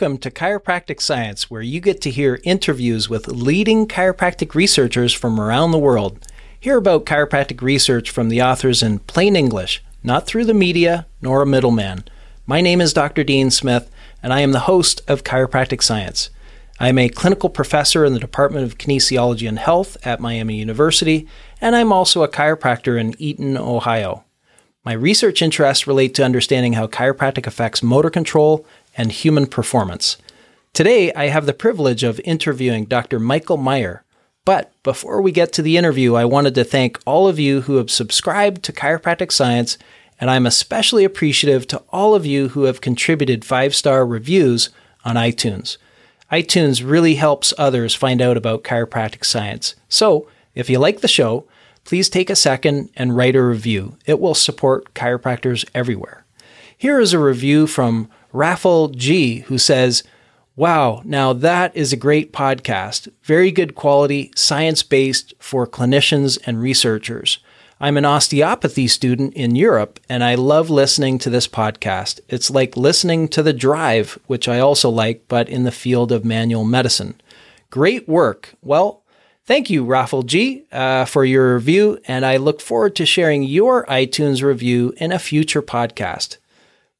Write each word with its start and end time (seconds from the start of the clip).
welcome 0.00 0.16
to 0.16 0.30
Chiropractic 0.30 1.00
Science, 1.00 1.50
where 1.50 1.60
you 1.60 1.80
get 1.80 2.00
to 2.02 2.10
hear 2.10 2.38
interviews 2.44 3.08
with 3.08 3.26
leading 3.26 3.88
chiropractic 3.88 4.54
researchers 4.54 5.12
from 5.12 5.40
around 5.40 5.72
the 5.72 5.78
world. 5.78 6.24
Hear 6.60 6.76
about 6.76 7.04
chiropractic 7.04 7.60
research 7.62 8.08
from 8.08 8.28
the 8.28 8.40
authors 8.40 8.80
in 8.80 9.00
plain 9.00 9.34
English, 9.34 9.82
not 10.04 10.24
through 10.24 10.44
the 10.44 10.54
media 10.54 11.08
nor 11.20 11.42
a 11.42 11.46
middleman. 11.46 12.04
My 12.46 12.60
name 12.60 12.80
is 12.80 12.92
Dr. 12.92 13.24
Dean 13.24 13.50
Smith, 13.50 13.90
and 14.22 14.32
I 14.32 14.38
am 14.38 14.52
the 14.52 14.70
host 14.70 15.02
of 15.08 15.24
Chiropractic 15.24 15.82
Science. 15.82 16.30
I 16.78 16.90
am 16.90 16.98
a 16.98 17.08
clinical 17.08 17.50
professor 17.50 18.04
in 18.04 18.12
the 18.12 18.20
Department 18.20 18.66
of 18.66 18.78
Kinesiology 18.78 19.48
and 19.48 19.58
Health 19.58 19.96
at 20.06 20.20
Miami 20.20 20.58
University, 20.58 21.26
and 21.60 21.74
I'm 21.74 21.92
also 21.92 22.22
a 22.22 22.28
chiropractor 22.28 23.00
in 23.00 23.20
Eaton, 23.20 23.56
Ohio. 23.56 24.22
My 24.84 24.92
research 24.92 25.42
interests 25.42 25.88
relate 25.88 26.14
to 26.14 26.24
understanding 26.24 26.74
how 26.74 26.86
chiropractic 26.86 27.48
affects 27.48 27.82
motor 27.82 28.10
control 28.10 28.64
and 28.98 29.12
human 29.12 29.46
performance. 29.46 30.18
Today, 30.74 31.12
I 31.14 31.28
have 31.28 31.46
the 31.46 31.54
privilege 31.54 32.04
of 32.04 32.20
interviewing 32.24 32.84
Dr. 32.84 33.18
Michael 33.18 33.56
Meier. 33.56 34.04
But 34.44 34.72
before 34.82 35.22
we 35.22 35.32
get 35.32 35.52
to 35.54 35.62
the 35.62 35.76
interview, 35.76 36.14
I 36.14 36.24
wanted 36.24 36.54
to 36.56 36.64
thank 36.64 36.98
all 37.06 37.28
of 37.28 37.38
you 37.38 37.62
who 37.62 37.76
have 37.76 37.90
subscribed 37.90 38.62
to 38.64 38.72
Chiropractic 38.72 39.30
Science, 39.30 39.78
and 40.20 40.30
I'm 40.30 40.46
especially 40.46 41.04
appreciative 41.04 41.66
to 41.68 41.82
all 41.90 42.14
of 42.14 42.26
you 42.26 42.48
who 42.48 42.64
have 42.64 42.80
contributed 42.80 43.44
five 43.44 43.74
star 43.74 44.06
reviews 44.06 44.70
on 45.04 45.16
iTunes. 45.16 45.76
iTunes 46.32 46.88
really 46.88 47.14
helps 47.14 47.54
others 47.56 47.94
find 47.94 48.20
out 48.20 48.36
about 48.36 48.64
chiropractic 48.64 49.24
science. 49.24 49.74
So, 49.88 50.28
if 50.54 50.68
you 50.68 50.78
like 50.78 51.00
the 51.00 51.08
show, 51.08 51.46
please 51.84 52.08
take 52.08 52.30
a 52.30 52.36
second 52.36 52.90
and 52.96 53.16
write 53.16 53.36
a 53.36 53.42
review. 53.42 53.96
It 54.06 54.18
will 54.18 54.34
support 54.34 54.92
chiropractors 54.94 55.64
everywhere. 55.74 56.24
Here 56.76 57.00
is 57.00 57.12
a 57.12 57.18
review 57.18 57.66
from 57.66 58.08
Raffle 58.32 58.88
G, 58.88 59.40
who 59.40 59.58
says, 59.58 60.02
Wow, 60.56 61.02
now 61.04 61.32
that 61.32 61.74
is 61.76 61.92
a 61.92 61.96
great 61.96 62.32
podcast. 62.32 63.08
Very 63.22 63.50
good 63.50 63.74
quality, 63.74 64.32
science 64.34 64.82
based 64.82 65.32
for 65.38 65.66
clinicians 65.66 66.38
and 66.46 66.60
researchers. 66.60 67.38
I'm 67.80 67.96
an 67.96 68.04
osteopathy 68.04 68.88
student 68.88 69.34
in 69.34 69.54
Europe, 69.54 70.00
and 70.08 70.24
I 70.24 70.34
love 70.34 70.68
listening 70.68 71.18
to 71.18 71.30
this 71.30 71.46
podcast. 71.46 72.18
It's 72.28 72.50
like 72.50 72.76
listening 72.76 73.28
to 73.28 73.42
The 73.42 73.52
Drive, 73.52 74.18
which 74.26 74.48
I 74.48 74.58
also 74.58 74.90
like, 74.90 75.28
but 75.28 75.48
in 75.48 75.62
the 75.62 75.70
field 75.70 76.10
of 76.10 76.24
manual 76.24 76.64
medicine. 76.64 77.20
Great 77.70 78.08
work. 78.08 78.54
Well, 78.62 79.02
Thank 79.48 79.70
you, 79.70 79.82
Raffle 79.82 80.24
G, 80.24 80.64
uh, 80.72 81.06
for 81.06 81.24
your 81.24 81.54
review, 81.54 81.98
and 82.06 82.26
I 82.26 82.36
look 82.36 82.60
forward 82.60 82.94
to 82.96 83.06
sharing 83.06 83.42
your 83.42 83.86
iTunes 83.86 84.42
review 84.42 84.92
in 84.98 85.10
a 85.10 85.18
future 85.18 85.62
podcast. 85.62 86.36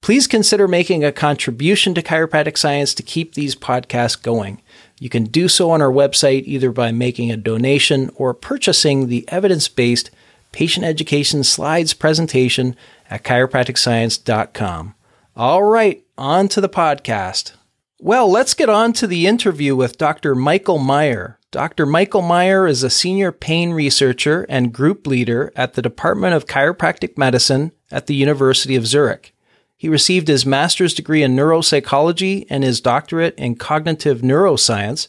Please 0.00 0.26
consider 0.26 0.68
making 0.68 1.04
a 1.04 1.12
contribution 1.12 1.94
to 1.94 2.02
chiropractic 2.02 2.56
science 2.56 2.94
to 2.94 3.02
keep 3.02 3.34
these 3.34 3.54
podcasts 3.54 4.20
going. 4.20 4.62
You 5.00 5.08
can 5.08 5.24
do 5.24 5.48
so 5.48 5.70
on 5.70 5.82
our 5.82 5.90
website 5.90 6.44
either 6.46 6.72
by 6.72 6.92
making 6.92 7.30
a 7.30 7.36
donation 7.36 8.10
or 8.14 8.32
purchasing 8.34 9.08
the 9.08 9.24
evidence 9.28 9.68
based 9.68 10.10
patient 10.52 10.86
education 10.86 11.44
slides 11.44 11.94
presentation 11.94 12.74
at 13.10 13.22
chiropracticscience.com. 13.24 14.94
All 15.36 15.62
right, 15.62 16.02
on 16.16 16.48
to 16.48 16.60
the 16.60 16.68
podcast. 16.68 17.52
Well, 18.00 18.30
let's 18.30 18.54
get 18.54 18.68
on 18.68 18.92
to 18.94 19.06
the 19.06 19.26
interview 19.26 19.74
with 19.74 19.98
Dr. 19.98 20.34
Michael 20.34 20.78
Meier. 20.78 21.38
Dr. 21.50 21.86
Michael 21.86 22.22
Meier 22.22 22.66
is 22.66 22.82
a 22.82 22.90
senior 22.90 23.32
pain 23.32 23.72
researcher 23.72 24.46
and 24.48 24.72
group 24.72 25.06
leader 25.06 25.52
at 25.56 25.74
the 25.74 25.82
Department 25.82 26.34
of 26.34 26.46
Chiropractic 26.46 27.18
Medicine 27.18 27.72
at 27.90 28.06
the 28.06 28.14
University 28.14 28.76
of 28.76 28.86
Zurich. 28.86 29.34
He 29.78 29.88
received 29.88 30.26
his 30.26 30.44
master's 30.44 30.92
degree 30.92 31.22
in 31.22 31.36
neuropsychology 31.36 32.46
and 32.50 32.64
his 32.64 32.80
doctorate 32.80 33.36
in 33.38 33.54
cognitive 33.54 34.22
neuroscience 34.22 35.06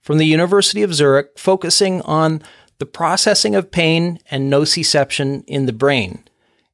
from 0.00 0.18
the 0.18 0.26
University 0.26 0.84
of 0.84 0.94
Zurich, 0.94 1.36
focusing 1.36 2.00
on 2.02 2.40
the 2.78 2.86
processing 2.86 3.56
of 3.56 3.72
pain 3.72 4.20
and 4.30 4.50
nociception 4.50 5.42
in 5.48 5.66
the 5.66 5.72
brain. 5.72 6.22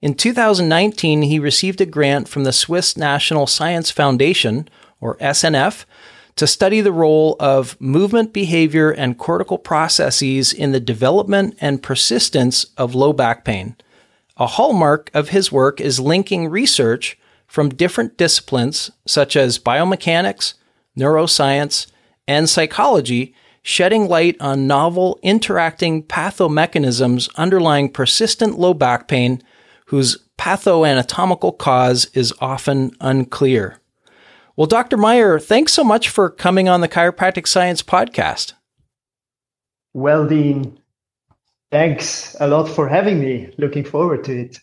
In 0.03 0.15
2019, 0.15 1.23
he 1.23 1.39
received 1.39 1.81
a 1.81 1.87
grant 1.87 2.29
from 2.29 2.45
the 2.45 2.53
Swiss 2.53 2.99
National 2.99 3.47
Science 3.47 3.91
Foundation, 3.91 4.69
or 5.01 5.17
SNF, 5.17 5.87
to 6.37 6.47
study 6.47 6.83
the 6.83 6.93
role 6.93 7.35
of 7.41 7.81
movement 7.81 8.35
behavior 8.35 8.91
and 8.91 9.19
cortical 9.19 9.59
processes 9.59 10.53
in 10.53 10.73
the 10.73 10.81
development 10.81 11.57
and 11.61 11.83
persistence 11.83 12.67
of 12.77 12.95
low 12.95 13.15
back 13.15 13.45
pain. 13.45 13.75
A 14.37 14.47
hallmark 14.47 15.11
of 15.15 15.31
his 15.31 15.51
work 15.51 15.81
is 15.81 15.99
linking 15.99 16.49
research 16.49 17.19
from 17.49 17.71
different 17.71 18.17
disciplines 18.17 18.91
such 19.07 19.35
as 19.35 19.59
biomechanics, 19.59 20.55
neuroscience, 20.97 21.91
and 22.29 22.49
psychology, 22.49 23.35
shedding 23.63 24.07
light 24.07 24.37
on 24.41 24.67
novel 24.67 25.19
interacting 25.23 26.03
pathomechanisms 26.03 27.29
underlying 27.37 27.91
persistent 27.91 28.59
low 28.59 28.75
back 28.75 29.09
pain 29.09 29.43
whose 29.87 30.19
pathoanatomical 30.39 31.57
cause 31.59 32.05
is 32.15 32.33
often 32.41 32.93
unclear. 33.01 33.81
Well, 34.57 34.67
Dr. 34.67 34.97
Meier, 34.97 35.39
thanks 35.39 35.73
so 35.73 35.85
much 35.85 36.09
for 36.09 36.29
coming 36.31 36.69
on 36.69 36.81
the 36.81 36.89
Chiropractic 36.89 37.47
Science 37.47 37.83
podcast. 37.83 38.53
Well, 39.95 40.27
Dean, 40.27 40.79
thanks 41.71 42.37
a 42.41 42.47
lot 42.47 42.69
for 42.69 42.89
having 42.89 43.21
me. 43.21 43.53
Looking 43.57 43.85
forward 43.85 44.25
to 44.25 44.41
it. 44.43 44.61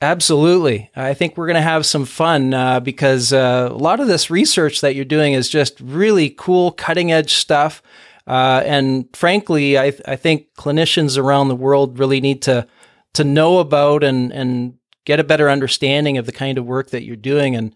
Absolutely. 0.00 0.90
I 0.94 1.14
think 1.14 1.36
we're 1.36 1.46
going 1.46 1.56
to 1.56 1.60
have 1.60 1.84
some 1.84 2.04
fun 2.04 2.54
uh, 2.54 2.78
because 2.78 3.32
uh, 3.32 3.68
a 3.70 3.74
lot 3.74 3.98
of 3.98 4.06
this 4.06 4.30
research 4.30 4.80
that 4.80 4.94
you're 4.94 5.04
doing 5.04 5.32
is 5.32 5.48
just 5.48 5.80
really 5.80 6.30
cool, 6.30 6.70
cutting 6.70 7.10
edge 7.10 7.34
stuff. 7.34 7.82
Uh, 8.26 8.62
and 8.64 9.08
frankly, 9.14 9.76
I, 9.76 9.92
I 10.06 10.14
think 10.14 10.54
clinicians 10.56 11.18
around 11.18 11.48
the 11.48 11.56
world 11.56 11.98
really 11.98 12.20
need 12.20 12.42
to 12.42 12.66
to 13.14 13.24
know 13.24 13.58
about 13.58 14.04
and 14.04 14.30
and 14.32 14.74
get 15.04 15.18
a 15.18 15.24
better 15.24 15.48
understanding 15.48 16.18
of 16.18 16.26
the 16.26 16.32
kind 16.32 16.58
of 16.58 16.66
work 16.66 16.90
that 16.90 17.02
you're 17.02 17.16
doing. 17.16 17.56
And 17.56 17.74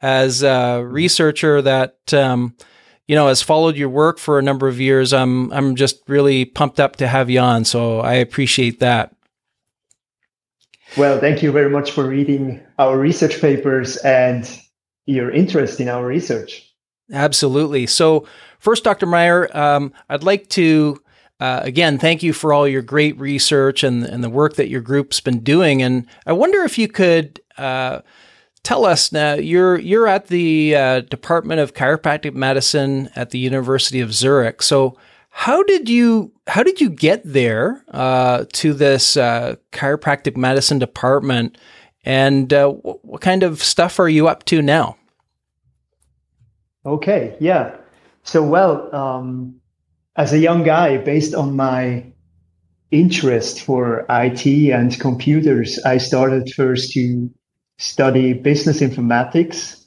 as 0.00 0.42
a 0.42 0.82
researcher 0.82 1.60
that 1.62 2.14
um, 2.14 2.54
you 3.06 3.16
know 3.16 3.28
has 3.28 3.42
followed 3.42 3.76
your 3.76 3.88
work 3.88 4.18
for 4.18 4.38
a 4.38 4.42
number 4.42 4.68
of 4.68 4.80
years. 4.80 5.12
I'm 5.12 5.52
I'm 5.52 5.74
just 5.74 6.00
really 6.08 6.44
pumped 6.44 6.78
up 6.78 6.96
to 6.96 7.08
have 7.08 7.28
you 7.28 7.40
on. 7.40 7.64
So 7.64 8.00
I 8.00 8.14
appreciate 8.14 8.80
that. 8.80 9.14
Well, 10.96 11.20
thank 11.20 11.42
you 11.42 11.52
very 11.52 11.70
much 11.70 11.92
for 11.92 12.04
reading 12.04 12.60
our 12.78 12.98
research 12.98 13.40
papers 13.40 13.96
and 13.98 14.48
your 15.06 15.30
interest 15.30 15.80
in 15.80 15.88
our 15.88 16.04
research. 16.04 16.64
Absolutely. 17.12 17.86
So, 17.86 18.26
first, 18.58 18.84
Dr. 18.84 19.06
Meier, 19.06 19.48
um, 19.56 19.92
I'd 20.08 20.22
like 20.22 20.48
to 20.50 21.00
uh, 21.40 21.60
again 21.62 21.98
thank 21.98 22.22
you 22.22 22.32
for 22.32 22.52
all 22.52 22.66
your 22.66 22.82
great 22.82 23.18
research 23.18 23.84
and 23.84 24.04
and 24.04 24.24
the 24.24 24.30
work 24.30 24.56
that 24.56 24.68
your 24.68 24.80
group's 24.80 25.20
been 25.20 25.40
doing. 25.40 25.82
And 25.82 26.06
I 26.26 26.32
wonder 26.32 26.62
if 26.62 26.78
you 26.78 26.88
could. 26.88 27.40
Uh, 27.56 28.00
tell 28.62 28.84
us 28.84 29.12
now 29.12 29.34
you're 29.34 29.78
you're 29.78 30.06
at 30.06 30.26
the 30.26 30.74
uh, 30.76 31.00
Department 31.00 31.60
of 31.60 31.74
Chiropractic 31.74 32.34
Medicine 32.34 33.08
at 33.16 33.30
the 33.30 33.38
University 33.38 34.00
of 34.00 34.12
Zurich. 34.12 34.62
So 34.62 34.96
how 35.38 35.62
did 35.62 35.88
you 35.88 36.32
how 36.48 36.64
did 36.64 36.80
you 36.80 36.90
get 36.90 37.22
there 37.24 37.84
uh, 37.92 38.44
to 38.54 38.74
this 38.74 39.16
uh, 39.16 39.54
chiropractic 39.70 40.36
medicine 40.36 40.80
department, 40.80 41.56
and 42.04 42.52
uh, 42.52 42.68
what, 42.70 43.04
what 43.04 43.20
kind 43.20 43.44
of 43.44 43.62
stuff 43.62 44.00
are 44.00 44.08
you 44.08 44.26
up 44.26 44.44
to 44.46 44.60
now? 44.60 44.96
Okay, 46.84 47.36
yeah. 47.38 47.76
So 48.24 48.42
well, 48.42 48.92
um, 48.92 49.60
as 50.16 50.32
a 50.32 50.38
young 50.38 50.64
guy, 50.64 50.96
based 50.96 51.36
on 51.36 51.54
my 51.54 52.04
interest 52.90 53.62
for 53.62 54.06
IT 54.10 54.44
and 54.72 54.98
computers, 54.98 55.78
I 55.84 55.98
started 55.98 56.52
first 56.52 56.90
to 56.94 57.30
study 57.78 58.32
business 58.32 58.80
informatics. 58.80 59.84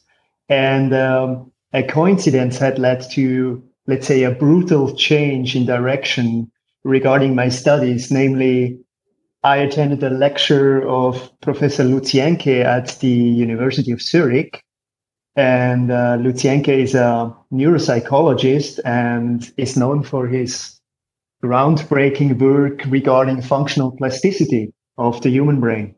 And 0.47 0.93
um, 0.93 1.51
a 1.73 1.83
coincidence 1.83 2.57
had 2.57 2.79
led 2.79 3.03
to, 3.11 3.61
let's 3.87 4.07
say, 4.07 4.23
a 4.23 4.31
brutal 4.31 4.95
change 4.95 5.55
in 5.55 5.65
direction 5.65 6.51
regarding 6.83 7.35
my 7.35 7.49
studies. 7.49 8.11
Namely, 8.11 8.79
I 9.43 9.57
attended 9.57 10.03
a 10.03 10.09
lecture 10.09 10.87
of 10.87 11.31
Professor 11.41 11.83
Lutz 11.83 12.11
Jäncke 12.11 12.63
at 12.63 12.99
the 12.99 13.09
University 13.09 13.91
of 13.91 14.01
Zurich. 14.01 14.63
And 15.35 15.91
uh, 15.91 16.17
Lutz 16.19 16.43
Jäncke 16.43 16.69
is 16.69 16.93
a 16.93 17.35
neuropsychologist 17.51 18.79
and 18.85 19.51
is 19.57 19.77
known 19.77 20.03
for 20.03 20.27
his 20.27 20.79
groundbreaking 21.43 22.39
work 22.39 22.83
regarding 22.85 23.41
functional 23.41 23.91
plasticity 23.97 24.73
of 24.97 25.21
the 25.21 25.29
human 25.29 25.59
brain. 25.59 25.95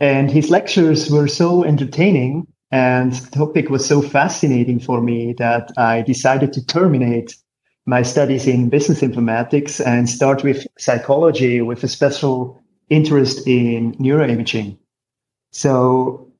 And 0.00 0.30
his 0.30 0.50
lectures 0.50 1.10
were 1.10 1.28
so 1.28 1.62
entertaining 1.62 2.48
and 2.72 3.12
the 3.12 3.30
topic 3.30 3.68
was 3.68 3.86
so 3.86 4.00
fascinating 4.00 4.80
for 4.80 5.02
me 5.02 5.34
that 5.34 5.70
I 5.76 6.02
decided 6.02 6.52
to 6.54 6.66
terminate 6.66 7.36
my 7.84 8.02
studies 8.02 8.46
in 8.46 8.70
business 8.70 9.02
informatics 9.02 9.84
and 9.84 10.08
start 10.08 10.42
with 10.42 10.66
psychology 10.78 11.60
with 11.60 11.84
a 11.84 11.88
special 11.88 12.60
interest 12.88 13.46
in 13.46 13.92
neuroimaging. 13.94 14.78
So 15.50 16.32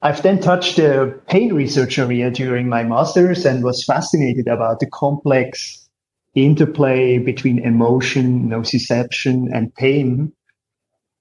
I've 0.00 0.22
then 0.22 0.40
touched 0.40 0.76
the 0.76 1.20
pain 1.28 1.52
research 1.52 1.98
area 1.98 2.30
during 2.30 2.68
my 2.68 2.82
master's 2.82 3.44
and 3.44 3.62
was 3.62 3.84
fascinated 3.84 4.48
about 4.48 4.80
the 4.80 4.86
complex 4.86 5.88
interplay 6.34 7.18
between 7.18 7.58
emotion, 7.58 8.48
nociception, 8.48 9.48
and 9.52 9.74
pain. 9.74 10.32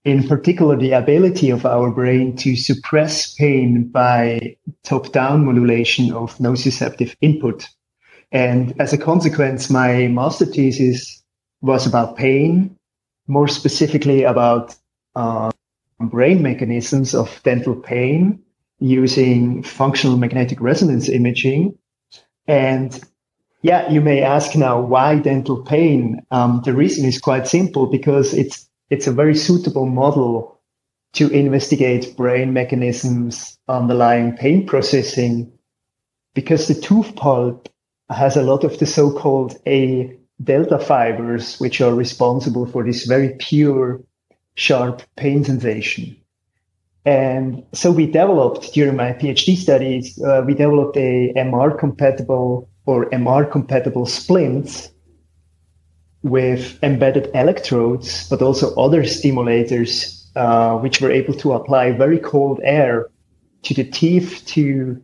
In 0.06 0.28
particular, 0.28 0.78
the 0.78 0.94
ability 0.94 1.50
of 1.50 1.66
our 1.66 1.92
brain 1.92 2.36
to 2.38 2.56
suppress 2.56 3.34
pain 3.34 3.90
by 3.90 4.56
top 4.84 5.12
down 5.12 5.46
modulation 5.46 6.14
of 6.14 6.38
nociceptive 6.38 7.16
input. 7.22 7.68
And 8.32 8.74
as 8.80 8.94
a 8.94 8.98
consequence, 8.98 9.70
my 9.70 10.08
master 10.08 10.46
thesis 10.46 11.22
was 11.62 11.86
about 11.86 12.16
pain, 12.16 12.78
more 13.28 13.48
specifically 13.48 14.24
about 14.24 14.76
uh, 15.16 15.52
brain 16.00 16.42
mechanisms 16.42 17.14
of 17.14 17.42
dental 17.44 17.76
pain 17.76 18.42
using 18.80 19.62
functional 19.64 20.18
magnetic 20.18 20.62
resonance 20.62 21.10
imaging. 21.10 21.78
And 22.48 23.00
yeah, 23.62 23.90
you 23.92 24.00
may 24.00 24.22
ask 24.22 24.56
now 24.56 24.80
why 24.80 25.18
dental 25.18 25.62
pain. 25.62 26.22
Um, 26.32 26.62
the 26.64 26.74
reason 26.74 27.06
is 27.06 27.20
quite 27.20 27.48
simple 27.48 27.88
because 27.88 28.34
it's 28.34 28.69
it's 28.90 29.08
a 29.08 29.12
very 29.12 29.36
suitable 29.36 29.86
model 29.86 30.60
to 31.14 31.30
investigate 31.30 32.16
brain 32.16 32.54
mechanisms 32.54 33.58
underlying 33.68 34.36
pain 34.36 34.66
processing 34.66 35.52
because 36.34 36.68
the 36.68 36.76
tooth 36.76 37.16
pulp 37.16 37.70
has 38.10 38.36
a 38.36 38.44
lot 38.44 38.64
of 38.64 38.78
the 38.80 38.86
so-called 38.86 39.58
A 39.68 40.16
delta 40.44 40.80
fibers, 40.80 41.60
which 41.60 41.82
are 41.82 41.94
responsible 41.94 42.66
for 42.66 42.84
this 42.84 43.06
very 43.06 43.36
pure, 43.40 44.02
sharp 44.56 45.02
pain 45.16 45.44
sensation. 45.44 46.16
And 47.06 47.64
so 47.74 47.92
we 47.92 48.06
developed 48.06 48.74
during 48.74 48.96
my 48.96 49.14
PhD 49.14 49.56
studies, 49.56 50.22
uh, 50.22 50.44
we 50.46 50.54
developed 50.54 50.98
a 50.98 51.34
MR 51.36 51.78
compatible 51.78 52.70
or 52.86 53.10
MR 53.10 53.50
compatible 53.50 54.06
splints 54.06 54.92
with 56.24 56.78
embedded 56.84 57.30
electrodes, 57.34 58.28
but 58.30 58.42
also 58.42 58.76
other 58.76 59.04
stimulators, 59.04 60.26
uh, 60.36 60.78
which 60.78 61.02
were 61.02 61.12
able 61.12 61.34
to 61.34 61.54
apply 61.54 61.92
very 61.92 62.20
cold 62.20 62.60
air 62.64 63.08
to 63.64 63.74
the 63.74 63.84
teeth 63.84 64.44
to, 64.48 65.02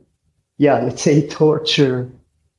yeah, 0.57 0.79
let's 0.79 1.01
say 1.01 1.27
torture 1.27 2.11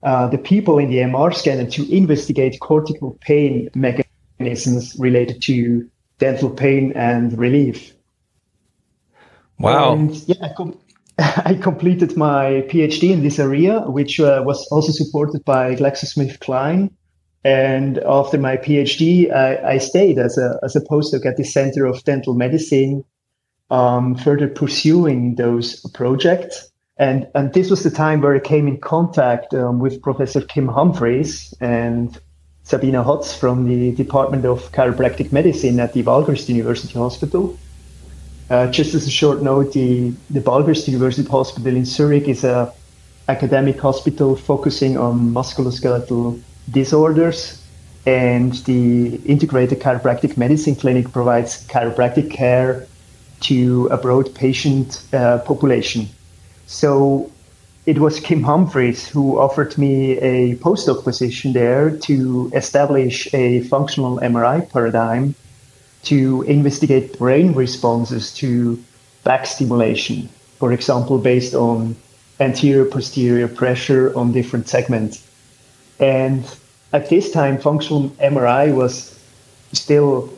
uh, 0.02 0.28
the 0.28 0.38
people 0.38 0.78
in 0.78 0.88
the 0.88 0.98
MR 0.98 1.34
scanner 1.34 1.68
to 1.70 1.94
investigate 1.94 2.60
cortical 2.60 3.18
pain 3.22 3.68
mechanisms 3.74 4.94
related 4.98 5.42
to 5.42 5.88
dental 6.18 6.48
pain 6.48 6.92
and 6.94 7.36
relief. 7.36 7.92
Wow. 9.58 9.94
And, 9.94 10.14
yeah, 10.28 10.36
I, 10.42 10.52
com- 10.56 10.78
I, 11.18 11.54
completed 11.54 12.16
my 12.16 12.64
PhD 12.68 13.10
in 13.10 13.22
this 13.22 13.38
area, 13.38 13.80
which 13.80 14.20
uh, 14.20 14.42
was 14.44 14.66
also 14.68 14.92
supported 14.92 15.44
by 15.44 15.74
GlaxoSmithKline. 15.74 16.90
And 17.46 17.98
after 17.98 18.38
my 18.38 18.56
PhD, 18.56 19.32
I, 19.32 19.74
I, 19.74 19.78
stayed 19.78 20.18
as 20.18 20.36
a, 20.36 20.58
as 20.64 20.74
a 20.74 20.80
postdoc 20.80 21.24
at 21.24 21.36
the 21.36 21.44
Center 21.44 21.86
of 21.86 22.02
Dental 22.02 22.34
Medicine, 22.34 23.04
um, 23.70 24.16
further 24.16 24.48
pursuing 24.48 25.36
those 25.36 25.78
projects. 25.94 26.68
And, 26.96 27.28
and 27.36 27.52
this 27.52 27.70
was 27.70 27.84
the 27.84 27.90
time 27.92 28.20
where 28.20 28.34
I 28.34 28.40
came 28.40 28.66
in 28.66 28.80
contact 28.80 29.54
um, 29.54 29.78
with 29.78 30.02
Professor 30.02 30.40
Kim 30.40 30.66
Humphreys 30.66 31.54
and 31.60 32.20
Sabina 32.64 33.04
Hotz 33.04 33.38
from 33.38 33.68
the 33.68 33.94
Department 33.94 34.44
of 34.44 34.72
Chiropractic 34.72 35.30
Medicine 35.30 35.78
at 35.78 35.92
the 35.92 36.02
Balgrist 36.02 36.48
University 36.48 36.98
Hospital. 36.98 37.56
Uh, 38.50 38.68
just 38.72 38.92
as 38.92 39.06
a 39.06 39.10
short 39.10 39.40
note, 39.40 39.72
the, 39.72 40.12
the 40.30 40.40
Balgrist 40.40 40.88
University 40.88 41.28
Hospital 41.30 41.76
in 41.76 41.84
Zurich 41.84 42.26
is 42.26 42.42
a 42.42 42.74
academic 43.28 43.78
hospital 43.78 44.34
focusing 44.34 44.98
on 44.98 45.32
musculoskeletal 45.32 46.42
disorders, 46.70 47.62
and 48.06 48.52
the 48.64 49.16
Integrated 49.26 49.80
Chiropractic 49.80 50.36
Medicine 50.36 50.76
Clinic 50.76 51.12
provides 51.12 51.66
chiropractic 51.66 52.30
care 52.30 52.86
to 53.40 53.88
a 53.90 53.96
broad 53.96 54.34
patient 54.34 55.02
uh, 55.12 55.38
population. 55.38 56.08
So 56.66 57.30
it 57.86 57.98
was 57.98 58.18
Kim 58.18 58.42
Humphreys 58.42 59.06
who 59.08 59.38
offered 59.38 59.78
me 59.78 60.18
a 60.18 60.56
postdoc 60.56 61.04
position 61.04 61.52
there 61.52 61.90
to 61.98 62.50
establish 62.54 63.32
a 63.32 63.60
functional 63.64 64.18
MRI 64.18 64.68
paradigm 64.72 65.34
to 66.04 66.42
investigate 66.42 67.18
brain 67.18 67.52
responses 67.52 68.32
to 68.34 68.82
back 69.24 69.46
stimulation, 69.46 70.28
for 70.58 70.72
example, 70.72 71.18
based 71.18 71.54
on 71.54 71.96
anterior 72.38 72.84
posterior 72.84 73.48
pressure 73.48 74.16
on 74.16 74.32
different 74.32 74.68
segments. 74.68 75.26
And 76.00 76.44
at 76.92 77.08
this 77.08 77.30
time, 77.30 77.58
functional 77.58 78.10
MRI 78.20 78.74
was 78.74 79.18
still, 79.72 80.32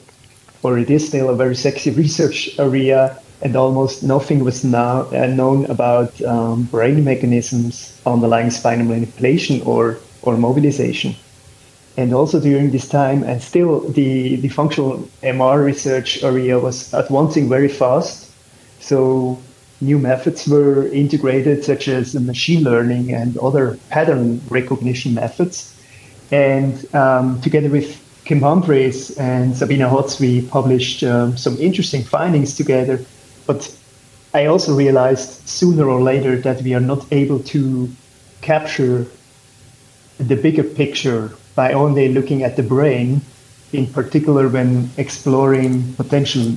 or 0.63 0.79
it 0.79 0.91
is 0.91 1.07
still, 1.07 1.31
a 1.31 1.37
very 1.37 1.55
sexy 1.57 1.91
research 2.03 2.59
area 2.59 3.19
and 3.41 3.55
almost 3.57 4.03
nothing 4.03 4.43
was 4.45 4.65
now 4.65 5.03
uh, 5.13 5.27
known 5.27 5.65
about 5.67 6.21
um, 6.23 6.65
brain 6.65 7.05
mechanisms 7.05 8.01
underlying 8.05 8.51
spinal 8.51 8.87
manipulation 8.87 9.63
or 9.63 9.99
or 10.23 10.37
mobilization. 10.37 11.15
And 11.97 12.13
also 12.13 12.41
during 12.41 12.71
this 12.71 12.89
time, 12.89 13.23
and 13.25 13.43
still 13.43 13.81
the, 13.81 14.37
the 14.37 14.49
functional 14.49 15.09
MR 15.23 15.65
research 15.65 16.23
area 16.23 16.59
was 16.59 16.93
advancing 16.95 17.49
very 17.49 17.69
fast. 17.69 18.31
So 18.81 19.39
new 19.81 19.99
methods 19.99 20.47
were 20.49 20.89
integrated, 20.89 21.65
such 21.65 21.89
as 21.89 22.15
machine 22.15 22.65
learning 22.65 23.13
and 23.13 23.37
other 23.39 23.79
pattern 23.91 24.41
recognition 24.49 25.15
methods. 25.15 25.75
And 26.31 26.95
um, 26.95 27.41
together 27.41 27.69
with 27.69 28.05
Kim 28.25 28.41
Humphreys 28.41 29.17
and 29.19 29.57
Sabina 29.57 29.89
Hotz, 29.89 30.21
we 30.21 30.43
published 30.43 31.03
um, 31.03 31.37
some 31.37 31.57
interesting 31.59 32.03
findings 32.03 32.55
together 32.55 33.05
but 33.49 33.75
I 34.35 34.45
also 34.45 34.77
realized 34.77 35.49
sooner 35.49 35.89
or 35.89 36.03
later 36.03 36.37
that 36.43 36.61
we 36.61 36.75
are 36.75 36.85
not 36.93 37.11
able 37.11 37.41
to 37.55 37.89
capture 38.43 39.07
the 40.19 40.37
bigger 40.37 40.63
picture 40.63 41.33
by 41.55 41.73
only 41.73 42.13
looking 42.13 42.43
at 42.43 42.57
the 42.57 42.63
brain, 42.63 43.23
in 43.73 43.87
particular 43.87 44.47
when 44.49 44.91
exploring 44.99 45.95
potential 45.95 46.57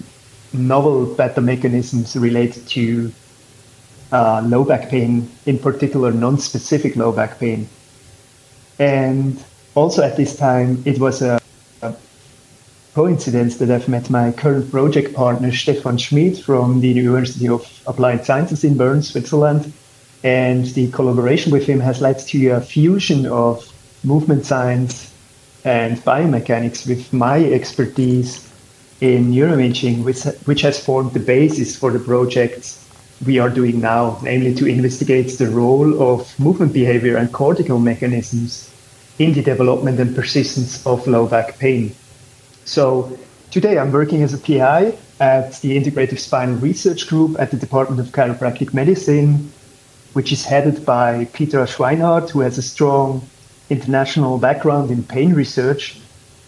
novel 0.53 1.07
pathomechanisms 1.15 2.19
related 2.19 2.67
to 2.67 3.11
uh, 4.11 4.41
low 4.45 4.63
back 4.63 4.89
pain, 4.89 5.29
in 5.45 5.57
particular 5.57 6.11
non-specific 6.11 6.95
low 6.95 7.11
back 7.11 7.39
pain. 7.39 7.67
And 8.79 9.43
also 9.75 10.03
at 10.03 10.17
this 10.17 10.35
time, 10.35 10.81
it 10.85 10.99
was 10.99 11.21
a 11.21 11.39
coincidence 12.93 13.57
that 13.57 13.71
I've 13.71 13.87
met 13.87 14.09
my 14.09 14.31
current 14.31 14.69
project 14.69 15.13
partner, 15.13 15.51
Stefan 15.51 15.97
Schmid 15.97 16.37
from 16.37 16.81
the 16.81 16.89
University 16.89 17.47
of 17.47 17.65
Applied 17.87 18.25
Sciences 18.25 18.63
in 18.63 18.75
Bern, 18.75 19.01
Switzerland. 19.01 19.71
And 20.23 20.65
the 20.65 20.91
collaboration 20.91 21.51
with 21.51 21.65
him 21.65 21.79
has 21.79 22.01
led 22.01 22.19
to 22.19 22.49
a 22.49 22.61
fusion 22.61 23.25
of 23.25 23.65
movement 24.03 24.45
science 24.45 25.11
and 25.63 25.97
biomechanics 25.99 26.87
with 26.87 27.11
my 27.13 27.43
expertise 27.45 28.50
in 29.01 29.31
neuroimaging, 29.31 30.03
which, 30.03 30.23
which 30.45 30.61
has 30.61 30.83
formed 30.83 31.13
the 31.13 31.19
basis 31.19 31.75
for 31.75 31.91
the 31.91 31.99
projects 31.99 32.87
we 33.25 33.39
are 33.39 33.49
doing 33.49 33.81
now, 33.81 34.19
namely 34.23 34.53
to 34.55 34.65
investigate 34.65 35.37
the 35.37 35.49
role 35.49 36.01
of 36.01 36.39
movement 36.39 36.73
behavior 36.73 37.17
and 37.17 37.31
cortical 37.33 37.79
mechanisms 37.79 38.71
in 39.19 39.33
the 39.33 39.41
development 39.41 39.99
and 39.99 40.15
persistence 40.15 40.85
of 40.85 41.05
low 41.07 41.27
back 41.27 41.57
pain. 41.59 41.93
So 42.65 43.17
today 43.51 43.77
I'm 43.77 43.91
working 43.91 44.23
as 44.23 44.33
a 44.33 44.37
PI 44.37 44.95
at 45.19 45.53
the 45.61 45.77
Integrative 45.79 46.19
Spinal 46.19 46.55
Research 46.55 47.07
Group 47.07 47.39
at 47.39 47.51
the 47.51 47.57
Department 47.57 47.99
of 47.99 48.07
Chiropractic 48.07 48.73
Medicine, 48.73 49.51
which 50.13 50.31
is 50.31 50.43
headed 50.43 50.85
by 50.85 51.25
Petra 51.25 51.65
Schweinhardt, 51.65 52.29
who 52.29 52.39
has 52.39 52.57
a 52.57 52.61
strong 52.61 53.21
international 53.69 54.37
background 54.37 54.89
in 54.89 55.03
pain 55.03 55.33
research. 55.33 55.99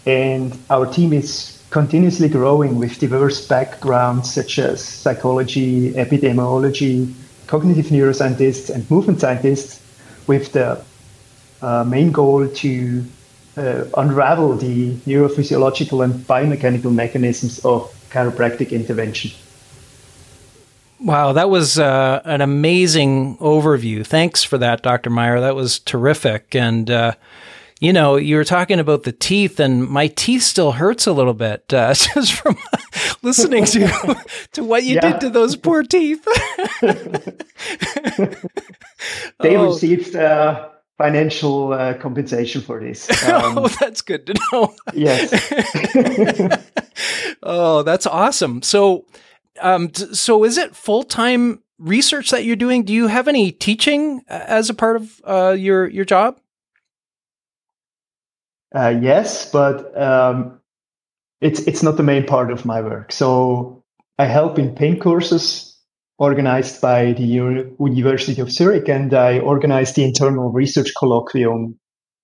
And 0.05 0.57
our 0.69 0.91
team 0.91 1.13
is 1.13 1.52
continuously 1.73 2.29
growing 2.29 2.77
with 2.77 2.99
diverse 2.99 3.47
backgrounds 3.47 4.31
such 4.31 4.59
as 4.59 4.79
psychology, 4.79 5.91
epidemiology, 5.93 7.11
cognitive 7.47 7.87
neuroscientists, 7.87 8.69
and 8.69 8.89
movement 8.91 9.19
scientists, 9.19 9.81
with 10.27 10.51
the 10.51 10.79
uh, 11.63 11.83
main 11.83 12.11
goal 12.11 12.47
to 12.47 13.03
uh, 13.57 13.85
unravel 13.97 14.55
the 14.55 14.93
neurophysiological 15.07 16.03
and 16.03 16.13
biomechanical 16.27 16.93
mechanisms 16.93 17.57
of 17.65 17.91
chiropractic 18.11 18.69
intervention. 18.69 19.31
Wow, 20.99 21.33
that 21.33 21.49
was 21.49 21.79
uh, 21.79 22.21
an 22.23 22.41
amazing 22.41 23.35
overview. 23.37 24.05
Thanks 24.05 24.43
for 24.43 24.59
that, 24.59 24.83
Dr. 24.83 25.09
Meier. 25.09 25.39
That 25.39 25.55
was 25.55 25.79
terrific. 25.79 26.53
And 26.53 26.91
uh, 26.91 27.13
you 27.79 27.93
know, 27.93 28.15
you 28.15 28.35
were 28.35 28.43
talking 28.43 28.79
about 28.79 29.03
the 29.03 29.11
teeth, 29.11 29.59
and 29.59 29.87
my 29.87 30.07
teeth 30.07 30.43
still 30.43 30.73
hurts 30.73 31.07
a 31.07 31.13
little 31.13 31.33
bit 31.33 31.73
uh, 31.73 31.93
just 31.93 32.33
from 32.33 32.57
listening 33.21 33.65
to 33.65 34.15
to 34.53 34.63
what 34.63 34.83
you 34.83 34.95
yeah. 34.95 35.11
did 35.11 35.21
to 35.21 35.29
those 35.29 35.55
poor 35.55 35.83
teeth. 35.83 36.25
they 39.39 39.55
oh. 39.55 39.65
received 39.65 40.15
uh, 40.15 40.69
financial 40.97 41.73
uh, 41.73 41.93
compensation 41.95 42.61
for 42.61 42.79
this. 42.79 43.09
Um, 43.27 43.57
oh, 43.57 43.67
that's 43.79 44.01
good 44.01 44.27
to 44.27 44.35
know. 44.51 44.75
yes. 44.93 45.31
oh, 47.43 47.83
that's 47.83 48.05
awesome. 48.05 48.61
So, 48.61 49.05
um, 49.61 49.89
t- 49.89 50.13
so 50.13 50.43
is 50.43 50.57
it 50.57 50.75
full 50.75 51.03
time 51.03 51.61
research 51.79 52.31
that 52.31 52.45
you're 52.45 52.55
doing? 52.55 52.83
Do 52.83 52.93
you 52.93 53.07
have 53.07 53.27
any 53.27 53.51
teaching 53.51 54.23
uh, 54.29 54.43
as 54.47 54.69
a 54.69 54.73
part 54.73 54.95
of 54.95 55.21
uh, 55.25 55.51
your 55.51 55.87
your 55.87 56.05
job? 56.05 56.39
Uh, 58.73 58.97
yes, 59.01 59.51
but 59.51 59.95
um, 59.99 60.59
it's 61.41 61.59
it's 61.61 61.83
not 61.83 61.97
the 61.97 62.03
main 62.03 62.25
part 62.25 62.51
of 62.51 62.65
my 62.65 62.81
work. 62.81 63.11
So 63.11 63.83
I 64.17 64.25
help 64.25 64.57
in 64.57 64.73
pain 64.75 64.99
courses 64.99 65.77
organized 66.17 66.81
by 66.81 67.13
the 67.13 67.23
University 67.23 68.41
of 68.41 68.51
Zurich, 68.51 68.87
and 68.89 69.13
I 69.13 69.39
organize 69.39 69.93
the 69.93 70.03
internal 70.03 70.51
research 70.51 70.91
colloquium 70.97 71.75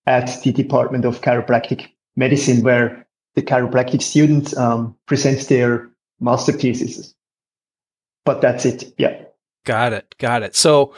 at 0.06 0.41
the 0.44 0.51
Department 0.51 1.06
of 1.06 1.22
Chiropractic 1.22 1.88
Medicine, 2.15 2.63
where 2.63 3.06
the 3.36 3.44
chiropractic 3.44 4.01
students 4.01 4.58
um, 4.58 4.96
present 5.06 5.48
their 5.50 5.89
master 6.20 6.51
theses. 6.51 7.13
But 8.25 8.41
that's 8.41 8.65
it. 8.65 8.94
Yeah. 8.98 9.24
Got 9.70 9.94
it. 9.94 10.16
Got 10.18 10.42
it. 10.42 10.56
So 10.56 10.96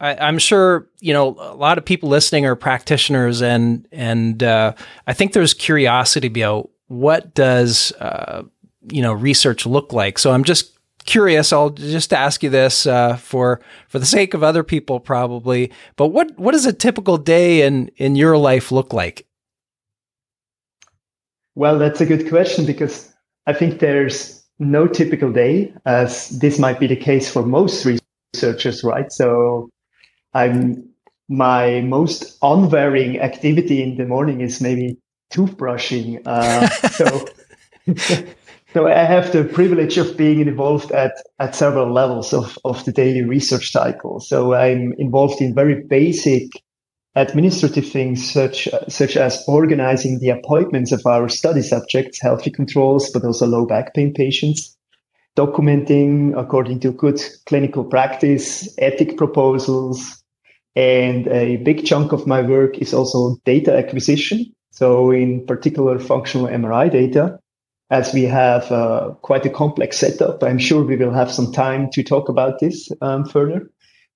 I, 0.00 0.28
am 0.28 0.38
sure, 0.38 0.88
you 1.00 1.12
know, 1.12 1.36
a 1.38 1.54
lot 1.54 1.76
of 1.76 1.84
people 1.84 2.08
listening 2.08 2.46
are 2.46 2.56
practitioners 2.56 3.42
and, 3.42 3.86
and, 3.92 4.42
uh, 4.42 4.72
I 5.06 5.12
think 5.12 5.34
there's 5.34 5.52
curiosity 5.52 6.28
about 6.28 6.70
what 6.86 7.34
does, 7.34 7.92
uh, 8.00 8.44
you 8.90 9.02
know, 9.02 9.12
research 9.12 9.66
look 9.66 9.92
like. 9.92 10.18
So 10.18 10.32
I'm 10.32 10.42
just 10.42 10.72
curious. 11.04 11.52
I'll 11.52 11.68
just 11.68 12.14
ask 12.14 12.42
you 12.42 12.48
this, 12.48 12.86
uh, 12.86 13.16
for, 13.16 13.60
for 13.88 13.98
the 13.98 14.06
sake 14.06 14.32
of 14.32 14.42
other 14.42 14.64
people 14.64 15.00
probably, 15.00 15.70
but 15.96 16.06
what, 16.06 16.38
what 16.38 16.52
does 16.52 16.64
a 16.64 16.72
typical 16.72 17.18
day 17.18 17.60
in, 17.60 17.88
in 17.98 18.16
your 18.16 18.38
life 18.38 18.72
look 18.72 18.94
like? 18.94 19.26
Well, 21.56 21.78
that's 21.78 22.00
a 22.00 22.06
good 22.06 22.30
question 22.30 22.64
because 22.64 23.12
I 23.46 23.52
think 23.52 23.80
there's 23.80 24.42
no 24.58 24.86
typical 24.86 25.30
day, 25.30 25.74
as 25.84 26.30
this 26.30 26.58
might 26.58 26.80
be 26.80 26.86
the 26.86 26.96
case 26.96 27.30
for 27.30 27.44
most 27.44 27.84
researchers, 28.34 28.82
right? 28.84 29.10
So 29.12 29.70
I'm 30.32 30.88
my 31.28 31.80
most 31.80 32.38
unvarying 32.42 33.20
activity 33.20 33.82
in 33.82 33.96
the 33.96 34.04
morning 34.04 34.42
is 34.42 34.60
maybe 34.60 34.98
toothbrushing. 35.32 36.20
Uh, 36.26 36.68
so, 36.90 37.24
so 38.74 38.86
I 38.86 39.04
have 39.04 39.32
the 39.32 39.44
privilege 39.44 39.96
of 39.96 40.18
being 40.18 40.40
involved 40.40 40.92
at, 40.92 41.12
at 41.38 41.54
several 41.54 41.90
levels 41.90 42.34
of, 42.34 42.58
of 42.64 42.84
the 42.84 42.92
daily 42.92 43.24
research 43.24 43.70
cycle. 43.72 44.20
So 44.20 44.52
I'm 44.52 44.92
involved 44.98 45.40
in 45.40 45.54
very 45.54 45.82
basic 45.88 46.50
administrative 47.16 47.88
things 47.88 48.32
such 48.32 48.68
such 48.88 49.16
as 49.16 49.42
organizing 49.46 50.18
the 50.18 50.30
appointments 50.30 50.90
of 50.90 51.00
our 51.06 51.28
study 51.28 51.62
subjects, 51.62 52.20
healthy 52.20 52.50
controls, 52.50 53.08
but 53.10 53.24
also 53.24 53.46
low 53.46 53.64
back 53.64 53.94
pain 53.94 54.12
patients, 54.12 54.73
documenting 55.36 56.38
according 56.38 56.80
to 56.80 56.92
good 56.92 57.20
clinical 57.46 57.84
practice, 57.84 58.72
ethic 58.78 59.16
proposals, 59.16 60.22
and 60.76 61.28
a 61.28 61.56
big 61.58 61.84
chunk 61.84 62.12
of 62.12 62.26
my 62.26 62.42
work 62.42 62.78
is 62.78 62.92
also 62.92 63.36
data 63.44 63.76
acquisition. 63.76 64.52
So 64.70 65.10
in 65.10 65.46
particular, 65.46 65.98
functional 65.98 66.48
MRI 66.48 66.90
data, 66.90 67.38
as 67.90 68.12
we 68.12 68.22
have 68.24 68.70
uh, 68.72 69.10
quite 69.22 69.46
a 69.46 69.50
complex 69.50 69.98
setup. 69.98 70.42
I'm 70.42 70.58
sure 70.58 70.82
we 70.82 70.96
will 70.96 71.12
have 71.12 71.30
some 71.30 71.52
time 71.52 71.90
to 71.92 72.02
talk 72.02 72.28
about 72.28 72.58
this 72.58 72.90
um, 73.00 73.24
further 73.24 73.70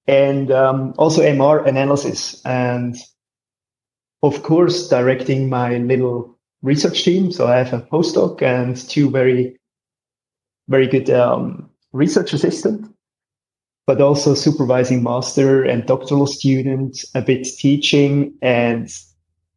and 0.08 0.50
um, 0.50 0.94
also 0.98 1.22
MR 1.22 1.64
analysis. 1.66 2.44
And 2.44 2.96
of 4.22 4.42
course, 4.42 4.88
directing 4.88 5.48
my 5.48 5.76
little 5.78 6.37
research 6.62 7.04
team. 7.04 7.30
So 7.30 7.46
I 7.46 7.58
have 7.58 7.72
a 7.72 7.82
postdoc 7.82 8.42
and 8.42 8.76
two 8.76 9.10
very, 9.10 9.56
very 10.68 10.87
good 10.87 11.10
um, 11.10 11.68
research 11.92 12.32
assistant, 12.32 12.92
but 13.87 14.00
also 14.00 14.34
supervising 14.34 15.02
master 15.02 15.64
and 15.64 15.87
doctoral 15.87 16.26
students, 16.26 17.04
a 17.14 17.22
bit 17.22 17.44
teaching, 17.44 18.34
and 18.42 18.90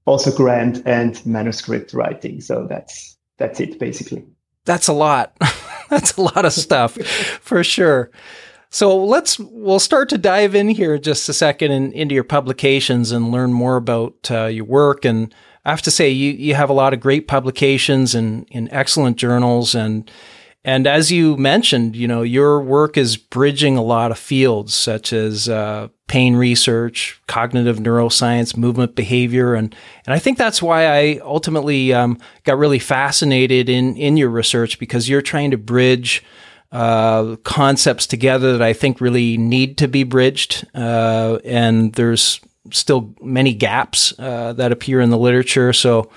also 0.06 0.36
grant 0.36 0.82
and 0.86 1.24
manuscript 1.26 1.94
writing. 1.94 2.42
So 2.42 2.66
that's 2.68 3.18
that's 3.38 3.60
it 3.60 3.80
basically. 3.80 4.26
That's 4.66 4.88
a 4.88 4.94
lot. 4.94 5.36
that's 5.90 6.18
a 6.18 6.22
lot 6.22 6.46
of 6.46 6.54
stuff 6.54 6.94
for 7.42 7.64
sure. 7.64 8.12
So 8.70 9.04
let's 9.04 9.38
we'll 9.38 9.80
start 9.80 10.08
to 10.10 10.18
dive 10.18 10.56
in 10.56 10.70
here 10.70 10.98
just 10.98 11.28
a 11.28 11.34
second 11.34 11.72
and 11.72 11.92
into 11.94 12.16
your 12.16 12.24
publications 12.24 13.12
and 13.12 13.32
learn 13.32 13.52
more 13.52 13.76
about 13.76 14.32
uh, 14.32 14.46
your 14.46 14.64
work. 14.64 15.04
And 15.04 15.34
I 15.66 15.72
have 15.72 15.82
to 15.84 15.92
say, 15.92 16.10
you 16.10 16.32
you 16.32 16.56
have 16.56 16.70
a 16.70 16.74
lot 16.74 16.94
of 16.94 17.02
great 17.02 17.28
publications 17.28 18.16
and 18.16 18.48
in 18.50 18.72
excellent 18.72 19.18
journals 19.18 19.76
and 19.76 20.10
and 20.64 20.86
as 20.86 21.12
you 21.12 21.38
mentioned, 21.38 21.96
you 21.96 22.08
know 22.08 22.22
your 22.22 22.62
work 22.62 22.98
is 22.98 23.18
bridging 23.18 23.78
a 23.78 23.84
lot 23.84 24.12
of 24.12 24.20
fields 24.20 24.74
such 24.74 25.12
as 25.14 25.50
uh, 25.50 25.88
pain 26.08 26.36
research, 26.36 27.22
cognitive 27.28 27.78
neuroscience, 27.78 28.56
movement 28.56 28.96
behavior, 28.96 29.54
and 29.56 29.76
and 30.06 30.14
I 30.14 30.20
think 30.20 30.38
that's 30.38 30.62
why 30.62 30.86
I 30.86 31.20
ultimately 31.24 31.94
um, 31.94 32.20
got 32.44 32.58
really 32.58 32.80
fascinated 32.80 33.70
in 33.70 33.96
in 33.98 34.18
your 34.18 34.30
research 34.30 34.78
because 34.78 35.10
you're 35.10 35.22
trying 35.22 35.52
to 35.52 35.58
bridge 35.58 36.24
uh, 36.72 37.36
concepts 37.44 38.08
together 38.08 38.54
that 38.54 38.62
I 38.62 38.74
think 38.74 39.02
really 39.02 39.38
need 39.38 39.78
to 39.80 39.88
be 39.88 40.04
bridged. 40.04 40.66
Uh, 40.74 41.40
and 41.44 41.94
there's 41.94 42.40
still 42.72 43.14
many 43.22 43.54
gaps 43.54 44.14
uh, 44.20 44.54
that 44.54 44.72
appear 44.72 45.02
in 45.02 45.10
the 45.10 45.18
literature. 45.18 45.74
So 45.74 46.10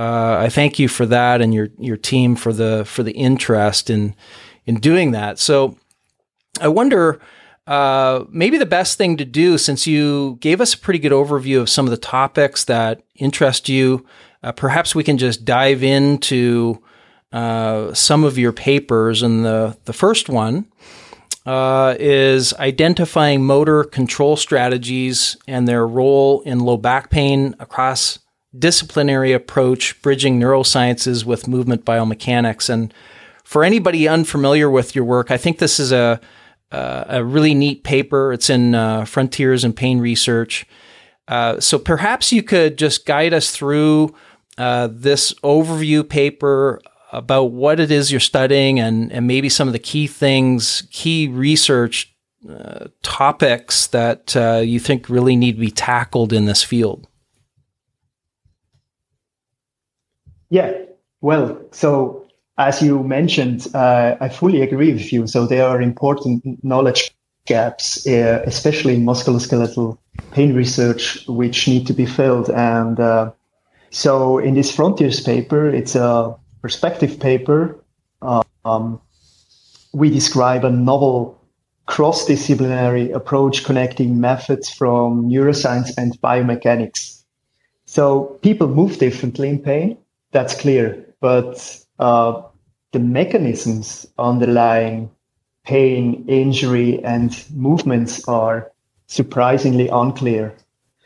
uh, 0.00 0.38
I 0.40 0.48
thank 0.48 0.78
you 0.78 0.88
for 0.88 1.04
that 1.06 1.42
and 1.42 1.52
your 1.52 1.68
your 1.78 1.98
team 1.98 2.34
for 2.34 2.54
the 2.54 2.84
for 2.86 3.02
the 3.02 3.12
interest 3.12 3.90
in 3.90 4.14
in 4.64 4.76
doing 4.76 5.12
that. 5.12 5.38
So 5.38 5.76
I 6.60 6.68
wonder. 6.68 7.20
Uh, 7.66 8.24
maybe 8.30 8.58
the 8.58 8.66
best 8.66 8.98
thing 8.98 9.16
to 9.16 9.24
do, 9.24 9.56
since 9.56 9.86
you 9.86 10.36
gave 10.40 10.60
us 10.60 10.74
a 10.74 10.78
pretty 10.78 10.98
good 10.98 11.12
overview 11.12 11.60
of 11.60 11.68
some 11.68 11.86
of 11.86 11.92
the 11.92 11.96
topics 11.96 12.64
that 12.64 13.02
interest 13.14 13.68
you, 13.68 14.04
uh, 14.42 14.50
perhaps 14.50 14.92
we 14.92 15.04
can 15.04 15.16
just 15.16 15.44
dive 15.44 15.84
into 15.84 16.82
uh, 17.32 17.94
some 17.94 18.24
of 18.24 18.36
your 18.38 18.52
papers, 18.52 19.22
and 19.22 19.44
the 19.44 19.76
the 19.84 19.92
first 19.92 20.28
one 20.28 20.66
uh, 21.46 21.94
is 22.00 22.52
identifying 22.54 23.44
motor 23.44 23.84
control 23.84 24.36
strategies 24.36 25.36
and 25.46 25.68
their 25.68 25.86
role 25.86 26.40
in 26.40 26.58
low 26.58 26.76
back 26.76 27.08
pain 27.10 27.54
across 27.60 28.18
disciplinary 28.58 29.32
approach, 29.32 30.00
bridging 30.02 30.40
neurosciences 30.40 31.24
with 31.24 31.48
movement 31.48 31.84
biomechanics. 31.84 32.68
And 32.68 32.92
for 33.44 33.64
anybody 33.64 34.08
unfamiliar 34.08 34.70
with 34.70 34.94
your 34.94 35.04
work, 35.04 35.30
I 35.30 35.36
think 35.36 35.58
this 35.58 35.78
is 35.78 35.92
a 35.92 36.20
uh, 36.72 37.04
a 37.08 37.24
really 37.24 37.52
neat 37.52 37.82
paper. 37.82 38.32
It's 38.32 38.48
in 38.48 38.76
uh, 38.76 39.04
Frontiers 39.04 39.64
in 39.64 39.72
Pain 39.72 39.98
Research. 39.98 40.66
Uh, 41.26 41.58
so 41.60 41.78
perhaps 41.78 42.32
you 42.32 42.42
could 42.42 42.78
just 42.78 43.06
guide 43.06 43.34
us 43.34 43.50
through 43.50 44.14
uh, 44.58 44.88
this 44.90 45.32
overview 45.42 46.08
paper 46.08 46.80
about 47.12 47.44
what 47.46 47.80
it 47.80 47.90
is 47.90 48.10
you're 48.10 48.20
studying 48.20 48.78
and, 48.78 49.12
and 49.12 49.26
maybe 49.26 49.48
some 49.48 49.68
of 49.68 49.72
the 49.72 49.78
key 49.78 50.06
things, 50.06 50.86
key 50.90 51.28
research 51.28 52.14
uh, 52.48 52.86
topics 53.02 53.88
that 53.88 54.36
uh, 54.36 54.62
you 54.64 54.78
think 54.78 55.08
really 55.08 55.36
need 55.36 55.54
to 55.56 55.60
be 55.60 55.70
tackled 55.70 56.32
in 56.32 56.46
this 56.46 56.62
field. 56.62 57.06
Yeah, 60.50 60.72
well, 61.20 61.60
so 61.72 62.26
as 62.58 62.82
you 62.82 63.02
mentioned, 63.02 63.68
uh, 63.74 64.16
I 64.20 64.28
fully 64.28 64.62
agree 64.62 64.92
with 64.92 65.12
you. 65.12 65.26
So 65.26 65.46
there 65.46 65.66
are 65.66 65.80
important 65.80 66.62
knowledge 66.62 67.10
gaps, 67.46 68.06
uh, 68.06 68.42
especially 68.46 68.94
in 68.94 69.04
musculoskeletal 69.04 69.96
pain 70.32 70.54
research, 70.54 71.26
which 71.26 71.66
need 71.68 71.86
to 71.86 71.92
be 71.92 72.06
filled. 72.06 72.50
And 72.50 73.00
uh, 73.00 73.32
so 73.90 74.38
in 74.38 74.54
this 74.54 74.74
Frontiers 74.74 75.20
paper, 75.20 75.68
it's 75.68 75.94
a 75.94 76.36
perspective 76.62 77.18
paper, 77.18 77.82
um, 78.64 79.00
we 79.92 80.10
describe 80.10 80.64
a 80.64 80.70
novel 80.70 81.40
cross-disciplinary 81.86 83.10
approach 83.10 83.64
connecting 83.64 84.20
methods 84.20 84.70
from 84.70 85.28
neuroscience 85.28 85.90
and 85.96 86.20
biomechanics. 86.20 87.24
So 87.86 88.38
people 88.42 88.68
move 88.68 88.98
differently 88.98 89.48
in 89.48 89.58
pain, 89.58 89.96
that's 90.32 90.54
clear, 90.54 91.14
but 91.20 91.84
uh, 91.98 92.42
the 92.92 92.98
mechanisms 92.98 94.06
underlying 94.18 95.10
pain, 95.64 96.24
injury, 96.28 97.02
and 97.04 97.44
movements 97.54 98.26
are 98.28 98.70
surprisingly 99.06 99.88
unclear. 99.88 100.54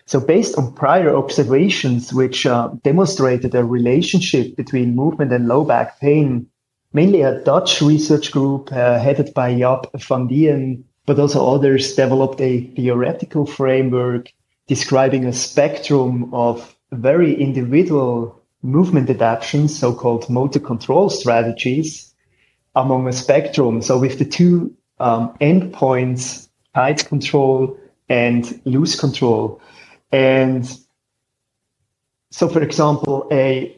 So, 0.07 0.21
based 0.21 0.59
on 0.59 0.75
prior 0.75 1.17
observations, 1.17 2.13
which 2.13 2.45
uh, 2.45 2.71
demonstrated 2.83 3.55
a 3.55 3.65
relationship 3.65 4.55
between 4.57 4.95
movement 4.95 5.33
and 5.33 5.49
low 5.49 5.65
back 5.65 5.99
pain, 5.99 6.47
mainly 6.93 7.23
a 7.23 7.41
Dutch 7.43 7.81
research 7.81 8.31
group 8.31 8.71
uh, 8.73 8.99
headed 8.99 9.33
by 9.33 9.55
Jaap 9.55 9.91
van 10.03 10.29
Dieën, 10.29 10.83
but 11.07 11.19
also 11.19 11.55
others 11.55 11.95
developed 11.95 12.41
a 12.41 12.61
theoretical 12.77 13.47
framework 13.47 14.31
describing 14.67 15.25
a 15.25 15.33
spectrum 15.33 16.33
of 16.33 16.77
very 16.93 17.35
individual 17.35 18.41
movement 18.65 19.11
adaptations, 19.11 19.79
so 19.79 19.95
called 19.95 20.29
motor 20.29 20.59
control 20.59 21.11
strategies, 21.11 22.13
among 22.75 23.07
a 23.07 23.13
spectrum. 23.13 23.83
So, 23.83 23.99
with 23.99 24.19
the 24.19 24.25
two 24.25 24.75
um, 24.99 25.37
endpoints, 25.41 26.49
tight 26.75 27.07
control 27.07 27.79
and 28.09 28.61
loose 28.65 28.99
control. 28.99 29.61
And 30.13 30.69
so, 32.31 32.49
for 32.49 32.63
example, 32.63 33.29
a 33.31 33.77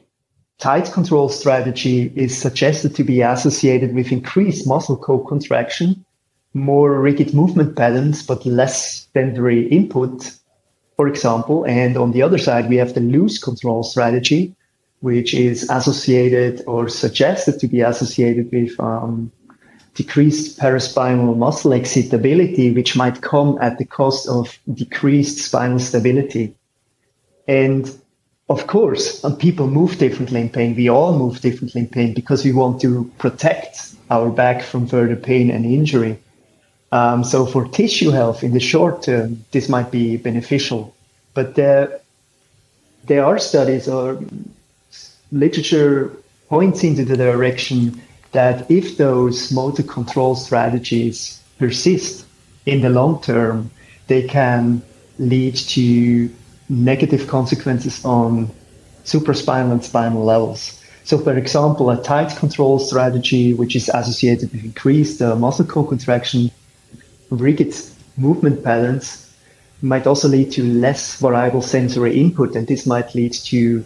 tight 0.59 0.90
control 0.93 1.28
strategy 1.28 2.12
is 2.16 2.37
suggested 2.37 2.95
to 2.97 3.05
be 3.05 3.21
associated 3.21 3.95
with 3.95 4.12
increased 4.12 4.66
muscle 4.66 4.97
co-contraction, 4.97 6.05
more 6.55 7.00
rigid 7.00 7.35
movement 7.35 7.76
patterns, 7.76 8.23
but 8.23 8.47
less 8.47 9.09
sensory 9.12 9.69
input, 9.69 10.31
for 10.97 11.07
example. 11.07 11.64
And 11.64 11.99
on 11.99 12.12
the 12.12 12.23
other 12.23 12.38
side, 12.38 12.71
we 12.71 12.76
have 12.76 12.95
the 12.95 13.00
loose 13.00 13.38
control 13.38 13.83
strategy, 13.83 14.56
which 15.07 15.33
is 15.35 15.71
associated 15.71 16.65
or 16.67 16.89
suggested 16.89 17.61
to 17.61 17.69
be 17.69 17.81
associated 17.81 18.51
with 18.51 18.73
um, 18.81 19.31
decreased 19.95 20.59
paraspinal 20.59 21.37
muscle 21.37 21.73
excitability, 21.73 22.73
which 22.75 22.97
might 22.97 23.23
come 23.23 23.57
at 23.63 23.79
the 23.79 23.85
cost 23.85 24.29
of 24.29 24.59
decreased 24.75 25.39
spinal 25.39 25.79
stability. 25.79 26.53
And 27.47 27.83
of 28.49 28.67
course, 28.67 29.25
people 29.39 29.69
move 29.69 29.97
differently 29.99 30.41
in 30.41 30.51
pain. 30.51 30.75
We 30.75 30.89
all 30.89 31.17
move 31.17 31.41
differently 31.41 31.83
in 31.83 31.89
pain 31.99 32.13
because 32.13 32.45
we 32.45 32.53
want 32.53 32.81
to 32.81 33.09
protect 33.19 33.95
our 34.11 34.29
back 34.29 34.61
from 34.71 34.89
further 34.89 35.15
pain 35.15 35.53
and 35.53 35.65
injury. 35.65 36.19
Um, 36.91 37.23
so 37.23 37.47
for 37.47 37.63
tissue 37.69 38.11
health 38.11 38.43
in 38.43 38.53
the 38.55 38.67
short 38.73 39.05
term, 39.05 39.45
this 39.53 39.69
might 39.69 39.93
be 39.93 40.17
beneficial. 40.17 40.93
But 41.33 41.55
there, 41.55 42.01
there 43.05 43.25
are 43.25 43.39
studies 43.39 43.87
or 43.87 44.19
literature 45.33 46.12
points 46.49 46.85
into 46.85 47.04
the 47.04 47.16
direction 47.16 48.00
that 48.33 48.71
if 48.71 48.97
those 48.97 49.52
motor 49.52 49.83
control 49.83 50.35
strategies 50.35 51.42
persist 51.59 52.26
in 52.66 52.80
the 52.80 52.90
long 52.90 53.21
term, 53.23 53.71
they 54.09 54.23
can 54.23 54.83
lead 55.18 55.56
to 55.56 56.30
negative 56.68 57.26
consequences 57.28 58.04
on 58.04 58.50
supraspinal 59.04 59.73
and 59.73 59.85
spinal 59.85 60.25
levels. 60.25 60.83
So, 61.04 61.18
for 61.18 61.37
example, 61.37 61.90
a 61.90 62.02
tight 62.02 62.37
control 62.37 62.78
strategy, 62.80 63.54
which 63.54 63.76
is 63.76 63.88
associated 63.88 64.52
with 64.52 64.64
increased 64.64 65.23
uh, 65.23 65.37
muscle 65.37 65.64
co-contraction, 65.64 66.50
rigid 67.30 67.75
movement 68.16 68.64
patterns, 68.64 69.33
might 69.83 70.06
also 70.06 70.26
lead 70.26 70.50
to 70.52 70.64
less 70.64 71.21
variable 71.21 71.62
sensory 71.62 72.18
input, 72.21 72.56
and 72.56 72.66
this 72.66 72.87
might 72.87 73.14
lead 73.14 73.33
to 73.33 73.85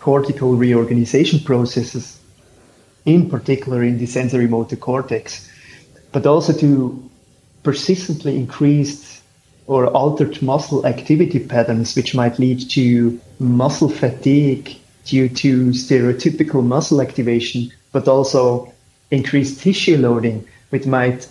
cortical 0.00 0.54
reorganization 0.56 1.40
processes 1.40 2.20
in 3.04 3.28
particular 3.28 3.82
in 3.82 3.98
the 3.98 4.06
sensory 4.06 4.46
motor 4.46 4.76
cortex, 4.76 5.50
but 6.12 6.26
also 6.26 6.52
to 6.52 7.10
persistently 7.62 8.36
increased 8.36 9.22
or 9.66 9.86
altered 9.88 10.40
muscle 10.42 10.86
activity 10.86 11.38
patterns, 11.38 11.94
which 11.94 12.14
might 12.14 12.38
lead 12.38 12.70
to 12.70 13.20
muscle 13.38 13.88
fatigue 13.88 14.76
due 15.04 15.28
to 15.28 15.68
stereotypical 15.68 16.64
muscle 16.64 17.00
activation, 17.00 17.70
but 17.92 18.08
also 18.08 18.72
increased 19.10 19.60
tissue 19.60 19.96
loading, 19.96 20.46
which 20.70 20.86
might 20.86 21.28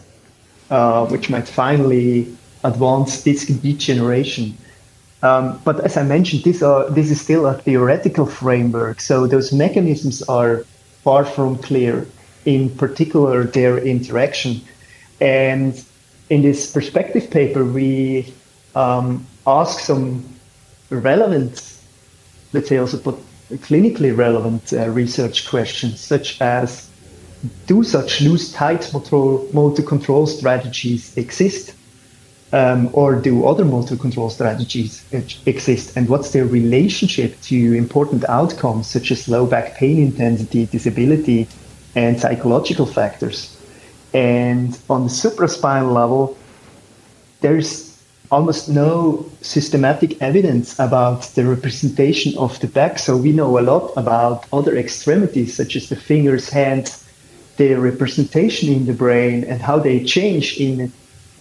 uh, 0.69 1.05
which 1.07 1.29
might 1.29 1.47
finally 1.47 2.27
advance 2.63 3.23
disc 3.23 3.47
degeneration. 3.61 4.57
Um, 5.23 5.59
but 5.63 5.79
as 5.79 5.97
I 5.97 6.03
mentioned, 6.03 6.43
this, 6.43 6.61
are, 6.61 6.89
this 6.89 7.09
is 7.09 7.19
still 7.19 7.47
a 7.47 7.55
theoretical 7.55 8.25
framework, 8.25 9.01
so 9.01 9.25
those 9.25 9.51
mechanisms 9.51 10.21
are 10.23 10.63
far 11.03 11.25
from 11.25 11.57
clear, 11.57 12.07
in 12.45 12.69
particular 12.69 13.43
their 13.43 13.77
interaction. 13.79 14.61
And 15.19 15.83
in 16.29 16.41
this 16.43 16.71
perspective 16.71 17.31
paper, 17.31 17.65
we 17.65 18.33
um, 18.75 19.25
ask 19.47 19.79
some 19.79 20.23
relevant, 20.89 21.77
let's 22.53 22.69
say 22.69 22.77
also 22.77 22.97
clinically 23.49 24.15
relevant 24.15 24.73
uh, 24.73 24.89
research 24.89 25.47
questions, 25.47 25.99
such 25.99 26.39
as 26.41 26.89
do 27.65 27.83
such 27.83 28.21
loose 28.21 28.51
tight 28.51 28.91
motor 28.93 29.83
control 29.83 30.27
strategies 30.27 31.15
exist? 31.17 31.73
Um, 32.53 32.89
or 32.93 33.15
do 33.15 33.45
other 33.45 33.65
motor 33.65 33.97
control 33.97 34.29
strategies 34.29 35.03
exist? 35.45 35.97
And 35.97 36.07
what's 36.07 36.31
their 36.31 36.45
relationship 36.45 37.39
to 37.41 37.73
important 37.73 38.23
outcomes 38.29 38.87
such 38.87 39.11
as 39.11 39.27
low 39.27 39.45
back 39.45 39.75
pain 39.75 39.99
intensity, 39.99 40.65
disability, 40.65 41.47
and 41.95 42.17
psychological 42.17 42.85
factors? 42.85 43.57
And 44.13 44.79
on 44.89 45.03
the 45.03 45.09
supraspinal 45.09 45.91
level, 45.91 46.37
there's 47.41 47.87
almost 48.31 48.69
no 48.69 49.29
systematic 49.41 50.21
evidence 50.21 50.77
about 50.79 51.23
the 51.35 51.45
representation 51.45 52.37
of 52.37 52.59
the 52.59 52.67
back. 52.67 52.99
So 52.99 53.15
we 53.15 53.31
know 53.31 53.57
a 53.57 53.61
lot 53.61 53.91
about 53.95 54.45
other 54.51 54.75
extremities, 54.77 55.55
such 55.55 55.75
as 55.75 55.89
the 55.89 55.95
fingers, 55.95 56.49
hands, 56.49 57.03
their 57.57 57.79
representation 57.79 58.69
in 58.69 58.85
the 58.85 58.93
brain, 58.93 59.43
and 59.43 59.61
how 59.61 59.79
they 59.79 60.03
change 60.03 60.59
in 60.59 60.91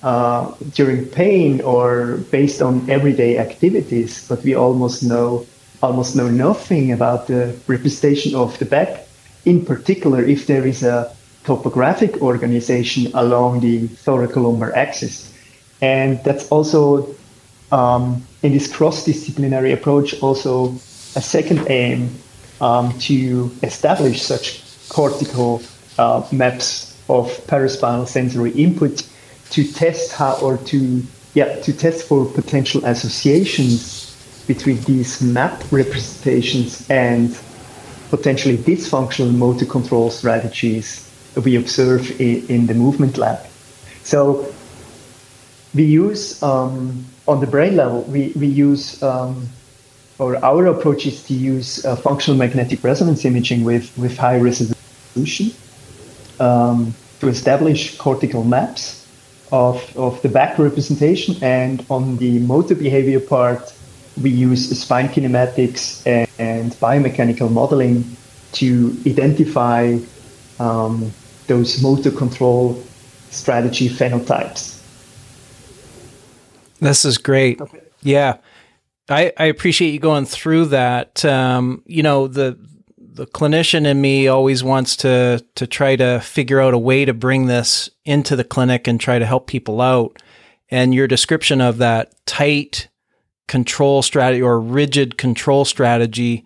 uh, 0.07 0.55
during 0.73 1.05
pain 1.05 1.61
or 1.62 2.19
based 2.31 2.62
on 2.62 2.88
everyday 2.88 3.38
activities, 3.38 4.25
but 4.29 4.40
we 4.45 4.55
almost 4.55 5.03
know 5.03 5.45
almost 5.83 6.14
know 6.14 6.29
nothing 6.29 6.92
about 6.92 7.27
the 7.27 7.55
representation 7.66 8.35
of 8.35 8.57
the 8.59 8.64
back, 8.64 9.07
in 9.45 9.64
particular 9.64 10.23
if 10.23 10.47
there 10.47 10.64
is 10.64 10.83
a 10.85 11.12
topographic 11.45 12.23
organization 12.23 13.11
along 13.14 13.61
the 13.61 13.88
thoracolumbar 14.07 14.73
axis. 14.75 15.33
And 15.83 16.23
that's 16.25 16.49
also 16.49 17.14
um, 17.73 18.25
in 18.42 18.53
this 18.53 18.73
cross-disciplinary 18.73 19.73
approach 19.73 20.23
also 20.23 20.69
a 21.16 21.23
second 21.37 21.69
aim 21.69 22.14
um, 22.61 22.97
to 23.01 23.51
establish 23.62 24.23
such 24.23 24.62
cortical 24.88 25.61
uh, 25.99 26.27
maps 26.31 26.97
of 27.09 27.27
paraspinal 27.49 28.07
sensory 28.07 28.53
input 28.53 29.03
to 29.51 29.65
test 29.73 30.13
how 30.13 30.39
or 30.41 30.59
to 30.59 31.03
yeah 31.35 31.61
to 31.61 31.73
test 31.73 32.07
for 32.09 32.27
potential 32.27 32.85
associations 32.85 34.13
between 34.47 34.81
these 34.83 35.21
map 35.21 35.61
representations 35.71 36.89
and 36.89 37.39
potentially 38.11 38.57
dysfunctional 38.57 39.35
motor 39.35 39.67
control 39.67 40.11
strategies 40.11 41.03
we 41.45 41.57
observe 41.57 42.19
in, 42.21 42.47
in 42.47 42.67
the 42.67 42.75
movement 42.75 43.19
lab. 43.19 43.39
So 44.05 44.53
we 45.75 45.85
use 45.85 46.43
um, 46.43 47.05
on 47.29 47.41
the 47.41 47.47
brain 47.47 47.77
level 47.77 48.03
we, 48.03 48.33
we 48.37 48.47
use 48.47 49.03
um, 49.03 49.49
or 50.19 50.43
our 50.43 50.67
approach 50.67 51.07
is 51.07 51.23
to 51.25 51.35
use 51.35 51.85
uh, 51.85 51.97
functional 51.97 52.39
magnetic 52.39 52.83
resonance 52.83 53.25
imaging 53.25 53.65
with, 53.65 53.97
with 53.99 54.17
high 54.17 54.39
resolution 54.39 55.51
um, 56.41 56.95
to 57.21 57.29
establish 57.29 57.99
cortical 57.99 58.45
maps 58.45 59.06
of, 59.57 59.97
of 59.97 60.21
the 60.23 60.29
back 60.29 60.59
representation. 60.59 61.42
And 61.42 61.85
on 61.88 62.19
the 62.19 62.38
motor 62.40 62.75
behavior 62.75 63.21
part, 63.21 63.73
we 64.23 64.31
use 64.31 64.62
spine 64.79 65.09
kinematics 65.09 66.07
and, 66.07 66.29
and 66.38 66.73
biomechanical 66.73 67.51
modeling 67.51 68.05
to 68.53 68.97
identify 69.07 69.99
um, 70.59 71.12
those 71.47 71.83
motor 71.83 72.11
control 72.11 72.83
strategy 73.31 73.88
phenotypes. 73.88 74.75
This 76.81 77.05
is 77.05 77.19
great. 77.19 77.61
Okay. 77.61 77.81
Yeah. 78.03 78.37
I, 79.09 79.33
I 79.38 79.45
appreciate 79.47 79.92
you 79.92 80.01
going 80.01 80.27
through 80.27 80.66
that. 80.66 81.25
Um, 81.25 81.83
you 81.87 82.03
know, 82.03 82.29
the 82.29 82.59
the 83.16 83.26
clinician 83.26 83.87
in 83.87 84.00
me 84.00 84.29
always 84.29 84.62
wants 84.62 84.94
to 84.96 85.44
to 85.55 85.66
try 85.66 85.96
to 85.96 86.20
figure 86.20 86.61
out 86.61 86.74
a 86.74 86.79
way 86.79 87.05
to 87.05 87.14
bring 87.14 87.46
this 87.46 87.90
into 88.05 88.37
the 88.37 88.44
clinic 88.44 88.87
and 88.87 89.00
try 89.00 89.18
to 89.18 89.26
help 89.26 89.46
people 89.46 89.81
out. 89.81 90.22
And 90.70 90.94
your 90.94 91.07
description 91.07 91.61
of 91.61 91.79
that 91.79 92.14
tight 92.26 92.88
control 93.48 94.02
strategy 94.02 94.42
or 94.42 94.61
rigid 94.61 95.16
control 95.16 95.64
strategy, 95.64 96.44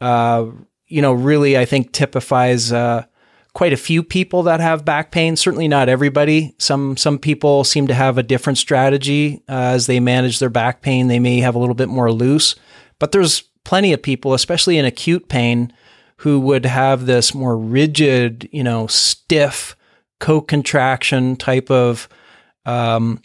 uh, 0.00 0.46
you 0.86 1.02
know, 1.02 1.12
really 1.12 1.56
I 1.56 1.64
think 1.64 1.92
typifies 1.92 2.72
uh, 2.72 3.04
quite 3.52 3.72
a 3.72 3.76
few 3.76 4.02
people 4.02 4.42
that 4.44 4.60
have 4.60 4.84
back 4.84 5.12
pain. 5.12 5.36
Certainly 5.36 5.68
not 5.68 5.88
everybody. 5.88 6.54
Some 6.58 6.96
some 6.96 7.18
people 7.18 7.62
seem 7.62 7.86
to 7.86 7.94
have 7.94 8.18
a 8.18 8.24
different 8.24 8.58
strategy 8.58 9.42
uh, 9.48 9.52
as 9.76 9.86
they 9.86 10.00
manage 10.00 10.40
their 10.40 10.50
back 10.50 10.82
pain. 10.82 11.06
They 11.06 11.20
may 11.20 11.38
have 11.38 11.54
a 11.54 11.60
little 11.60 11.76
bit 11.76 11.88
more 11.88 12.10
loose, 12.10 12.56
but 12.98 13.12
there's 13.12 13.42
plenty 13.64 13.92
of 13.92 14.02
people, 14.02 14.34
especially 14.34 14.78
in 14.78 14.84
acute 14.84 15.28
pain, 15.28 15.72
who 16.18 16.40
would 16.40 16.66
have 16.66 17.06
this 17.06 17.34
more 17.34 17.56
rigid, 17.56 18.48
you 18.52 18.62
know, 18.62 18.86
stiff 18.86 19.76
co-contraction 20.20 21.36
type 21.36 21.70
of 21.70 22.08
um, 22.66 23.22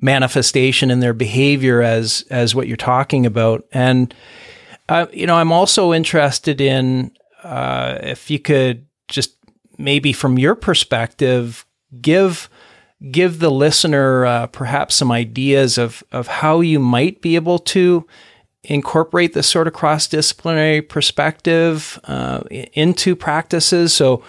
manifestation 0.00 0.90
in 0.90 1.00
their 1.00 1.12
behavior 1.12 1.82
as 1.82 2.24
as 2.30 2.54
what 2.54 2.66
you're 2.66 2.76
talking 2.76 3.26
about. 3.26 3.64
And 3.72 4.14
uh, 4.88 5.06
you 5.12 5.26
know, 5.26 5.36
I'm 5.36 5.52
also 5.52 5.92
interested 5.92 6.60
in 6.60 7.12
uh, 7.44 7.98
if 8.02 8.30
you 8.30 8.38
could 8.38 8.86
just 9.08 9.36
maybe 9.78 10.12
from 10.12 10.38
your 10.38 10.54
perspective 10.54 11.66
give 12.00 12.48
give 13.10 13.38
the 13.38 13.50
listener 13.50 14.24
uh, 14.24 14.46
perhaps 14.46 14.94
some 14.94 15.12
ideas 15.12 15.76
of 15.76 16.02
of 16.10 16.26
how 16.26 16.60
you 16.60 16.78
might 16.78 17.20
be 17.20 17.34
able 17.34 17.58
to 17.58 18.06
incorporate 18.64 19.32
this 19.32 19.48
sort 19.48 19.66
of 19.66 19.72
cross 19.72 20.06
disciplinary 20.06 20.82
perspective 20.82 21.98
uh, 22.04 22.40
into 22.50 23.16
practices. 23.16 23.92
So, 23.92 24.22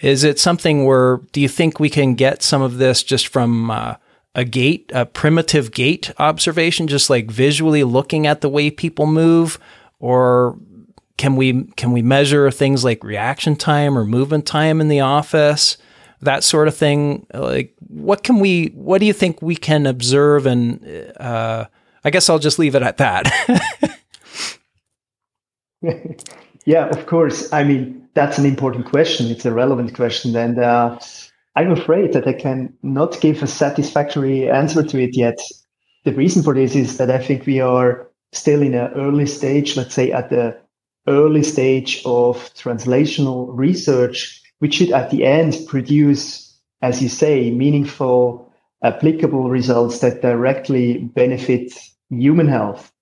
is 0.00 0.22
it 0.22 0.38
something 0.38 0.84
where 0.84 1.18
do 1.32 1.40
you 1.40 1.48
think 1.48 1.80
we 1.80 1.90
can 1.90 2.14
get 2.14 2.42
some 2.42 2.62
of 2.62 2.78
this 2.78 3.02
just 3.02 3.26
from 3.26 3.70
uh, 3.70 3.96
a 4.34 4.44
gait, 4.44 4.90
a 4.94 5.04
primitive 5.04 5.72
gait 5.72 6.12
observation, 6.18 6.86
just 6.86 7.10
like 7.10 7.30
visually 7.30 7.82
looking 7.82 8.26
at 8.26 8.40
the 8.40 8.48
way 8.48 8.70
people 8.70 9.06
move, 9.06 9.58
or 9.98 10.56
can 11.16 11.34
we 11.34 11.64
can 11.72 11.90
we 11.90 12.02
measure 12.02 12.50
things 12.50 12.84
like 12.84 13.02
reaction 13.02 13.56
time 13.56 13.98
or 13.98 14.04
movement 14.04 14.46
time 14.46 14.80
in 14.80 14.86
the 14.86 15.00
office, 15.00 15.76
that 16.20 16.44
sort 16.44 16.68
of 16.68 16.76
thing? 16.76 17.26
Like, 17.34 17.74
what 17.88 18.22
can 18.22 18.38
we? 18.38 18.66
What 18.68 18.98
do 18.98 19.06
you 19.06 19.12
think 19.12 19.42
we 19.42 19.56
can 19.56 19.86
observe? 19.86 20.46
And 20.46 21.12
uh, 21.18 21.66
I 22.08 22.10
guess 22.10 22.30
I'll 22.30 22.38
just 22.38 22.58
leave 22.58 22.74
it 22.74 22.80
at 22.80 22.96
that. 22.96 23.26
yeah, 26.64 26.86
of 26.86 27.04
course. 27.04 27.52
I 27.52 27.64
mean, 27.64 28.08
that's 28.14 28.38
an 28.38 28.46
important 28.46 28.86
question. 28.86 29.26
It's 29.30 29.44
a 29.44 29.52
relevant 29.52 29.94
question, 29.94 30.34
and 30.34 30.58
uh, 30.58 30.98
I'm 31.54 31.70
afraid 31.70 32.14
that 32.14 32.26
I 32.26 32.32
can 32.32 32.72
not 32.82 33.20
give 33.20 33.42
a 33.42 33.46
satisfactory 33.46 34.48
answer 34.48 34.82
to 34.82 35.02
it 35.02 35.18
yet. 35.18 35.38
The 36.06 36.14
reason 36.14 36.42
for 36.42 36.54
this 36.54 36.74
is 36.74 36.96
that 36.96 37.10
I 37.10 37.18
think 37.18 37.44
we 37.44 37.60
are 37.60 38.08
still 38.32 38.62
in 38.62 38.72
an 38.72 38.90
early 38.94 39.26
stage, 39.26 39.76
let's 39.76 39.94
say 39.94 40.10
at 40.10 40.30
the 40.30 40.58
early 41.08 41.42
stage 41.42 42.00
of 42.06 42.38
translational 42.54 43.50
research, 43.50 44.40
which 44.60 44.76
should 44.76 44.92
at 44.92 45.10
the 45.10 45.26
end 45.26 45.58
produce, 45.66 46.58
as 46.80 47.02
you 47.02 47.10
say, 47.10 47.50
meaningful, 47.50 48.50
applicable 48.82 49.50
results 49.50 49.98
that 49.98 50.22
directly 50.22 51.00
benefit 51.14 51.74
human 52.10 52.48
health. 52.48 52.92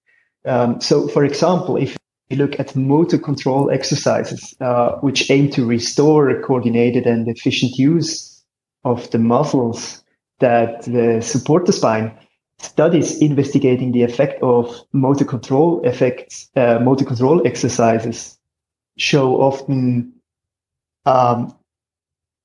Um, 0.45 0.81
so, 0.81 1.09
for 1.09 1.25
example, 1.25 1.77
if 1.77 1.97
you 2.29 2.37
look 2.37 2.59
at 2.59 2.77
motor 2.77 3.19
control 3.19 3.71
exercises, 3.71 4.55
uh, 4.61 4.93
which 5.01 5.31
aim 5.31 5.51
to 5.51 5.67
restore 5.67 6.41
coordinated 6.43 7.07
and 7.07 7.29
efficient 7.29 7.73
use 7.73 8.45
of 8.85 9.11
the 9.11 9.19
muscles 9.19 10.03
that 10.41 10.87
uh, 10.89 11.21
support 11.21 11.67
the 11.67 11.73
spine, 11.73 12.17
studies 12.59 13.21
investigating 13.21 13.93
the 13.93 14.03
effect 14.03 14.43
of 14.43 14.81
motor 14.93 15.25
control 15.25 15.81
effects, 15.85 16.49
uh, 16.57 16.79
motor 16.81 17.05
control 17.05 17.47
exercises 17.47 18.39
show 18.97 19.41
often 19.41 20.13
um, 21.05 21.55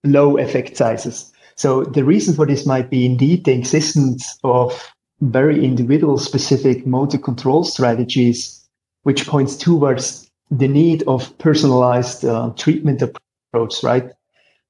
low 0.03 0.37
effect 0.37 0.75
sizes. 0.77 1.31
So 1.55 1.83
the 1.83 2.03
reason 2.03 2.33
for 2.35 2.45
this 2.45 2.65
might 2.65 2.89
be 2.89 3.05
indeed 3.05 3.45
the 3.45 3.53
existence 3.53 4.37
of 4.43 4.91
very 5.21 5.63
individual 5.63 6.17
specific 6.17 6.85
motor 6.85 7.17
control 7.17 7.63
strategies, 7.63 8.67
which 9.03 9.27
points 9.27 9.55
towards 9.55 10.29
the 10.49 10.67
need 10.67 11.03
of 11.07 11.35
personalized 11.37 12.25
uh, 12.25 12.51
treatment 12.57 13.01
approach, 13.01 13.83
right? 13.83 14.11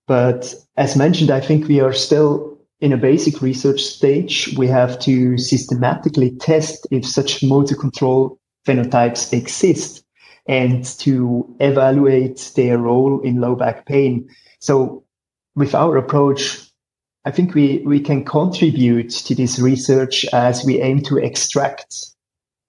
But 0.08 0.54
as 0.78 0.96
mentioned, 0.96 1.32
I 1.32 1.40
think 1.40 1.68
we 1.68 1.80
are 1.80 1.94
still 1.94 2.58
in 2.82 2.92
a 2.92 2.98
basic 2.98 3.42
research 3.42 3.82
stage. 3.82 4.54
We 4.58 4.68
have 4.68 5.00
to 5.00 5.38
systematically 5.38 6.32
test 6.38 6.86
if 6.92 7.06
such 7.06 7.44
motor 7.44 7.76
control 7.76 8.40
phenotypes 8.68 9.32
exist 9.34 10.04
and 10.48 10.84
to 11.00 11.56
evaluate 11.60 12.52
their 12.56 12.78
role 12.78 13.22
in 13.22 13.40
low 13.40 13.56
back 13.56 13.86
pain. 13.86 14.28
So 14.60 15.04
with 15.56 15.76
our 15.76 15.98
approach, 15.98 16.71
I 17.24 17.32
think 17.32 17.54
we, 17.54 17.84
we 17.86 18.00
can 18.00 18.26
contribute 18.26 19.12
to 19.12 19.36
this 19.36 19.60
research 19.60 20.26
as 20.34 20.66
we 20.66 20.82
aim 20.82 21.02
to 21.04 21.18
extract 21.18 21.96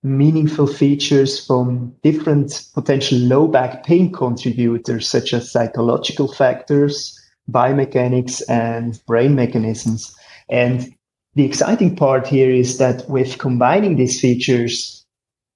meaningful 0.03 0.67
features 0.67 1.45
from 1.47 1.95
different 2.03 2.69
potential 2.75 3.19
low 3.19 3.49
back 3.49 3.85
pain 3.85 4.13
contributors, 4.13 5.09
such 5.09 5.33
as 5.33 5.51
psychological 5.51 6.33
factors, 6.33 7.19
biomechanics 7.51 8.43
and 8.49 9.01
brain 9.07 9.35
mechanisms. 9.35 10.15
And 10.51 10.93
the 11.35 11.45
exciting 11.45 11.97
part 11.97 12.27
here 12.27 12.51
is 12.51 12.77
that 12.77 13.09
with 13.09 13.39
combining 13.39 13.97
these 13.97 14.21
features, 14.21 15.07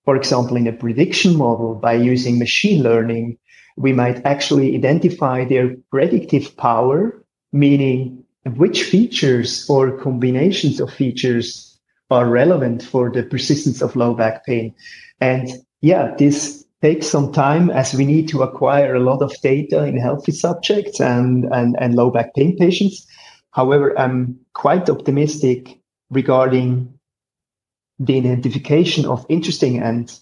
for 0.06 0.16
example, 0.16 0.56
in 0.56 0.66
a 0.66 0.72
prediction 0.72 1.36
model 1.36 1.74
by 1.74 1.94
using 1.94 2.38
machine 2.38 2.82
learning, 2.82 3.36
we 3.76 3.92
might 3.92 4.24
actually 4.24 4.74
identify 4.74 5.44
their 5.44 5.76
predictive 5.90 6.56
power, 6.56 7.22
meaning 7.52 8.24
which 8.54 8.84
features 8.84 9.68
or 9.68 9.98
combinations 9.98 10.80
of 10.80 10.92
features 10.92 11.78
are 12.10 12.28
relevant 12.28 12.82
for 12.82 13.10
the 13.10 13.22
persistence 13.22 13.82
of 13.82 13.96
low 13.96 14.14
back 14.14 14.44
pain. 14.46 14.74
And 15.20 15.48
yeah, 15.80 16.14
this 16.16 16.64
takes 16.82 17.06
some 17.08 17.32
time 17.32 17.70
as 17.70 17.94
we 17.94 18.04
need 18.04 18.28
to 18.28 18.42
acquire 18.42 18.94
a 18.94 19.00
lot 19.00 19.22
of 19.22 19.34
data 19.42 19.84
in 19.84 19.98
healthy 19.98 20.32
subjects 20.32 21.00
and, 21.00 21.46
and, 21.46 21.76
and 21.80 21.94
low 21.94 22.10
back 22.10 22.34
pain 22.34 22.56
patients. 22.56 23.06
However, 23.50 23.98
I'm 23.98 24.38
quite 24.54 24.88
optimistic 24.88 25.80
regarding 26.10 26.92
the 27.98 28.18
identification 28.18 29.06
of 29.06 29.26
interesting 29.28 29.82
and 29.82 30.16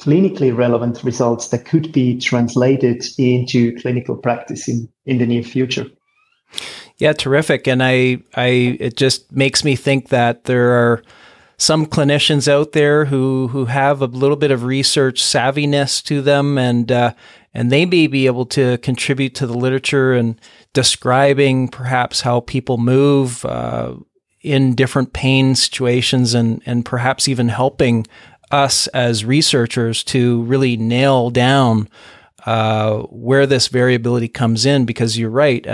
clinically 0.00 0.56
relevant 0.56 1.02
results 1.02 1.48
that 1.48 1.64
could 1.64 1.92
be 1.92 2.18
translated 2.18 3.04
into 3.18 3.76
clinical 3.80 4.16
practice 4.16 4.68
in, 4.68 4.88
in 5.06 5.18
the 5.18 5.26
near 5.26 5.42
future. 5.42 5.86
Yeah, 6.98 7.12
terrific. 7.12 7.68
And 7.68 7.82
I, 7.82 8.18
I, 8.34 8.76
it 8.80 8.96
just 8.96 9.30
makes 9.32 9.64
me 9.64 9.76
think 9.76 10.08
that 10.08 10.44
there 10.44 10.70
are 10.72 11.02
some 11.56 11.86
clinicians 11.86 12.46
out 12.46 12.72
there 12.72 13.04
who 13.04 13.48
who 13.48 13.64
have 13.66 14.00
a 14.00 14.06
little 14.06 14.36
bit 14.36 14.52
of 14.52 14.62
research 14.62 15.20
savviness 15.22 16.02
to 16.04 16.22
them, 16.22 16.56
and 16.56 16.90
uh, 16.90 17.12
and 17.52 17.70
they 17.70 17.84
may 17.84 18.06
be 18.06 18.26
able 18.26 18.46
to 18.46 18.78
contribute 18.78 19.34
to 19.34 19.46
the 19.46 19.58
literature 19.58 20.12
and 20.12 20.40
describing 20.72 21.68
perhaps 21.68 22.20
how 22.20 22.40
people 22.40 22.78
move 22.78 23.44
uh, 23.44 23.94
in 24.40 24.74
different 24.74 25.12
pain 25.12 25.56
situations, 25.56 26.32
and 26.32 26.62
and 26.64 26.84
perhaps 26.84 27.26
even 27.28 27.48
helping 27.48 28.06
us 28.52 28.86
as 28.88 29.24
researchers 29.24 30.04
to 30.04 30.42
really 30.44 30.76
nail 30.76 31.28
down 31.28 31.88
uh, 32.46 32.98
where 33.10 33.46
this 33.46 33.66
variability 33.66 34.28
comes 34.28 34.64
in. 34.64 34.84
Because 34.84 35.18
you're 35.18 35.28
right. 35.28 35.66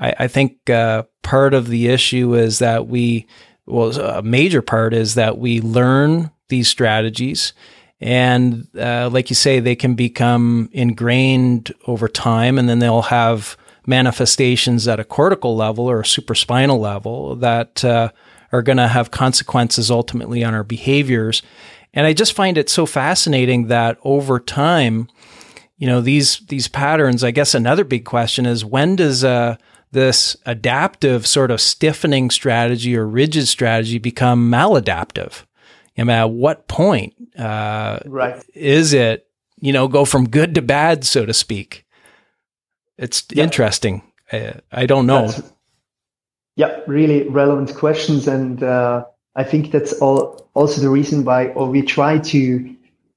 Uh, 0.00 0.04
I, 0.04 0.24
I, 0.24 0.28
think 0.28 0.70
uh, 0.70 1.04
part 1.22 1.54
of 1.54 1.68
the 1.68 1.88
issue 1.88 2.34
is 2.34 2.58
that 2.58 2.86
we 2.86 3.26
well, 3.66 3.90
a 4.00 4.22
major 4.22 4.62
part 4.62 4.94
is 4.94 5.14
that 5.14 5.38
we 5.38 5.60
learn 5.60 6.30
these 6.48 6.68
strategies. 6.68 7.52
And 8.00 8.66
uh, 8.78 9.10
like 9.12 9.30
you 9.30 9.36
say, 9.36 9.60
they 9.60 9.76
can 9.76 9.94
become 9.94 10.70
ingrained 10.72 11.72
over 11.86 12.08
time, 12.08 12.58
and 12.58 12.68
then 12.68 12.78
they'll 12.78 13.02
have 13.02 13.56
manifestations 13.86 14.88
at 14.88 15.00
a 15.00 15.04
cortical 15.04 15.54
level 15.54 15.90
or 15.90 16.00
a 16.00 16.04
supraspinal 16.04 16.78
level 16.78 17.36
that 17.36 17.84
uh, 17.84 18.10
are 18.52 18.62
going 18.62 18.78
to 18.78 18.88
have 18.88 19.10
consequences 19.10 19.90
ultimately 19.90 20.42
on 20.42 20.54
our 20.54 20.64
behaviors. 20.64 21.42
And 21.92 22.06
I 22.06 22.12
just 22.12 22.32
find 22.32 22.56
it 22.56 22.70
so 22.70 22.86
fascinating 22.86 23.66
that 23.66 23.98
over 24.02 24.40
time, 24.40 25.08
you 25.76 25.86
know, 25.86 26.00
these 26.00 26.38
these 26.48 26.68
patterns. 26.68 27.24
I 27.24 27.32
guess 27.32 27.54
another 27.54 27.84
big 27.84 28.04
question 28.04 28.46
is 28.46 28.64
when 28.64 28.96
does 28.96 29.24
a 29.24 29.58
this 29.92 30.36
adaptive 30.46 31.26
sort 31.26 31.50
of 31.50 31.60
stiffening 31.60 32.30
strategy 32.30 32.96
or 32.96 33.06
rigid 33.06 33.48
strategy 33.48 33.98
become 33.98 34.50
maladaptive? 34.50 35.44
I 35.98 36.04
mean, 36.04 36.10
at 36.16 36.30
what 36.30 36.66
point 36.66 37.14
uh, 37.38 37.98
right. 38.06 38.42
is 38.54 38.94
it, 38.94 39.26
you 39.60 39.72
know, 39.72 39.86
go 39.86 40.04
from 40.04 40.28
good 40.28 40.54
to 40.54 40.62
bad, 40.62 41.04
so 41.04 41.26
to 41.26 41.34
speak? 41.34 41.84
It's 42.96 43.24
yeah. 43.30 43.44
interesting. 43.44 44.02
I, 44.32 44.54
I, 44.72 44.86
don't 44.86 45.06
know. 45.06 45.26
That's, 45.26 45.52
yeah, 46.56 46.80
really 46.86 47.28
relevant 47.28 47.74
questions. 47.74 48.26
And 48.26 48.62
uh, 48.62 49.04
I 49.36 49.44
think 49.44 49.72
that's 49.72 49.92
all, 49.94 50.48
also 50.54 50.80
the 50.80 50.90
reason 50.90 51.24
why 51.24 51.48
or 51.48 51.68
we 51.68 51.82
try 51.82 52.18
to 52.18 52.76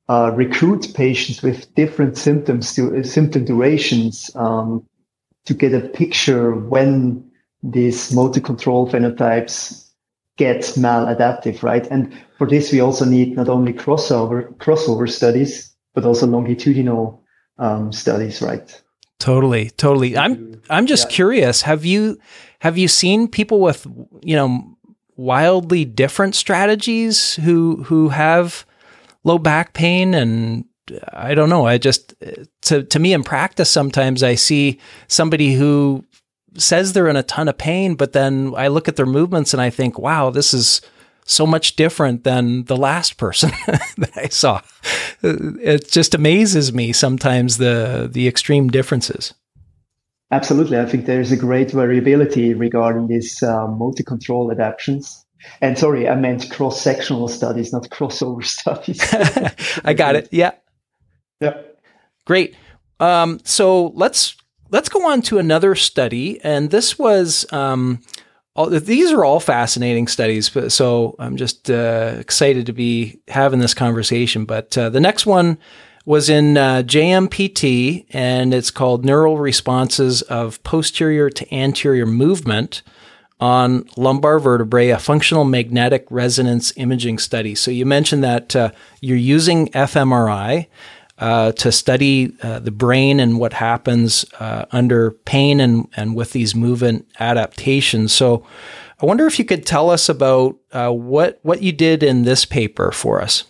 uh, 0.09 0.31
recruit 0.35 0.93
patients 0.93 1.41
with 1.41 1.73
different 1.75 2.17
symptoms 2.17 2.73
to 2.75 3.03
symptom 3.03 3.45
durations 3.45 4.29
um, 4.35 4.85
to 5.45 5.53
get 5.53 5.73
a 5.73 5.87
picture 5.87 6.55
when 6.55 7.29
these 7.61 8.13
motor 8.13 8.39
control 8.39 8.89
phenotypes 8.89 9.89
get 10.37 10.61
maladaptive, 10.75 11.63
right? 11.63 11.85
And 11.87 12.13
for 12.37 12.47
this, 12.47 12.71
we 12.71 12.79
also 12.79 13.05
need 13.05 13.35
not 13.35 13.49
only 13.49 13.73
crossover 13.73 14.53
crossover 14.57 15.09
studies, 15.09 15.73
but 15.93 16.05
also 16.05 16.25
longitudinal 16.27 17.23
um, 17.59 17.91
studies, 17.91 18.41
right? 18.41 18.81
Totally, 19.19 19.69
totally. 19.71 20.17
I'm 20.17 20.61
I'm 20.69 20.85
just 20.85 21.09
yeah. 21.09 21.15
curious. 21.15 21.61
Have 21.61 21.85
you 21.85 22.19
have 22.59 22.77
you 22.77 22.87
seen 22.87 23.27
people 23.27 23.59
with 23.61 23.87
you 24.21 24.35
know 24.35 24.77
wildly 25.15 25.85
different 25.85 26.35
strategies 26.35 27.35
who 27.35 27.83
who 27.83 28.09
have 28.09 28.65
low 29.23 29.37
back 29.37 29.73
pain 29.73 30.13
and 30.13 30.65
I 31.13 31.33
don't 31.33 31.49
know. 31.49 31.65
I 31.65 31.77
just 31.77 32.13
to 32.63 32.83
to 32.83 32.99
me 32.99 33.13
in 33.13 33.23
practice 33.23 33.69
sometimes 33.69 34.23
I 34.23 34.35
see 34.35 34.79
somebody 35.07 35.53
who 35.53 36.05
says 36.55 36.93
they're 36.93 37.07
in 37.07 37.15
a 37.15 37.23
ton 37.23 37.47
of 37.47 37.57
pain, 37.57 37.95
but 37.95 38.13
then 38.13 38.53
I 38.55 38.67
look 38.67 38.87
at 38.87 38.95
their 38.95 39.05
movements 39.05 39.53
and 39.53 39.61
I 39.61 39.69
think, 39.69 39.97
wow, 39.97 40.29
this 40.29 40.53
is 40.53 40.81
so 41.25 41.47
much 41.47 41.75
different 41.75 42.23
than 42.23 42.65
the 42.65 42.75
last 42.75 43.17
person 43.17 43.51
that 43.97 44.11
I 44.15 44.27
saw. 44.27 44.61
It 45.21 45.89
just 45.89 46.13
amazes 46.13 46.73
me 46.73 46.91
sometimes 46.91 47.57
the 47.57 48.09
the 48.11 48.27
extreme 48.27 48.69
differences. 48.69 49.33
Absolutely, 50.31 50.79
I 50.79 50.85
think 50.85 51.05
there's 51.05 51.31
a 51.31 51.37
great 51.37 51.71
variability 51.71 52.53
regarding 52.55 53.07
these 53.07 53.43
uh, 53.43 53.67
motor 53.67 54.03
control 54.03 54.51
adaptations. 54.51 55.23
And 55.61 55.77
sorry, 55.77 56.07
I 56.07 56.15
meant 56.15 56.49
cross-sectional 56.49 57.27
studies, 57.27 57.71
not 57.71 57.83
crossover 57.89 58.43
studies. 58.57 58.99
I 59.85 59.93
got 59.93 60.15
it. 60.15 60.29
Yeah. 60.31 60.51
Yeah. 61.43 61.61
Great. 62.25 62.55
Um, 62.99 63.39
so 63.43 63.87
let's 63.95 64.35
let's 64.71 64.89
go 64.89 65.09
on 65.09 65.21
to 65.23 65.39
another 65.39 65.75
study, 65.75 66.39
and 66.43 66.71
this 66.71 66.97
was 66.97 67.45
um, 67.51 68.01
all, 68.55 68.69
these 68.69 69.11
are 69.11 69.25
all 69.25 69.39
fascinating 69.39 70.07
studies. 70.07 70.51
So 70.73 71.15
I'm 71.19 71.37
just 71.37 71.69
uh, 71.69 72.15
excited 72.19 72.65
to 72.67 72.73
be 72.73 73.19
having 73.27 73.59
this 73.59 73.73
conversation. 73.73 74.45
But 74.45 74.77
uh, 74.77 74.89
the 74.89 74.99
next 74.99 75.25
one 75.25 75.57
was 76.05 76.29
in 76.29 76.57
uh, 76.57 76.83
JMPT, 76.85 78.05
and 78.11 78.53
it's 78.53 78.71
called 78.71 79.05
Neural 79.05 79.37
Responses 79.37 80.21
of 80.23 80.61
Posterior 80.63 81.29
to 81.29 81.53
Anterior 81.53 82.05
Movement 82.05 82.83
on 83.39 83.85
Lumbar 83.97 84.39
Vertebrae, 84.39 84.89
a 84.89 84.99
functional 84.99 85.43
magnetic 85.43 86.05
resonance 86.09 86.71
imaging 86.77 87.19
study. 87.19 87.55
So 87.55 87.71
you 87.71 87.85
mentioned 87.85 88.23
that 88.23 88.55
uh, 88.55 88.71
you're 89.01 89.17
using 89.17 89.67
fMRI 89.69 90.67
uh, 91.19 91.51
to 91.53 91.71
study 91.71 92.35
uh, 92.41 92.59
the 92.59 92.71
brain 92.71 93.19
and 93.19 93.39
what 93.39 93.53
happens 93.53 94.25
uh, 94.39 94.65
under 94.71 95.11
pain 95.11 95.59
and, 95.59 95.87
and 95.95 96.15
with 96.15 96.31
these 96.31 96.55
movement 96.55 97.07
adaptations. 97.19 98.11
So, 98.11 98.45
I 99.01 99.05
wonder 99.05 99.27
if 99.27 99.37
you 99.37 99.43
could 99.43 99.65
tell 99.65 99.89
us 99.89 100.07
about 100.07 100.55
uh, 100.71 100.89
what 100.89 101.39
what 101.43 101.61
you 101.61 101.73
did 101.73 102.03
in 102.03 102.23
this 102.23 102.45
paper 102.45 102.91
for 102.91 103.21
us. 103.21 103.43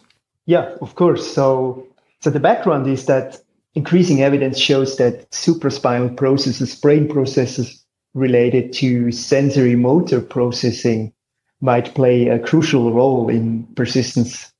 Yeah, 0.46 0.76
of 0.82 0.96
course. 0.96 1.32
So, 1.32 1.86
so 2.22 2.30
the 2.30 2.40
background 2.40 2.88
is 2.88 3.06
that 3.06 3.40
increasing 3.76 4.22
evidence 4.22 4.58
shows 4.58 4.98
that 4.98 5.30
supraspinal 5.32 6.18
processes, 6.18 6.76
brain 6.76 7.08
processes 7.08 7.86
related 8.14 8.74
to 8.74 9.12
sensory 9.12 9.76
motor 9.76 10.22
processing, 10.22 11.14
might 11.62 11.96
play 11.96 12.28
a 12.28 12.40
crucial 12.40 12.92
role 12.92 13.30
in 13.30 13.64
persistence 13.76 14.52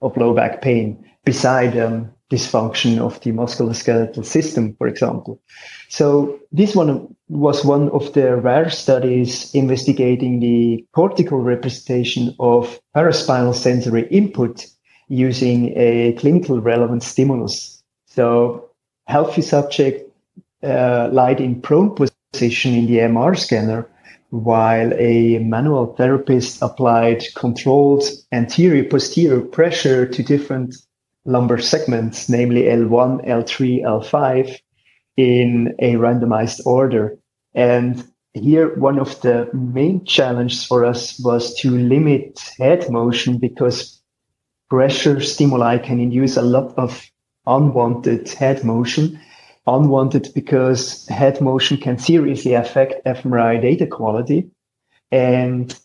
of 0.00 0.16
low 0.16 0.34
back 0.34 0.62
pain, 0.62 1.02
beside 1.24 1.78
um, 1.78 2.12
dysfunction 2.32 2.98
of 2.98 3.20
the 3.20 3.30
musculoskeletal 3.30 4.24
system, 4.24 4.74
for 4.78 4.88
example. 4.88 5.40
So 5.88 6.40
this 6.50 6.74
one 6.74 7.14
was 7.28 7.64
one 7.64 7.90
of 7.90 8.12
the 8.14 8.36
rare 8.36 8.70
studies 8.70 9.54
investigating 9.54 10.40
the 10.40 10.84
cortical 10.92 11.40
representation 11.40 12.34
of 12.40 12.80
paraspinal 12.96 13.54
sensory 13.54 14.08
input 14.08 14.66
using 15.08 15.72
a 15.76 16.14
clinical 16.14 16.60
relevant 16.60 17.02
stimulus. 17.02 17.82
So 18.06 18.70
healthy 19.06 19.42
subject 19.42 20.10
uh, 20.62 21.10
lied 21.12 21.40
in 21.40 21.60
prone 21.60 21.94
position 21.94 22.74
in 22.74 22.86
the 22.86 22.98
MR 22.98 23.38
scanner, 23.38 23.88
while 24.30 24.90
a 24.94 25.38
manual 25.40 25.94
therapist 25.96 26.62
applied 26.62 27.22
controlled 27.34 28.04
anterior 28.32 28.84
posterior 28.84 29.42
pressure 29.42 30.06
to 30.06 30.22
different 30.22 30.74
lumbar 31.24 31.58
segments, 31.58 32.28
namely 32.28 32.62
L1, 32.62 33.26
L3, 33.26 33.82
L5, 33.82 34.58
in 35.16 35.74
a 35.78 35.94
randomized 35.94 36.64
order. 36.66 37.16
And 37.54 38.04
here, 38.34 38.74
one 38.78 38.98
of 38.98 39.20
the 39.20 39.48
main 39.52 40.04
challenges 40.04 40.64
for 40.64 40.84
us 40.84 41.20
was 41.22 41.54
to 41.56 41.70
limit 41.70 42.40
head 42.58 42.90
motion 42.90 43.38
because 43.38 44.00
pressure 44.70 45.20
stimuli 45.20 45.78
can 45.78 46.00
induce 46.00 46.36
a 46.36 46.42
lot 46.42 46.76
of 46.78 47.10
unwanted 47.46 48.28
head 48.30 48.64
motion. 48.64 49.20
Unwanted 49.66 50.32
because 50.34 51.06
head 51.08 51.40
motion 51.40 51.76
can 51.76 51.98
seriously 51.98 52.54
affect 52.54 53.04
fMRI 53.04 53.60
data 53.60 53.86
quality. 53.86 54.50
And 55.12 55.78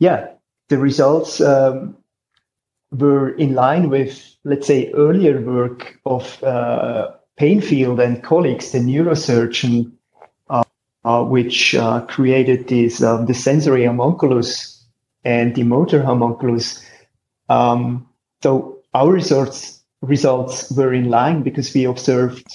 yeah, 0.00 0.28
the 0.68 0.76
results 0.76 1.40
um, 1.40 1.96
were 2.92 3.30
in 3.30 3.54
line 3.54 3.88
with, 3.88 4.36
let's 4.44 4.66
say, 4.66 4.92
earlier 4.92 5.40
work 5.40 5.98
of 6.04 6.42
uh, 6.44 7.10
Penfield 7.38 7.98
and 7.98 8.22
colleagues, 8.22 8.72
the 8.72 8.78
neurosurgeon, 8.78 9.90
uh, 10.50 10.62
uh, 11.04 11.24
which 11.24 11.74
uh, 11.74 12.02
created 12.02 12.68
this 12.68 13.02
um, 13.02 13.26
the 13.26 13.34
sensory 13.34 13.86
homunculus 13.86 14.86
and 15.24 15.54
the 15.54 15.62
motor 15.62 16.02
homunculus. 16.02 16.84
Um, 17.48 18.08
so 18.42 18.78
our 18.94 19.10
results 19.10 19.82
results 20.02 20.70
were 20.72 20.92
in 20.92 21.08
line 21.08 21.42
because 21.42 21.72
we 21.72 21.84
observed 21.84 22.46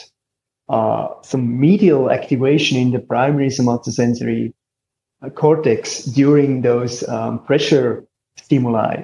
uh, 0.69 1.07
some 1.23 1.59
medial 1.59 2.11
activation 2.11 2.77
in 2.77 2.91
the 2.91 2.99
primary 2.99 3.47
somatosensory 3.47 4.53
cortex 5.33 6.03
during 6.03 6.61
those 6.61 7.07
um, 7.07 7.43
pressure 7.45 8.05
stimuli. 8.35 9.03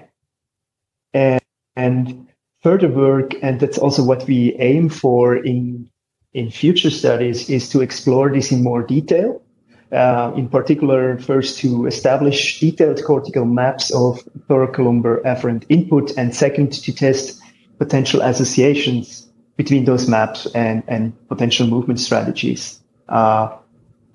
And, 1.14 1.42
and 1.76 2.28
further 2.62 2.88
work, 2.88 3.34
and 3.42 3.60
that's 3.60 3.78
also 3.78 4.04
what 4.04 4.26
we 4.28 4.56
aim 4.56 4.90
for 4.90 5.36
in, 5.36 5.90
in 6.34 6.50
future 6.50 6.90
studies, 6.90 7.50
is 7.50 7.70
to 7.70 7.82
explore 7.82 8.32
this 8.32 8.52
in 8.52 8.64
more 8.64 8.84
detail. 8.84 9.42
Uh, 9.92 10.34
in 10.36 10.50
particular, 10.50 11.20
first 11.20 11.60
to 11.60 11.86
establish 11.86 12.60
detailed 12.60 13.04
cortical 13.04 13.46
maps 13.46 13.94
of 13.94 14.20
thoracolumbar 14.50 15.22
afferent 15.24 15.66
input, 15.70 16.12
and 16.18 16.34
second 16.34 16.74
to 16.74 16.92
test 16.92 17.40
potential 17.78 18.22
associations 18.22 19.30
between 19.56 19.86
those 19.86 20.08
maps 20.08 20.48
and, 20.56 20.82
and 20.88 21.14
potential 21.28 21.68
movement 21.68 22.00
strategies. 22.00 22.80
Uh, 23.08 23.56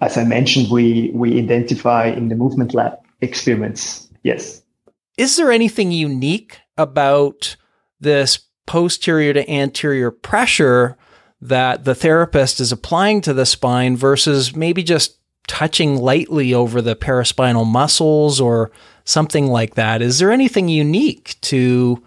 as 0.01 0.17
I 0.17 0.25
mentioned, 0.25 0.69
we, 0.71 1.13
we 1.15 1.39
identify 1.39 2.07
in 2.07 2.29
the 2.29 2.35
movement 2.35 2.75
lab 2.75 2.95
experiments. 3.21 4.09
Yes. 4.25 4.63
Is 5.17 5.37
there 5.37 5.53
anything 5.53 5.93
unique 5.93 6.59
about 6.79 7.57
this 8.01 8.39
posterior 8.67 9.33
to 9.33 9.51
anterior 9.51 10.11
pressure 10.11 10.97
that 11.41 11.85
the 11.85 11.95
therapist 11.95 12.61
is 12.61 12.73
applying 12.73 13.21
to 13.23 13.33
the 13.33 13.47
spine 13.47 13.97
versus 13.97 14.55
maybe 14.57 14.83
just 14.83 15.19
touching 15.47 15.97
lightly 15.97 16.53
over 16.53 16.83
the 16.83 16.97
paraspinal 16.97 17.67
muscles 17.67 18.41
or 18.41 18.71
something 19.05 19.47
like 19.47 19.75
that. 19.75 20.03
Is 20.03 20.19
there 20.19 20.31
anything 20.31 20.69
unique 20.69 21.37
to 21.43 22.03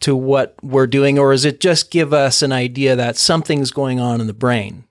to 0.00 0.14
what 0.14 0.54
we're 0.62 0.86
doing 0.86 1.18
or 1.18 1.32
is 1.32 1.44
it 1.44 1.60
just 1.60 1.90
give 1.90 2.12
us 2.12 2.42
an 2.42 2.52
idea 2.52 2.94
that 2.94 3.16
something's 3.16 3.70
going 3.70 4.00
on 4.00 4.20
in 4.20 4.26
the 4.26 4.34
brain? 4.34 4.84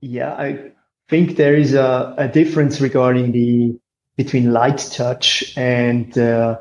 Yeah, 0.00 0.32
I 0.34 0.72
think 1.08 1.36
there 1.36 1.54
is 1.54 1.74
a, 1.74 2.14
a 2.18 2.28
difference 2.28 2.80
regarding 2.80 3.32
the 3.32 3.78
between 4.18 4.52
light 4.52 4.78
touch 4.92 5.54
and 5.56 6.18
uh, 6.18 6.58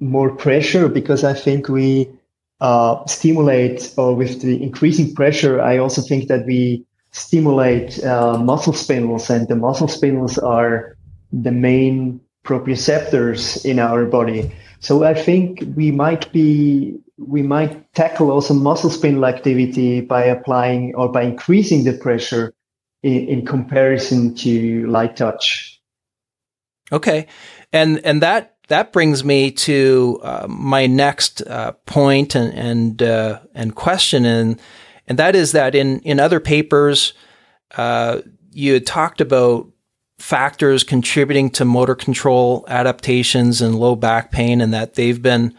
more 0.00 0.30
pressure 0.36 0.86
because 0.86 1.24
I 1.24 1.32
think 1.32 1.68
we 1.68 2.08
uh, 2.60 3.04
stimulate, 3.06 3.92
or 3.96 4.14
with 4.14 4.42
the 4.42 4.62
increasing 4.62 5.14
pressure, 5.14 5.60
I 5.62 5.78
also 5.78 6.02
think 6.02 6.28
that 6.28 6.44
we 6.44 6.84
stimulate 7.12 8.04
uh, 8.04 8.36
muscle 8.38 8.74
spindles, 8.74 9.30
and 9.30 9.48
the 9.48 9.56
muscle 9.56 9.88
spindles 9.88 10.36
are 10.38 10.96
the 11.32 11.50
main 11.50 12.20
proprioceptors 12.44 13.64
in 13.64 13.78
our 13.78 14.04
body. 14.04 14.52
So 14.80 15.04
I 15.04 15.14
think 15.14 15.64
we 15.74 15.90
might 15.90 16.30
be 16.32 16.98
we 17.16 17.42
might 17.42 17.92
tackle 17.94 18.30
also 18.30 18.54
muscle 18.54 18.90
spindle 18.90 19.26
activity 19.26 20.00
by 20.00 20.24
applying 20.24 20.94
or 20.94 21.10
by 21.10 21.22
increasing 21.22 21.84
the 21.84 21.92
pressure 21.92 22.54
in, 23.02 23.28
in 23.28 23.46
comparison 23.46 24.34
to 24.36 24.86
light 24.86 25.16
touch. 25.16 25.79
Okay, 26.92 27.26
and 27.72 27.98
and 28.04 28.22
that 28.22 28.56
that 28.68 28.92
brings 28.92 29.24
me 29.24 29.50
to 29.50 30.20
uh, 30.22 30.46
my 30.48 30.86
next 30.86 31.42
uh, 31.42 31.72
point 31.86 32.34
and 32.34 32.54
and 32.54 33.02
uh, 33.02 33.40
and 33.54 33.74
question. 33.74 34.24
And 34.24 34.60
and 35.06 35.18
that 35.18 35.34
is 35.34 35.52
that 35.52 35.74
in 35.74 36.00
in 36.00 36.20
other 36.20 36.40
papers, 36.40 37.12
uh, 37.76 38.20
you 38.52 38.72
had 38.72 38.86
talked 38.86 39.20
about 39.20 39.68
factors 40.18 40.84
contributing 40.84 41.50
to 41.50 41.64
motor 41.64 41.94
control 41.94 42.64
adaptations 42.68 43.62
and 43.62 43.74
low 43.74 43.96
back 43.96 44.30
pain, 44.30 44.60
and 44.60 44.72
that 44.72 44.94
they've 44.94 45.22
been 45.22 45.54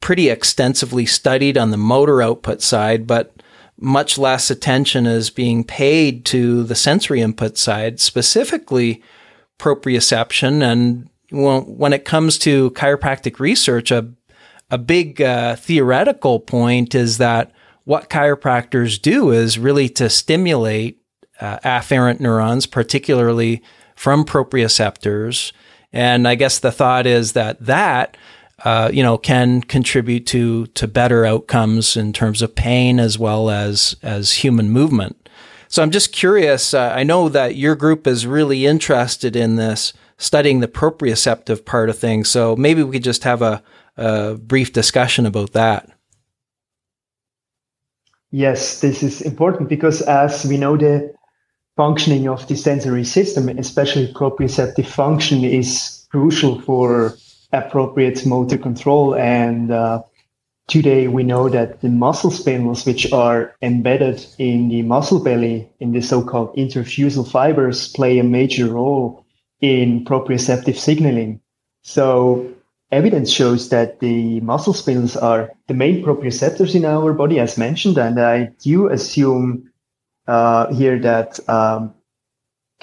pretty 0.00 0.28
extensively 0.28 1.06
studied 1.06 1.58
on 1.58 1.70
the 1.70 1.76
motor 1.76 2.22
output 2.22 2.62
side, 2.62 3.06
but 3.06 3.34
much 3.80 4.18
less 4.18 4.50
attention 4.50 5.06
is 5.06 5.30
being 5.30 5.64
paid 5.64 6.24
to 6.24 6.64
the 6.64 6.74
sensory 6.74 7.20
input 7.20 7.56
side, 7.56 8.00
specifically 8.00 9.02
proprioception. 9.58 10.62
And 10.62 11.08
when 11.30 11.92
it 11.92 12.04
comes 12.04 12.38
to 12.38 12.70
chiropractic 12.72 13.38
research, 13.38 13.90
a, 13.90 14.08
a 14.70 14.78
big 14.78 15.20
uh, 15.20 15.56
theoretical 15.56 16.40
point 16.40 16.94
is 16.94 17.18
that 17.18 17.52
what 17.84 18.10
chiropractors 18.10 19.00
do 19.00 19.30
is 19.30 19.58
really 19.58 19.88
to 19.90 20.10
stimulate 20.10 21.02
uh, 21.40 21.58
afferent 21.60 22.20
neurons, 22.20 22.66
particularly 22.66 23.62
from 23.96 24.24
proprioceptors. 24.24 25.52
And 25.92 26.28
I 26.28 26.34
guess 26.34 26.58
the 26.58 26.72
thought 26.72 27.06
is 27.06 27.32
that 27.32 27.64
that 27.64 28.16
uh, 28.64 28.90
you 28.92 29.02
know, 29.02 29.16
can 29.16 29.60
contribute 29.62 30.26
to 30.26 30.66
to 30.68 30.88
better 30.88 31.24
outcomes 31.24 31.96
in 31.96 32.12
terms 32.12 32.42
of 32.42 32.54
pain 32.54 32.98
as 32.98 33.18
well 33.18 33.50
as 33.50 33.96
as 34.02 34.32
human 34.32 34.70
movement. 34.70 35.16
So 35.68 35.82
I'm 35.82 35.90
just 35.90 36.12
curious. 36.12 36.74
Uh, 36.74 36.92
I 36.94 37.04
know 37.04 37.28
that 37.28 37.56
your 37.56 37.76
group 37.76 38.06
is 38.06 38.26
really 38.26 38.66
interested 38.66 39.36
in 39.36 39.56
this, 39.56 39.92
studying 40.16 40.60
the 40.60 40.68
proprioceptive 40.68 41.64
part 41.64 41.90
of 41.90 41.98
things. 41.98 42.28
So 42.28 42.56
maybe 42.56 42.82
we 42.82 42.92
could 42.92 43.04
just 43.04 43.24
have 43.24 43.42
a, 43.42 43.62
a 43.96 44.34
brief 44.34 44.72
discussion 44.72 45.26
about 45.26 45.52
that. 45.52 45.90
Yes, 48.30 48.80
this 48.80 49.02
is 49.02 49.22
important 49.22 49.68
because 49.68 50.02
as 50.02 50.44
we 50.44 50.58
know, 50.58 50.76
the 50.76 51.14
functioning 51.76 52.28
of 52.28 52.46
the 52.48 52.56
sensory 52.56 53.04
system, 53.04 53.48
especially 53.48 54.12
proprioceptive 54.12 54.86
function, 54.86 55.44
is 55.44 56.06
crucial 56.10 56.60
for 56.62 57.16
appropriate 57.52 58.26
motor 58.26 58.58
control. 58.58 59.14
And 59.14 59.70
uh, 59.70 60.02
today 60.68 61.08
we 61.08 61.24
know 61.24 61.48
that 61.48 61.80
the 61.80 61.88
muscle 61.88 62.30
spindles, 62.30 62.86
which 62.86 63.10
are 63.12 63.54
embedded 63.62 64.24
in 64.38 64.68
the 64.68 64.82
muscle 64.82 65.22
belly, 65.22 65.68
in 65.80 65.92
the 65.92 66.00
so-called 66.00 66.54
intrafusal 66.56 67.28
fibers, 67.28 67.88
play 67.88 68.18
a 68.18 68.24
major 68.24 68.68
role 68.72 69.24
in 69.60 70.04
proprioceptive 70.04 70.76
signaling. 70.76 71.40
So 71.82 72.48
evidence 72.92 73.30
shows 73.30 73.70
that 73.70 74.00
the 74.00 74.40
muscle 74.40 74.74
spindles 74.74 75.16
are 75.16 75.50
the 75.66 75.74
main 75.74 76.04
proprioceptors 76.04 76.74
in 76.74 76.84
our 76.84 77.12
body, 77.12 77.40
as 77.40 77.58
mentioned. 77.58 77.98
And 77.98 78.20
I 78.20 78.50
do 78.62 78.88
assume 78.88 79.70
uh, 80.26 80.72
here 80.74 80.98
that 81.00 81.40
um, 81.48 81.94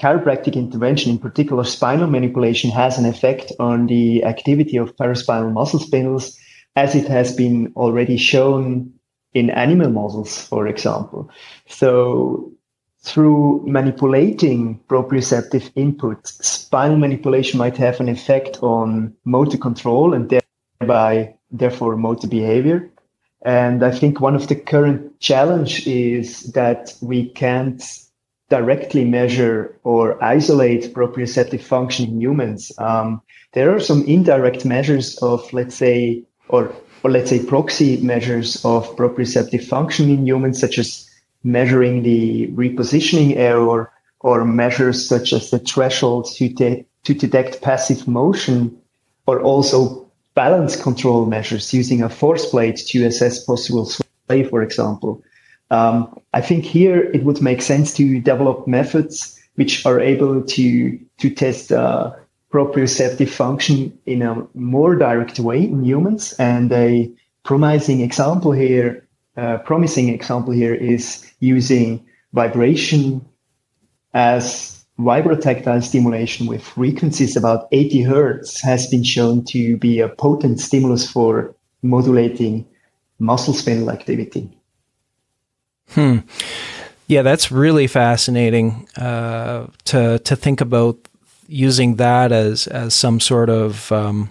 chiropractic 0.00 0.54
intervention, 0.54 1.12
in 1.12 1.18
particular 1.18 1.64
spinal 1.64 2.08
manipulation, 2.08 2.70
has 2.70 2.98
an 2.98 3.06
effect 3.06 3.52
on 3.58 3.86
the 3.86 4.24
activity 4.24 4.76
of 4.76 4.94
paraspinal 4.96 5.52
muscle 5.52 5.78
spindles, 5.78 6.38
as 6.76 6.94
it 6.94 7.08
has 7.08 7.34
been 7.34 7.72
already 7.74 8.16
shown 8.16 8.92
in 9.34 9.50
animal 9.50 9.90
models, 9.90 10.42
for 10.46 10.66
example. 10.66 11.30
So, 11.66 12.52
through 13.00 13.62
manipulating 13.66 14.80
proprioceptive 14.88 15.70
input, 15.76 16.26
spinal 16.26 16.98
manipulation 16.98 17.58
might 17.58 17.76
have 17.76 18.00
an 18.00 18.08
effect 18.08 18.58
on 18.62 19.14
motor 19.24 19.58
control 19.58 20.12
and 20.12 20.28
thereby, 20.80 21.34
therefore, 21.50 21.96
motor 21.96 22.26
behavior. 22.26 22.90
And 23.42 23.84
I 23.84 23.92
think 23.92 24.20
one 24.20 24.34
of 24.34 24.48
the 24.48 24.56
current 24.56 25.20
challenge 25.20 25.86
is 25.86 26.52
that 26.54 26.94
we 27.00 27.28
can't 27.30 27.80
directly 28.48 29.04
measure 29.04 29.78
or 29.84 30.22
isolate 30.22 30.92
proprioceptive 30.94 31.60
function 31.60 32.08
in 32.08 32.20
humans. 32.20 32.72
Um, 32.78 33.20
there 33.52 33.74
are 33.74 33.80
some 33.80 34.04
indirect 34.04 34.64
measures 34.64 35.16
of, 35.18 35.52
let's 35.52 35.76
say, 35.76 36.24
or, 36.48 36.72
or 37.02 37.10
let's 37.10 37.30
say 37.30 37.44
proxy 37.44 38.00
measures 38.02 38.64
of 38.64 38.88
proprioceptive 38.96 39.64
function 39.64 40.10
in 40.10 40.26
humans, 40.26 40.60
such 40.60 40.78
as 40.78 41.08
measuring 41.44 42.02
the 42.02 42.48
repositioning 42.48 43.36
error 43.36 43.92
or 44.20 44.44
measures 44.44 45.06
such 45.08 45.32
as 45.32 45.50
the 45.50 45.58
threshold 45.58 46.26
to, 46.34 46.48
de- 46.48 46.84
to 47.04 47.14
detect 47.14 47.62
passive 47.62 48.08
motion, 48.08 48.76
or 49.26 49.40
also 49.40 50.06
balance 50.34 50.80
control 50.80 51.26
measures 51.26 51.72
using 51.72 52.02
a 52.02 52.08
force 52.08 52.48
plate 52.48 52.76
to 52.76 53.04
assess 53.04 53.44
possible 53.44 53.86
sway, 53.86 54.44
for 54.44 54.62
example. 54.62 55.22
Um, 55.70 56.18
I 56.32 56.40
think 56.40 56.64
here 56.64 57.10
it 57.12 57.24
would 57.24 57.42
make 57.42 57.62
sense 57.62 57.92
to 57.94 58.20
develop 58.20 58.66
methods 58.66 59.36
which 59.56 59.84
are 59.86 60.00
able 60.00 60.42
to 60.42 60.98
to 61.18 61.30
test 61.30 61.72
uh, 61.72 62.12
proprioceptive 62.56 63.28
function 63.28 63.92
in 64.06 64.22
a 64.22 64.46
more 64.54 64.96
direct 64.96 65.38
way 65.38 65.62
in 65.62 65.84
humans. 65.84 66.32
And 66.38 66.72
a 66.72 67.10
promising 67.44 68.00
example 68.00 68.52
here, 68.52 69.06
uh, 69.36 69.58
promising 69.58 70.08
example 70.08 70.54
here 70.54 70.74
is 70.74 71.30
using 71.40 72.02
vibration 72.32 73.22
as 74.14 74.82
vibrotactile 74.98 75.82
stimulation 75.82 76.46
with 76.46 76.62
frequencies 76.64 77.36
about 77.36 77.68
80 77.72 78.02
hertz 78.02 78.62
has 78.62 78.86
been 78.86 79.04
shown 79.04 79.44
to 79.44 79.76
be 79.76 80.00
a 80.00 80.08
potent 80.08 80.58
stimulus 80.58 81.06
for 81.06 81.54
modulating 81.82 82.66
muscle 83.18 83.52
spindle 83.52 83.90
activity. 83.90 84.48
Hmm. 85.90 86.20
Yeah, 87.06 87.20
that's 87.20 87.52
really 87.52 87.86
fascinating 87.86 88.88
uh, 88.96 89.66
to 89.84 90.18
to 90.18 90.34
think 90.34 90.60
about 90.60 90.96
using 91.48 91.96
that 91.96 92.32
as 92.32 92.66
as 92.66 92.94
some 92.94 93.20
sort 93.20 93.50
of 93.50 93.90
um, 93.92 94.30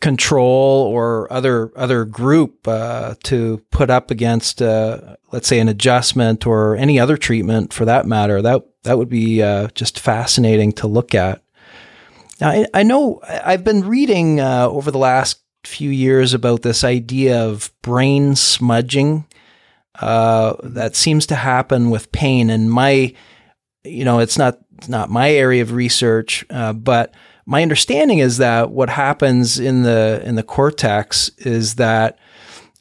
control 0.00 0.90
or 0.92 1.32
other 1.32 1.72
other 1.76 2.04
group 2.04 2.66
uh, 2.66 3.14
to 3.24 3.62
put 3.70 3.90
up 3.90 4.10
against, 4.10 4.60
uh, 4.60 5.16
let's 5.30 5.48
say, 5.48 5.58
an 5.60 5.68
adjustment 5.68 6.46
or 6.46 6.76
any 6.76 6.98
other 6.98 7.16
treatment 7.16 7.72
for 7.72 7.84
that 7.84 8.06
matter. 8.06 8.42
That 8.42 8.62
that 8.82 8.98
would 8.98 9.08
be 9.08 9.42
uh, 9.42 9.68
just 9.74 9.98
fascinating 9.98 10.72
to 10.72 10.86
look 10.86 11.14
at. 11.14 11.42
I, 12.40 12.66
I 12.74 12.82
know 12.82 13.20
I've 13.22 13.64
been 13.64 13.86
reading 13.86 14.40
uh, 14.40 14.66
over 14.68 14.90
the 14.90 14.98
last 14.98 15.40
few 15.64 15.90
years 15.90 16.34
about 16.34 16.62
this 16.62 16.82
idea 16.82 17.40
of 17.40 17.72
brain 17.82 18.34
smudging 18.34 19.26
uh, 20.00 20.56
that 20.62 20.96
seems 20.96 21.26
to 21.26 21.34
happen 21.34 21.90
with 21.90 22.12
pain. 22.12 22.50
And 22.50 22.70
my, 22.70 23.14
you 23.84 24.04
know, 24.04 24.20
it's 24.20 24.38
not 24.38 24.58
it's 24.78 24.88
not 24.88 25.10
my 25.10 25.30
area 25.30 25.62
of 25.62 25.72
research, 25.72 26.44
uh, 26.50 26.72
but 26.72 27.14
my 27.46 27.62
understanding 27.62 28.18
is 28.18 28.38
that 28.38 28.70
what 28.70 28.88
happens 28.88 29.58
in 29.58 29.82
the 29.82 30.22
in 30.24 30.34
the 30.34 30.42
cortex 30.42 31.30
is 31.38 31.76
that 31.76 32.18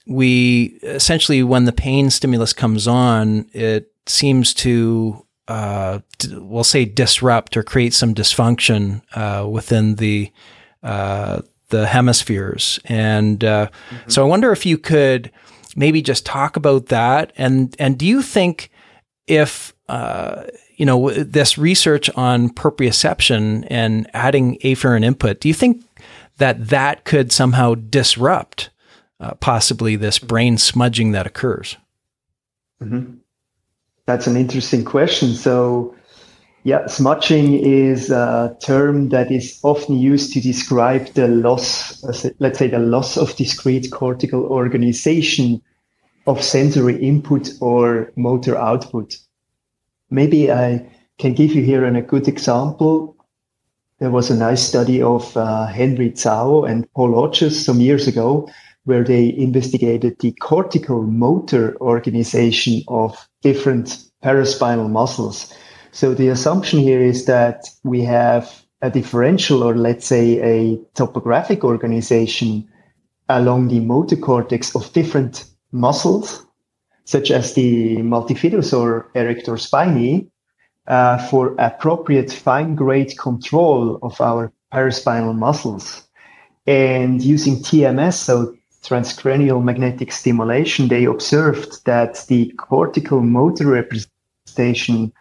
we 0.07 0.79
essentially, 0.83 1.43
when 1.43 1.65
the 1.65 1.71
pain 1.71 2.09
stimulus 2.09 2.53
comes 2.53 2.87
on, 2.87 3.49
it 3.53 3.91
seems 4.07 4.53
to 4.55 5.25
uh, 5.47 5.99
we'll 6.31 6.63
say 6.63 6.85
disrupt 6.85 7.57
or 7.57 7.63
create 7.63 7.93
some 7.93 8.13
dysfunction 8.13 9.01
uh, 9.15 9.47
within 9.47 9.95
the 9.95 10.31
uh, 10.83 11.41
the 11.69 11.87
hemispheres. 11.87 12.79
And 12.85 13.43
uh, 13.43 13.67
mm-hmm. 13.67 14.09
so 14.09 14.23
I 14.23 14.27
wonder 14.27 14.51
if 14.51 14.65
you 14.65 14.77
could 14.77 15.31
maybe 15.75 16.01
just 16.01 16.25
talk 16.25 16.55
about 16.55 16.87
that. 16.87 17.33
And 17.37 17.75
and 17.79 17.97
do 17.97 18.05
you 18.05 18.21
think 18.21 18.71
if 19.27 19.73
uh, 19.89 20.43
you 20.81 20.85
know 20.87 21.11
this 21.11 21.59
research 21.59 22.09
on 22.15 22.49
proprioception 22.49 23.67
and 23.69 24.09
adding 24.15 24.57
afferent 24.63 25.05
input, 25.05 25.39
do 25.39 25.47
you 25.47 25.53
think 25.53 25.85
that 26.37 26.69
that 26.69 27.05
could 27.05 27.31
somehow 27.31 27.75
disrupt 27.75 28.71
uh, 29.19 29.35
possibly 29.35 29.95
this 29.95 30.17
brain 30.17 30.57
smudging 30.57 31.11
that 31.11 31.27
occurs? 31.27 31.77
Mm-hmm. 32.81 33.17
That's 34.07 34.25
an 34.25 34.35
interesting 34.35 34.83
question. 34.83 35.35
So. 35.35 35.95
Yeah, 36.63 36.85
smudging 36.85 37.55
is 37.55 38.11
a 38.11 38.55
term 38.63 39.09
that 39.09 39.31
is 39.31 39.59
often 39.63 39.97
used 39.97 40.31
to 40.33 40.39
describe 40.39 41.07
the 41.15 41.27
loss, 41.27 42.03
let's 42.37 42.59
say 42.59 42.67
the 42.67 42.77
loss 42.77 43.17
of 43.17 43.35
discrete 43.35 43.91
cortical 43.91 44.45
organization 44.45 45.59
of 46.27 46.43
sensory 46.43 47.01
input 47.01 47.49
or 47.61 48.11
motor 48.15 48.55
output. 48.55 49.17
Maybe 50.11 50.51
I 50.51 50.85
can 51.17 51.33
give 51.33 51.53
you 51.53 51.63
here 51.63 51.85
a 51.85 52.01
good 52.01 52.27
example. 52.27 53.15
There 53.99 54.11
was 54.11 54.29
a 54.29 54.35
nice 54.35 54.61
study 54.61 55.01
of 55.01 55.35
uh, 55.37 55.67
Henry 55.67 56.11
Tsao 56.11 56.63
and 56.63 56.91
Paul 56.93 57.15
Hodges 57.15 57.63
some 57.65 57.79
years 57.79 58.07
ago, 58.07 58.49
where 58.83 59.03
they 59.03 59.33
investigated 59.37 60.17
the 60.19 60.33
cortical 60.33 61.03
motor 61.03 61.77
organization 61.79 62.81
of 62.87 63.27
different 63.41 64.03
paraspinal 64.23 64.89
muscles. 64.89 65.53
So 65.91 66.13
the 66.13 66.29
assumption 66.29 66.79
here 66.79 67.01
is 67.01 67.25
that 67.25 67.67
we 67.83 68.01
have 68.03 68.63
a 68.81 68.89
differential 68.89 69.63
or 69.63 69.75
let's 69.75 70.05
say 70.05 70.39
a 70.41 70.77
topographic 70.95 71.63
organization 71.63 72.67
along 73.29 73.67
the 73.67 73.79
motor 73.79 74.15
cortex 74.17 74.75
of 74.75 74.91
different 74.93 75.45
muscles. 75.71 76.45
Such 77.11 77.29
as 77.29 77.55
the 77.55 77.97
multifidus 77.97 78.71
or 78.71 79.11
erector 79.15 79.57
spinae, 79.57 80.25
uh, 80.87 81.17
for 81.27 81.55
appropriate 81.59 82.31
fine 82.31 82.73
grade 82.73 83.17
control 83.17 83.99
of 84.01 84.19
our 84.21 84.51
paraspinal 84.73 85.35
muscles. 85.35 86.07
And 86.65 87.21
using 87.21 87.55
TMS, 87.57 88.13
so 88.13 88.55
transcranial 88.83 89.61
magnetic 89.61 90.11
stimulation, 90.13 90.87
they 90.87 91.03
observed 91.03 91.83
that 91.85 92.25
the 92.29 92.53
cortical 92.53 93.19
motor 93.19 93.67
representation 93.67 95.11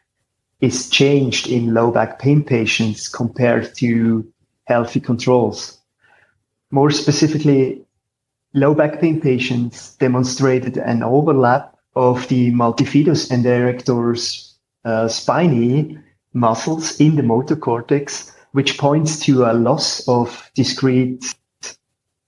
is 0.61 0.89
changed 0.91 1.49
in 1.49 1.75
low 1.75 1.91
back 1.91 2.21
pain 2.21 2.45
patients 2.45 3.09
compared 3.09 3.75
to 3.77 4.25
healthy 4.67 5.01
controls. 5.01 5.77
More 6.71 6.93
specifically, 6.93 7.83
low 8.55 8.75
back 8.75 9.01
pain 9.01 9.21
patients 9.21 9.97
demonstrated 9.97 10.77
an 10.77 11.03
overlap 11.03 11.75
of 11.97 12.29
the 12.29 12.53
multifidus 12.53 13.31
and 13.31 13.45
erectors 13.45 14.55
uh, 14.85 15.07
spinae 15.07 16.01
muscles 16.33 16.99
in 17.01 17.17
the 17.17 17.23
motor 17.23 17.57
cortex, 17.57 18.33
which 18.53 18.79
points 18.79 19.19
to 19.21 19.45
a 19.45 19.53
loss 19.53 20.07
of 20.09 20.51
discrete 20.55 21.35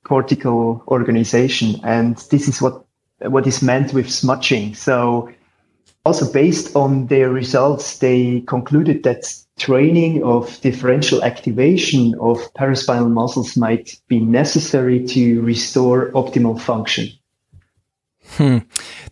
cortical 0.04 0.82
organization. 0.88 1.80
And 1.84 2.16
this 2.30 2.48
is 2.48 2.60
what, 2.60 2.84
what 3.20 3.46
is 3.46 3.62
meant 3.62 3.94
with 3.94 4.10
smudging. 4.10 4.74
So 4.74 5.32
also 6.04 6.30
based 6.32 6.74
on 6.74 7.06
their 7.06 7.30
results, 7.30 7.98
they 7.98 8.40
concluded 8.48 9.04
that 9.04 9.32
training 9.58 10.22
of 10.24 10.60
differential 10.60 11.22
activation 11.22 12.14
of 12.20 12.38
paraspinal 12.54 13.10
muscles 13.10 13.56
might 13.56 13.96
be 14.08 14.18
necessary 14.18 15.04
to 15.06 15.40
restore 15.42 16.10
optimal 16.12 16.60
function. 16.60 17.08
Hmm. 18.36 18.58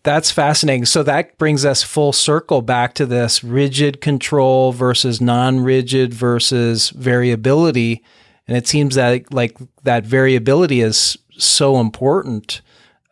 That's 0.02 0.30
fascinating. 0.30 0.86
So 0.86 1.02
that 1.02 1.36
brings 1.36 1.64
us 1.64 1.82
full 1.82 2.12
circle 2.12 2.62
back 2.62 2.94
to 2.94 3.06
this 3.06 3.44
rigid 3.44 4.00
control 4.00 4.72
versus 4.72 5.20
non-rigid 5.20 6.14
versus 6.14 6.90
variability. 6.90 8.02
And 8.48 8.56
it 8.56 8.66
seems 8.66 8.94
that 8.94 9.32
like 9.32 9.58
that 9.82 10.06
variability 10.06 10.80
is 10.80 11.18
so 11.36 11.80
important. 11.80 12.62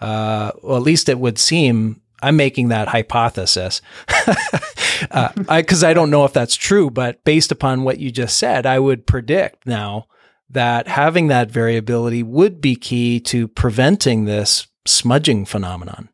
Uh, 0.01 0.53
well, 0.63 0.77
at 0.79 0.83
least 0.83 1.09
it 1.09 1.19
would 1.19 1.39
seem 1.39 2.01
I'm 2.23 2.37
making 2.37 2.69
that 2.69 2.89
hypothesis 2.89 3.83
because 4.07 5.07
uh, 5.11 5.33
I, 5.49 5.59
I 5.59 5.93
don't 5.93 6.11
know 6.11 6.25
if 6.25 6.33
that's 6.33 6.57
true, 6.57 6.91
but 6.91 7.23
based 7.25 7.53
upon 7.53 7.85
what 7.85 7.99
you 7.99 8.11
just 8.11 8.39
said, 8.39 8.67
I 8.67 8.79
would 8.79 9.07
predict 9.07 9.67
now 9.67 10.07
that 10.51 10.89
having 10.89 11.29
that 11.29 11.51
variability 11.51 12.23
would 12.23 12.61
be 12.61 12.77
key 12.77 13.21
to 13.21 13.47
preventing 13.47 14.25
this 14.25 14.68
smudging 14.89 15.45
phenomenon. 15.45 16.09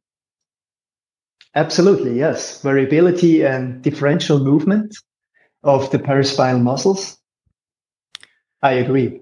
Absolutely, 1.54 2.18
yes. 2.18 2.60
Variability 2.62 3.42
and 3.42 3.80
differential 3.82 4.40
movement 4.40 4.96
of 5.62 5.90
the 5.90 5.98
paraspinal 5.98 6.60
muscles. 6.60 7.16
I 8.62 8.72
agree. 8.72 9.20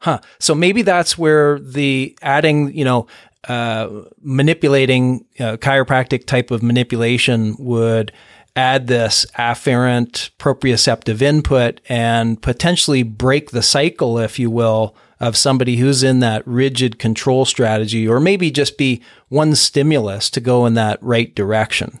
Huh. 0.00 0.20
So 0.38 0.54
maybe 0.54 0.82
that's 0.82 1.18
where 1.18 1.58
the 1.58 2.16
adding, 2.22 2.76
you 2.76 2.84
know, 2.84 3.06
uh, 3.48 3.88
manipulating 4.20 5.24
uh, 5.38 5.56
chiropractic 5.56 6.26
type 6.26 6.50
of 6.50 6.62
manipulation 6.62 7.56
would 7.58 8.12
add 8.56 8.86
this 8.86 9.26
afferent 9.38 10.30
proprioceptive 10.38 11.22
input 11.22 11.80
and 11.88 12.40
potentially 12.42 13.02
break 13.02 13.50
the 13.50 13.62
cycle, 13.62 14.18
if 14.18 14.38
you 14.38 14.50
will, 14.50 14.94
of 15.20 15.36
somebody 15.36 15.76
who's 15.76 16.02
in 16.02 16.20
that 16.20 16.46
rigid 16.46 16.98
control 16.98 17.44
strategy, 17.44 18.08
or 18.08 18.18
maybe 18.18 18.50
just 18.50 18.78
be 18.78 19.02
one 19.28 19.54
stimulus 19.54 20.30
to 20.30 20.40
go 20.40 20.64
in 20.64 20.74
that 20.74 20.98
right 21.02 21.34
direction. 21.34 22.00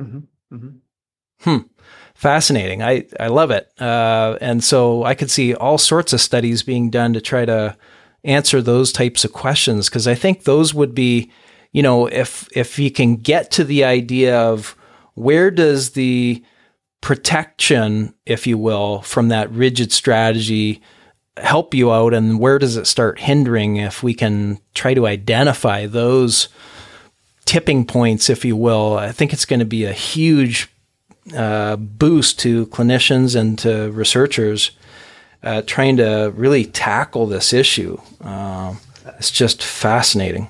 Mm-hmm. 0.00 0.54
Mm-hmm. 0.54 0.68
Hmm. 1.40 1.66
Fascinating. 2.14 2.82
I, 2.82 3.06
I 3.20 3.26
love 3.26 3.50
it. 3.50 3.70
Uh, 3.78 4.38
and 4.40 4.64
so 4.64 5.04
I 5.04 5.14
could 5.14 5.30
see 5.30 5.54
all 5.54 5.76
sorts 5.76 6.14
of 6.14 6.20
studies 6.20 6.62
being 6.62 6.88
done 6.88 7.12
to 7.12 7.20
try 7.20 7.44
to 7.44 7.76
answer 8.24 8.62
those 8.62 8.90
types 8.90 9.24
of 9.24 9.34
questions 9.34 9.88
because 9.88 10.08
I 10.08 10.14
think 10.14 10.44
those 10.44 10.72
would 10.72 10.94
be, 10.94 11.30
you 11.72 11.82
know, 11.82 12.06
if 12.06 12.48
if 12.56 12.78
you 12.78 12.90
can 12.90 13.16
get 13.16 13.50
to 13.52 13.64
the 13.64 13.84
idea 13.84 14.38
of 14.38 14.74
where 15.14 15.50
does 15.50 15.90
the 15.90 16.42
protection, 17.02 18.14
if 18.24 18.46
you 18.46 18.56
will, 18.56 19.02
from 19.02 19.28
that 19.28 19.50
rigid 19.50 19.92
strategy 19.92 20.80
help 21.38 21.74
you 21.74 21.92
out 21.92 22.14
and 22.14 22.38
where 22.38 22.58
does 22.58 22.76
it 22.76 22.86
start 22.86 23.20
hindering 23.20 23.76
if 23.76 24.02
we 24.02 24.14
can 24.14 24.58
try 24.74 24.94
to 24.94 25.06
identify 25.06 25.86
those 25.86 26.48
tipping 27.44 27.86
points, 27.86 28.28
if 28.28 28.44
you 28.44 28.56
will, 28.56 28.96
I 28.98 29.12
think 29.12 29.32
it's 29.32 29.44
going 29.44 29.60
to 29.60 29.66
be 29.66 29.84
a 29.84 29.92
huge 29.92 30.68
uh, 31.34 31.76
boost 31.76 32.38
to 32.40 32.66
clinicians 32.66 33.38
and 33.38 33.58
to 33.60 33.90
researchers 33.92 34.72
uh, 35.42 35.62
trying 35.66 35.96
to 35.98 36.32
really 36.36 36.64
tackle 36.64 37.26
this 37.26 37.52
issue. 37.52 37.98
Uh, 38.20 38.74
it's 39.18 39.30
just 39.30 39.62
fascinating. 39.62 40.48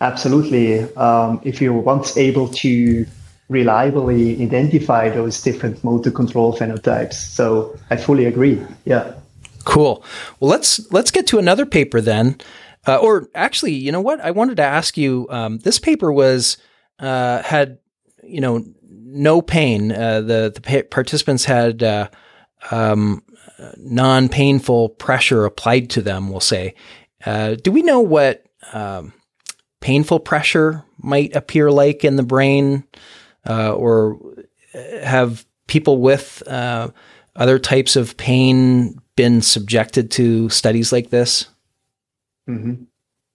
Absolutely. 0.00 0.82
Um, 0.94 1.40
if 1.44 1.60
you're 1.60 1.72
once 1.72 2.16
able 2.16 2.48
to 2.48 3.06
reliably 3.48 4.42
identify 4.42 5.08
those 5.08 5.40
different 5.42 5.82
motor 5.84 6.10
control 6.10 6.56
phenotypes. 6.56 7.14
So 7.14 7.78
I 7.90 7.96
fully 7.96 8.26
agree. 8.26 8.60
Yeah. 8.84 9.14
Cool. 9.64 10.04
Well, 10.40 10.50
let's 10.50 10.90
let's 10.92 11.10
get 11.10 11.26
to 11.28 11.38
another 11.38 11.66
paper 11.66 12.00
then. 12.00 12.38
Uh, 12.86 12.96
or 12.96 13.28
actually, 13.34 13.72
you 13.72 13.90
know 13.92 14.00
what? 14.00 14.20
I 14.20 14.30
wanted 14.30 14.56
to 14.58 14.62
ask 14.62 14.96
you. 14.96 15.26
Um, 15.30 15.58
this 15.58 15.78
paper 15.78 16.12
was 16.12 16.58
uh, 16.98 17.42
had 17.42 17.78
you 18.22 18.40
know 18.40 18.64
no 18.82 19.40
pain. 19.40 19.90
Uh, 19.92 20.20
the 20.20 20.52
the 20.54 20.60
pa- 20.60 20.88
participants 20.90 21.44
had 21.44 21.82
uh, 21.82 22.08
um, 22.70 23.22
non 23.78 24.28
painful 24.28 24.90
pressure 24.90 25.44
applied 25.44 25.90
to 25.90 26.02
them. 26.02 26.28
We'll 26.28 26.40
say. 26.40 26.74
Uh, 27.24 27.54
do 27.54 27.72
we 27.72 27.82
know 27.82 28.00
what 28.00 28.44
um, 28.74 29.14
painful 29.80 30.20
pressure 30.20 30.84
might 30.98 31.34
appear 31.34 31.70
like 31.70 32.04
in 32.04 32.16
the 32.16 32.22
brain, 32.22 32.84
uh, 33.48 33.72
or 33.72 34.18
have 35.02 35.46
people 35.66 36.02
with 36.02 36.42
other 36.46 37.58
types 37.58 37.96
of 37.96 38.16
pain 38.18 39.00
been 39.16 39.42
subjected 39.42 40.10
to 40.12 40.48
studies 40.48 40.92
like 40.92 41.10
this? 41.10 41.46
Mm-hmm. 42.48 42.84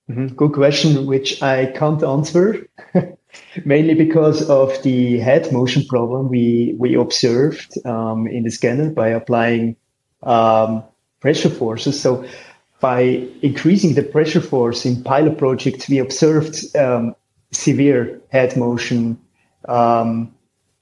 Mm-hmm. 0.09 0.27
Good 0.35 0.53
question, 0.53 1.05
which 1.05 1.41
I 1.43 1.67
can't 1.67 2.03
answer, 2.03 2.67
mainly 3.65 3.93
because 3.93 4.49
of 4.49 4.81
the 4.81 5.19
head 5.19 5.51
motion 5.51 5.85
problem 5.85 6.29
we 6.29 6.75
we 6.79 6.95
observed 6.95 7.77
um, 7.85 8.27
in 8.27 8.43
the 8.43 8.49
scanner 8.49 8.89
by 8.89 9.09
applying 9.09 9.75
um, 10.23 10.83
pressure 11.19 11.49
forces. 11.49 11.99
So 11.99 12.25
by 12.79 13.27
increasing 13.41 13.93
the 13.93 14.03
pressure 14.03 14.41
force 14.41 14.85
in 14.85 15.03
pilot 15.03 15.37
projects, 15.37 15.87
we 15.89 15.99
observed 15.99 16.75
um, 16.75 17.15
severe 17.51 18.19
head 18.29 18.57
motion 18.57 19.19
um, 19.67 20.33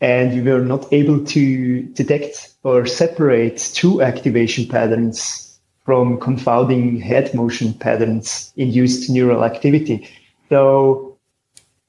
and 0.01 0.33
we 0.33 0.51
were 0.51 0.63
not 0.63 0.91
able 0.93 1.23
to 1.25 1.81
detect 1.93 2.53
or 2.63 2.85
separate 2.85 3.71
true 3.73 4.01
activation 4.01 4.67
patterns 4.67 5.59
from 5.85 6.19
confounding 6.19 6.99
head 6.99 7.33
motion 7.33 7.73
patterns 7.73 8.51
induced 8.57 9.09
neural 9.09 9.43
activity. 9.43 10.07
So, 10.49 11.17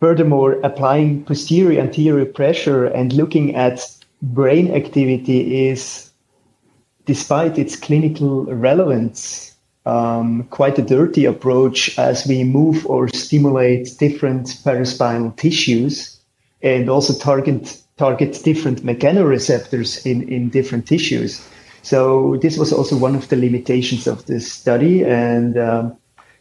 furthermore, 0.00 0.52
applying 0.62 1.24
posterior 1.24 1.80
anterior 1.80 2.24
pressure 2.24 2.86
and 2.86 3.12
looking 3.12 3.56
at 3.56 3.80
brain 4.22 4.72
activity 4.72 5.68
is, 5.68 6.10
despite 7.06 7.58
its 7.58 7.76
clinical 7.76 8.44
relevance, 8.44 9.54
um, 9.84 10.44
quite 10.50 10.78
a 10.78 10.82
dirty 10.82 11.24
approach 11.24 11.98
as 11.98 12.26
we 12.26 12.44
move 12.44 12.86
or 12.86 13.08
stimulate 13.08 13.96
different 13.98 14.46
paraspinal 14.64 15.34
tissues 15.36 16.20
and 16.62 16.88
also 16.88 17.18
target 17.18 17.82
targets 17.98 18.40
different 18.40 18.84
mechanoreceptors 18.84 20.06
in, 20.06 20.28
in 20.28 20.48
different 20.48 20.86
tissues. 20.86 21.46
So 21.82 22.36
this 22.42 22.56
was 22.56 22.72
also 22.72 22.96
one 22.96 23.14
of 23.14 23.28
the 23.28 23.36
limitations 23.36 24.06
of 24.06 24.24
this 24.26 24.50
study. 24.50 25.04
And 25.04 25.58
um, 25.58 25.96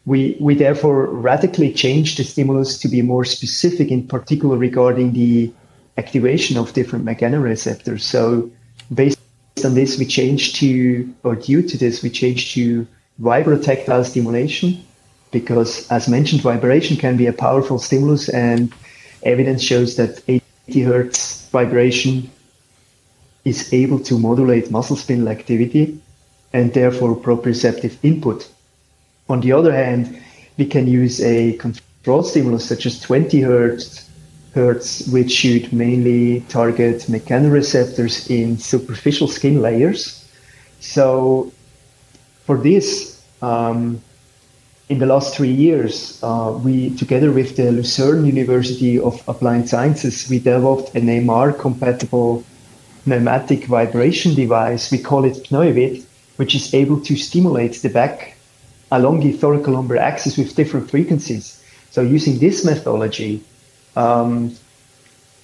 we, 0.06 0.38
we 0.40 0.56
therefore 0.56 1.08
radically 1.08 1.74
changed 1.74 2.18
the 2.20 2.24
stimulus 2.24 2.78
to 2.80 2.88
be 2.88 3.02
more 3.02 3.26
specific, 3.26 3.92
in 3.92 4.08
particular 4.08 4.56
regarding 4.58 5.14
the 5.14 5.52
activation 5.98 6.58
of 6.58 6.74
different 6.74 7.06
mechanoreceptors. 7.06 8.02
So 8.02 8.52
based 8.94 9.20
on 9.66 9.74
this, 9.74 9.98
we 9.98 10.06
changed 10.06 10.56
to, 10.58 11.14
or 11.24 11.36
due 11.36 11.62
to 11.62 11.78
this, 11.78 12.04
we 12.04 12.10
changed 12.10 12.54
to 12.54 12.88
vibrotactile 13.20 14.06
stimulation 14.06 14.84
because 15.32 15.88
as 15.90 16.08
mentioned, 16.08 16.42
vibration 16.42 16.98
can 16.98 17.18
be 17.18 17.26
a 17.28 17.34
powerful 17.34 17.80
stimulus 17.80 18.30
and 18.30 18.72
evidence 19.24 19.62
shows 19.62 19.96
that 19.98 20.22
80 20.68 20.82
hertz 20.82 21.50
vibration 21.50 22.30
is 23.46 23.74
able 23.74 24.00
to 24.00 24.20
modulate 24.20 24.72
muscle 24.72 24.96
spindle 24.96 25.30
activity 25.30 26.00
and 26.54 26.74
therefore 26.74 27.16
proprioceptive 27.16 27.96
input. 28.04 28.50
On 29.30 29.40
the 29.42 29.52
other 29.52 29.74
hand, 29.74 30.22
we 30.58 30.66
can 30.66 30.88
use 30.88 31.22
a 31.22 31.54
control 31.54 32.24
stimulus 32.24 32.68
such 32.68 32.86
as 32.86 33.00
20 33.00 33.42
hertz 33.42 34.08
methods 34.58 35.08
which 35.12 35.32
should 35.32 35.72
mainly 35.72 36.42
target 36.50 37.02
mechanoreceptors 37.08 38.30
in 38.30 38.58
superficial 38.58 39.28
skin 39.28 39.62
layers. 39.62 40.26
So, 40.80 41.52
for 42.46 42.58
this, 42.58 43.22
um, 43.42 44.02
in 44.90 45.00
the 45.00 45.06
last 45.06 45.36
three 45.36 45.52
years, 45.52 46.20
uh, 46.24 46.58
we, 46.64 46.96
together 46.96 47.32
with 47.32 47.58
the 47.58 47.72
Lucerne 47.72 48.26
University 48.26 48.98
of 48.98 49.22
Applied 49.28 49.68
Sciences, 49.68 50.30
we 50.30 50.40
developed 50.40 50.96
an 50.96 51.08
MR 51.08 51.58
compatible 51.58 52.44
pneumatic 53.06 53.66
vibration 53.66 54.34
device. 54.34 54.90
We 54.90 55.00
call 55.00 55.26
it 55.26 55.50
Pneuvid, 55.50 56.06
which 56.38 56.56
is 56.56 56.74
able 56.74 57.02
to 57.02 57.18
stimulate 57.18 57.82
the 57.82 57.90
back 57.90 58.38
along 58.92 59.20
the 59.20 59.34
thoracolumbar 59.34 59.98
axis 59.98 60.38
with 60.38 60.56
different 60.56 60.90
frequencies. 60.90 61.62
So, 61.92 62.02
using 62.02 62.40
this 62.40 62.64
methodology, 62.64 63.44
um, 63.98 64.56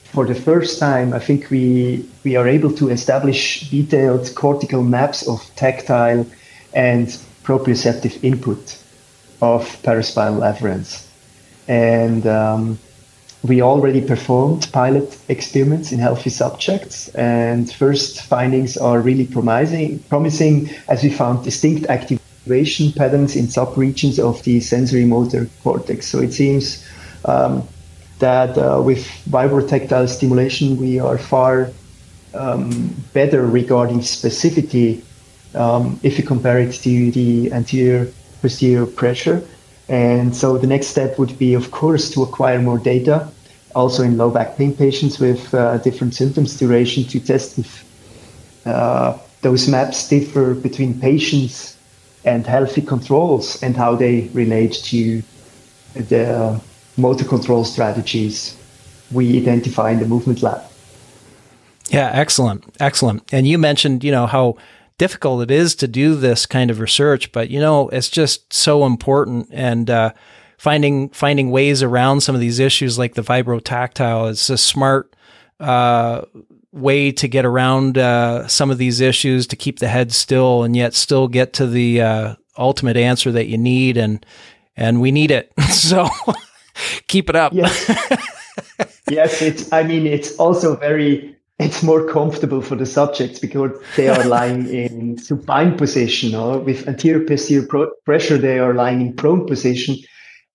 for 0.04 0.26
the 0.26 0.36
first 0.36 0.80
time, 0.80 1.14
I 1.14 1.20
think 1.20 1.50
we 1.50 2.06
we 2.24 2.38
are 2.38 2.48
able 2.48 2.72
to 2.76 2.90
establish 2.90 3.70
detailed 3.70 4.34
cortical 4.36 4.84
maps 4.84 5.28
of 5.28 5.42
tactile 5.56 6.26
and 6.74 7.08
proprioceptive 7.44 8.24
input 8.24 8.83
of 9.44 9.62
paraspinal 9.84 10.42
afferents. 10.42 11.06
And 11.68 12.26
um, 12.26 12.80
we 13.44 13.62
already 13.62 14.02
performed 14.02 14.70
pilot 14.72 15.18
experiments 15.28 15.92
in 15.92 16.00
healthy 16.00 16.30
subjects, 16.30 17.10
and 17.10 17.72
first 17.72 18.22
findings 18.22 18.78
are 18.78 19.00
really 19.02 19.28
promising, 19.28 20.00
promising 20.14 20.70
as 20.88 21.04
we 21.04 21.10
found 21.10 21.44
distinct 21.44 21.86
activation 21.88 22.94
patterns 22.94 23.36
in 23.36 23.46
subregions 23.48 24.18
of 24.18 24.42
the 24.44 24.62
sensory 24.62 25.06
motor 25.06 25.50
cortex. 25.64 26.08
So 26.08 26.20
it 26.20 26.32
seems 26.32 26.88
um, 27.26 27.68
that 28.20 28.58
uh, 28.58 28.82
with 28.82 29.06
vibrotactile 29.30 30.08
stimulation, 30.08 30.78
we 30.78 31.00
are 31.00 31.18
far 31.18 31.70
um, 32.34 32.96
better 33.14 33.46
regarding 33.46 34.00
specificity 34.00 35.04
um, 35.54 36.00
if 36.02 36.18
you 36.18 36.24
compare 36.24 36.60
it 36.60 36.74
to 36.84 37.12
the 37.12 37.52
anterior 37.52 38.08
posterior 38.44 38.86
pressure. 38.86 39.42
And 39.90 40.36
so 40.36 40.58
the 40.64 40.68
next 40.68 40.88
step 40.88 41.18
would 41.20 41.36
be, 41.40 41.56
of 41.56 41.72
course, 41.72 42.12
to 42.12 42.22
acquire 42.28 42.60
more 42.62 42.78
data, 42.78 43.28
also 43.74 44.04
in 44.04 44.18
low 44.18 44.30
back 44.30 44.50
pain 44.58 44.74
patients 44.76 45.16
with 45.20 45.42
uh, 45.54 45.78
different 45.88 46.14
symptoms 46.14 46.50
duration 46.60 47.04
to 47.12 47.20
test 47.20 47.58
if 47.58 47.72
uh, 48.66 49.18
those 49.42 49.68
maps 49.68 50.08
differ 50.08 50.54
between 50.54 51.00
patients 51.00 51.78
and 52.26 52.46
healthy 52.46 52.82
controls 52.82 53.62
and 53.64 53.76
how 53.76 53.96
they 53.96 54.30
relate 54.34 54.74
to 54.92 55.22
the 55.96 56.62
motor 56.98 57.26
control 57.26 57.64
strategies 57.66 58.56
we 59.12 59.38
identify 59.38 59.92
in 59.92 60.00
the 60.00 60.06
movement 60.06 60.42
lab. 60.42 60.62
Yeah, 61.90 62.10
excellent. 62.14 62.64
Excellent. 62.80 63.22
And 63.34 63.46
you 63.46 63.58
mentioned, 63.58 64.04
you 64.04 64.12
know, 64.12 64.26
how 64.26 64.56
difficult 65.04 65.44
it 65.44 65.52
is 65.52 65.76
to 65.76 65.86
do 65.86 66.16
this 66.16 66.46
kind 66.46 66.72
of 66.72 66.80
research, 66.80 67.34
but 67.34 67.50
you 67.50 67.60
know, 67.60 67.90
it's 67.90 68.10
just 68.10 68.54
so 68.54 68.86
important 68.86 69.50
and 69.52 69.90
uh, 69.90 70.14
finding 70.58 71.10
finding 71.10 71.52
ways 71.52 71.84
around 71.84 72.22
some 72.22 72.36
of 72.36 72.40
these 72.40 72.58
issues 72.58 72.98
like 72.98 73.16
the 73.16 73.22
vibrotactile 73.22 74.30
is 74.30 74.50
a 74.50 74.58
smart 74.58 75.14
uh, 75.60 76.22
way 76.72 77.12
to 77.12 77.28
get 77.28 77.44
around 77.44 77.98
uh, 77.98 78.48
some 78.48 78.72
of 78.72 78.78
these 78.78 79.02
issues 79.02 79.46
to 79.48 79.58
keep 79.58 79.80
the 79.80 79.90
head 79.90 80.14
still 80.14 80.64
and 80.64 80.74
yet 80.74 80.94
still 80.94 81.28
get 81.28 81.52
to 81.52 81.68
the 81.68 82.02
uh, 82.02 82.36
ultimate 82.58 82.96
answer 82.96 83.30
that 83.30 83.48
you 83.48 83.58
need 83.58 83.98
and 83.98 84.26
and 84.78 85.02
we 85.02 85.12
need 85.12 85.32
it. 85.32 85.52
so 85.70 86.08
keep 87.08 87.30
it 87.30 87.36
up. 87.36 87.52
Yes. 87.52 87.90
yes, 89.10 89.42
it's 89.42 89.74
I 89.74 89.84
mean 89.84 90.08
it's 90.08 90.38
also 90.38 90.78
very 90.78 91.36
it's 91.60 91.84
more 91.84 92.06
comfortable 92.08 92.62
for 92.62 92.76
the 92.76 92.86
subjects 92.86 93.40
because 93.40 93.72
they 93.96 94.10
are 94.10 94.26
lying 94.26 94.68
in 94.68 95.18
supine 95.18 95.78
position 95.78 96.34
or 96.34 96.60
with 96.60 96.88
anterior 96.88 97.26
posterior 97.26 97.68
pressure 98.06 98.38
they 98.38 98.60
are 98.60 98.74
lying 98.74 99.02
in 99.02 99.16
prone 99.16 99.46
position. 99.46 99.96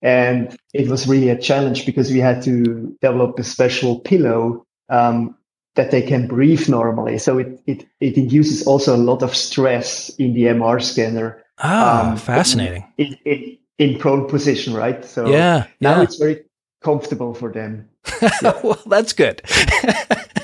And 0.01 0.55
it 0.73 0.89
was 0.89 1.07
really 1.07 1.29
a 1.29 1.37
challenge 1.37 1.85
because 1.85 2.11
we 2.11 2.19
had 2.19 2.41
to 2.43 2.95
develop 3.01 3.39
a 3.39 3.43
special 3.43 3.99
pillow 3.99 4.65
um, 4.89 5.35
that 5.75 5.91
they 5.91 6.01
can 6.01 6.27
breathe 6.27 6.67
normally. 6.67 7.17
So 7.17 7.37
it, 7.37 7.61
it 7.65 7.85
it 7.99 8.17
induces 8.17 8.65
also 8.65 8.95
a 8.95 8.97
lot 8.97 9.23
of 9.23 9.35
stress 9.35 10.09
in 10.17 10.33
the 10.33 10.43
mr 10.43 10.81
scanner. 10.81 11.43
Ah 11.57 12.11
um, 12.11 12.17
fascinating. 12.17 12.85
in, 12.97 13.17
in, 13.25 13.57
in 13.77 13.99
prone 13.99 14.27
position 14.27 14.73
right? 14.73 15.03
So 15.03 15.29
yeah 15.29 15.67
now 15.81 15.97
yeah. 15.97 16.03
it's 16.03 16.17
very 16.17 16.43
comfortable 16.81 17.33
for 17.33 17.51
them. 17.51 17.89
Yeah. 18.21 18.59
well 18.63 18.81
that's 18.85 19.13
good 19.13 19.41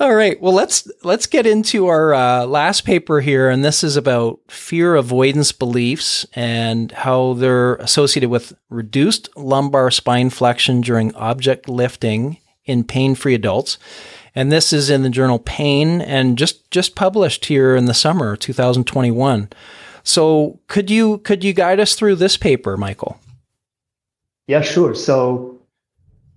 all 0.00 0.14
right. 0.14 0.40
Well, 0.40 0.52
let's 0.52 0.90
let's 1.04 1.26
get 1.26 1.46
into 1.46 1.86
our 1.86 2.12
uh, 2.14 2.46
last 2.46 2.84
paper 2.84 3.20
here, 3.20 3.48
and 3.48 3.64
this 3.64 3.84
is 3.84 3.96
about 3.96 4.40
fear 4.48 4.96
avoidance 4.96 5.52
beliefs 5.52 6.26
and 6.34 6.90
how 6.90 7.34
they're 7.34 7.76
associated 7.76 8.28
with 8.28 8.54
reduced 8.70 9.28
lumbar 9.36 9.92
spine 9.92 10.30
flexion 10.30 10.80
during 10.80 11.14
object 11.14 11.68
lifting 11.68 12.38
in 12.64 12.82
pain-free 12.82 13.34
adults. 13.34 13.78
And 14.34 14.50
this 14.50 14.72
is 14.72 14.90
in 14.90 15.04
the 15.04 15.10
journal 15.10 15.38
Pain, 15.38 16.00
and 16.00 16.36
just 16.36 16.68
just 16.72 16.96
published 16.96 17.44
here 17.44 17.76
in 17.76 17.84
the 17.84 17.94
summer 17.94 18.34
2021. 18.34 19.48
So, 20.02 20.58
could 20.66 20.90
you 20.90 21.18
could 21.18 21.44
you 21.44 21.52
guide 21.52 21.78
us 21.78 21.94
through 21.94 22.16
this 22.16 22.36
paper, 22.36 22.76
Michael? 22.76 23.20
Yeah, 24.48 24.60
sure. 24.60 24.96
So, 24.96 25.60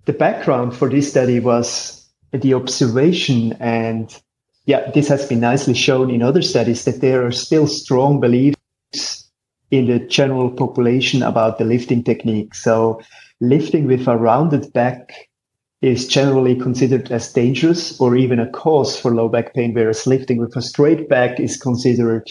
the 0.04 0.12
background 0.12 0.76
for 0.76 0.88
this 0.88 1.10
study 1.10 1.40
was 1.40 1.97
the 2.32 2.54
observation 2.54 3.54
and 3.60 4.20
yeah, 4.66 4.90
this 4.90 5.08
has 5.08 5.26
been 5.26 5.40
nicely 5.40 5.72
shown 5.72 6.10
in 6.10 6.22
other 6.22 6.42
studies 6.42 6.84
that 6.84 7.00
there 7.00 7.24
are 7.24 7.32
still 7.32 7.66
strong 7.66 8.20
beliefs 8.20 9.30
in 9.70 9.86
the 9.86 9.98
general 9.98 10.50
population 10.50 11.22
about 11.22 11.56
the 11.56 11.64
lifting 11.64 12.04
technique. 12.04 12.54
So 12.54 13.00
lifting 13.40 13.86
with 13.86 14.06
a 14.06 14.16
rounded 14.16 14.70
back 14.74 15.28
is 15.80 16.06
generally 16.06 16.54
considered 16.54 17.10
as 17.10 17.32
dangerous 17.32 17.98
or 18.00 18.16
even 18.16 18.38
a 18.40 18.50
cause 18.50 18.98
for 18.98 19.14
low 19.14 19.28
back 19.28 19.54
pain, 19.54 19.72
whereas 19.72 20.06
lifting 20.06 20.38
with 20.38 20.54
a 20.56 20.62
straight 20.62 21.08
back 21.08 21.40
is 21.40 21.56
considered 21.56 22.30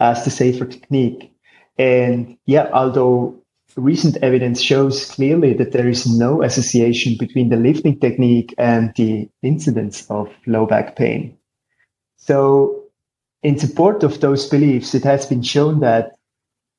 as 0.00 0.24
the 0.24 0.30
safer 0.30 0.64
technique. 0.64 1.32
And 1.78 2.36
yeah, 2.46 2.70
although 2.72 3.40
recent 3.78 4.16
evidence 4.18 4.60
shows 4.60 5.10
clearly 5.10 5.54
that 5.54 5.72
there 5.72 5.88
is 5.88 6.06
no 6.06 6.42
association 6.42 7.16
between 7.18 7.48
the 7.48 7.56
lifting 7.56 7.98
technique 7.98 8.54
and 8.58 8.92
the 8.96 9.28
incidence 9.42 10.06
of 10.10 10.28
low 10.46 10.66
back 10.66 10.96
pain. 10.96 11.36
So, 12.16 12.84
in 13.42 13.58
support 13.58 14.02
of 14.02 14.20
those 14.20 14.48
beliefs, 14.48 14.94
it 14.94 15.04
has 15.04 15.26
been 15.26 15.42
shown 15.42 15.80
that 15.80 16.16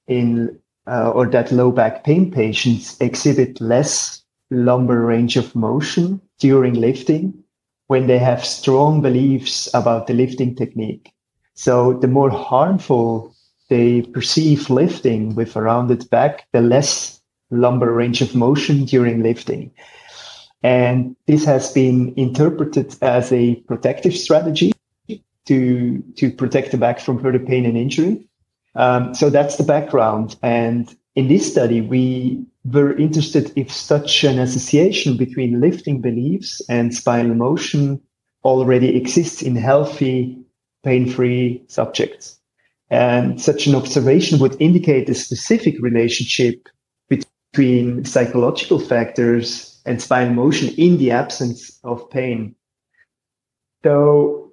in 0.07 0.59
uh, 0.87 1.11
or 1.11 1.27
that 1.27 1.51
low 1.51 1.71
back 1.71 2.03
pain 2.03 2.31
patients 2.31 2.99
exhibit 2.99 3.61
less 3.61 4.23
lumbar 4.49 5.01
range 5.01 5.37
of 5.37 5.55
motion 5.55 6.19
during 6.39 6.73
lifting 6.73 7.33
when 7.87 8.07
they 8.07 8.17
have 8.17 8.43
strong 8.43 9.01
beliefs 9.01 9.69
about 9.73 10.07
the 10.07 10.13
lifting 10.13 10.55
technique. 10.55 11.13
So, 11.53 11.93
the 11.93 12.07
more 12.07 12.29
harmful 12.29 13.35
they 13.69 14.01
perceive 14.01 14.69
lifting 14.69 15.35
with 15.35 15.55
a 15.55 15.61
rounded 15.61 16.09
back, 16.09 16.47
the 16.51 16.61
less 16.61 17.21
lumbar 17.51 17.91
range 17.91 18.21
of 18.21 18.35
motion 18.35 18.85
during 18.85 19.23
lifting. 19.23 19.71
And 20.61 21.15
this 21.25 21.45
has 21.45 21.71
been 21.71 22.13
interpreted 22.17 22.95
as 23.01 23.31
a 23.31 23.55
protective 23.67 24.15
strategy 24.15 24.73
to, 25.45 26.03
to 26.17 26.31
protect 26.31 26.71
the 26.71 26.77
back 26.77 26.99
from 26.99 27.21
further 27.21 27.39
pain 27.39 27.65
and 27.65 27.77
injury. 27.77 28.25
Um, 28.75 29.15
so 29.15 29.29
that's 29.29 29.57
the 29.57 29.63
background. 29.63 30.35
And 30.43 30.93
in 31.15 31.27
this 31.27 31.49
study, 31.49 31.81
we 31.81 32.45
were 32.65 32.95
interested 32.97 33.51
if 33.55 33.71
such 33.71 34.23
an 34.23 34.37
association 34.39 35.17
between 35.17 35.61
lifting 35.61 36.01
beliefs 36.01 36.61
and 36.69 36.93
spinal 36.93 37.35
motion 37.35 38.01
already 38.43 38.95
exists 38.95 39.41
in 39.41 39.55
healthy, 39.55 40.37
pain-free 40.83 41.63
subjects. 41.67 42.38
And 42.89 43.39
such 43.39 43.67
an 43.67 43.75
observation 43.75 44.39
would 44.39 44.59
indicate 44.59 45.09
a 45.09 45.13
specific 45.13 45.75
relationship 45.79 46.67
between 47.07 48.03
psychological 48.05 48.79
factors 48.79 49.79
and 49.85 50.01
spinal 50.01 50.33
motion 50.33 50.69
in 50.77 50.97
the 50.97 51.11
absence 51.11 51.79
of 51.83 52.09
pain. 52.09 52.55
So, 53.83 54.51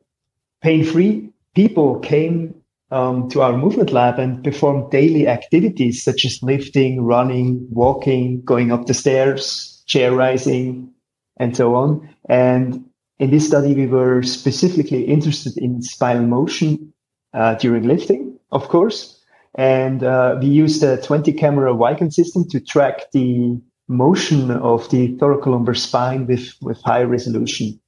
pain 0.63 0.85
free 0.85 1.31
people 1.55 1.99
came 2.01 2.55
um, 2.91 3.29
to 3.31 3.43
our 3.43 3.57
movement 3.57 3.93
lab 3.93 4.19
and 4.19 4.43
performed 4.45 4.91
daily 4.91 5.27
activities 5.27 6.03
such 6.03 6.25
as 6.25 6.43
lifting, 6.43 7.03
running, 7.03 7.67
walking, 7.71 8.43
going 8.43 8.71
up 8.71 8.87
the 8.87 8.95
stairs, 8.95 9.83
chair 9.87 10.13
rising, 10.13 10.93
and 11.39 11.57
so 11.57 11.75
on. 11.75 12.09
And 12.29 12.85
in 13.19 13.31
this 13.31 13.47
study, 13.47 13.75
we 13.75 13.87
were 13.87 14.23
specifically 14.23 15.05
interested 15.05 15.57
in 15.57 15.83
spinal 15.83 16.27
motion 16.27 16.93
uh, 17.35 17.55
during 17.55 17.85
lifting, 17.85 18.26
of 18.53 18.69
course. 18.69 19.21
And 19.55 20.05
uh, 20.05 20.37
we 20.41 20.49
used 20.49 20.83
a 20.83 21.01
20 21.01 21.33
camera 21.33 21.75
Vicon 21.75 22.13
system 22.13 22.47
to 22.51 22.61
track 22.61 23.11
the 23.13 23.61
motion 23.89 24.51
of 24.51 24.89
the 24.91 25.17
thoracolumbar 25.17 25.77
spine 25.77 26.27
with, 26.27 26.53
with 26.61 26.81
high 26.83 27.03
resolution. 27.03 27.81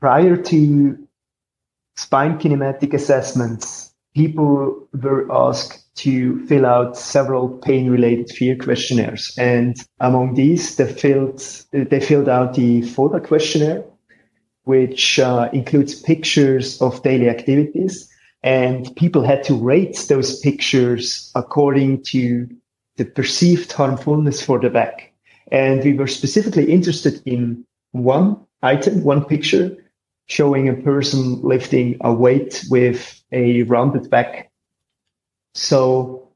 Prior 0.00 0.36
to 0.36 0.96
spine 1.96 2.38
kinematic 2.38 2.94
assessments, 2.94 3.92
people 4.14 4.88
were 5.02 5.30
asked 5.30 5.94
to 5.96 6.44
fill 6.46 6.64
out 6.64 6.96
several 6.96 7.48
pain 7.48 7.90
related 7.90 8.30
fear 8.30 8.56
questionnaires. 8.56 9.34
And 9.38 9.76
among 10.00 10.34
these, 10.34 10.76
they 10.76 10.90
filled, 10.90 11.42
they 11.72 12.00
filled 12.00 12.28
out 12.28 12.54
the 12.54 12.82
PHODA 12.82 13.26
questionnaire, 13.26 13.84
which 14.64 15.18
uh, 15.18 15.50
includes 15.52 15.94
pictures 15.94 16.80
of 16.80 17.02
daily 17.02 17.28
activities. 17.28 18.09
And 18.42 18.94
people 18.96 19.22
had 19.22 19.44
to 19.44 19.54
rate 19.54 20.06
those 20.08 20.40
pictures 20.40 21.30
according 21.34 22.04
to 22.04 22.48
the 22.96 23.04
perceived 23.04 23.72
harmfulness 23.72 24.42
for 24.42 24.58
the 24.58 24.70
back. 24.70 25.12
And 25.52 25.82
we 25.84 25.94
were 25.94 26.06
specifically 26.06 26.70
interested 26.70 27.22
in 27.26 27.64
one 27.92 28.36
item, 28.62 29.04
one 29.04 29.24
picture 29.24 29.76
showing 30.26 30.68
a 30.68 30.74
person 30.74 31.42
lifting 31.42 31.96
a 32.02 32.12
weight 32.12 32.64
with 32.70 33.20
a 33.32 33.62
rounded 33.64 34.08
back. 34.08 34.50
So 35.54 36.28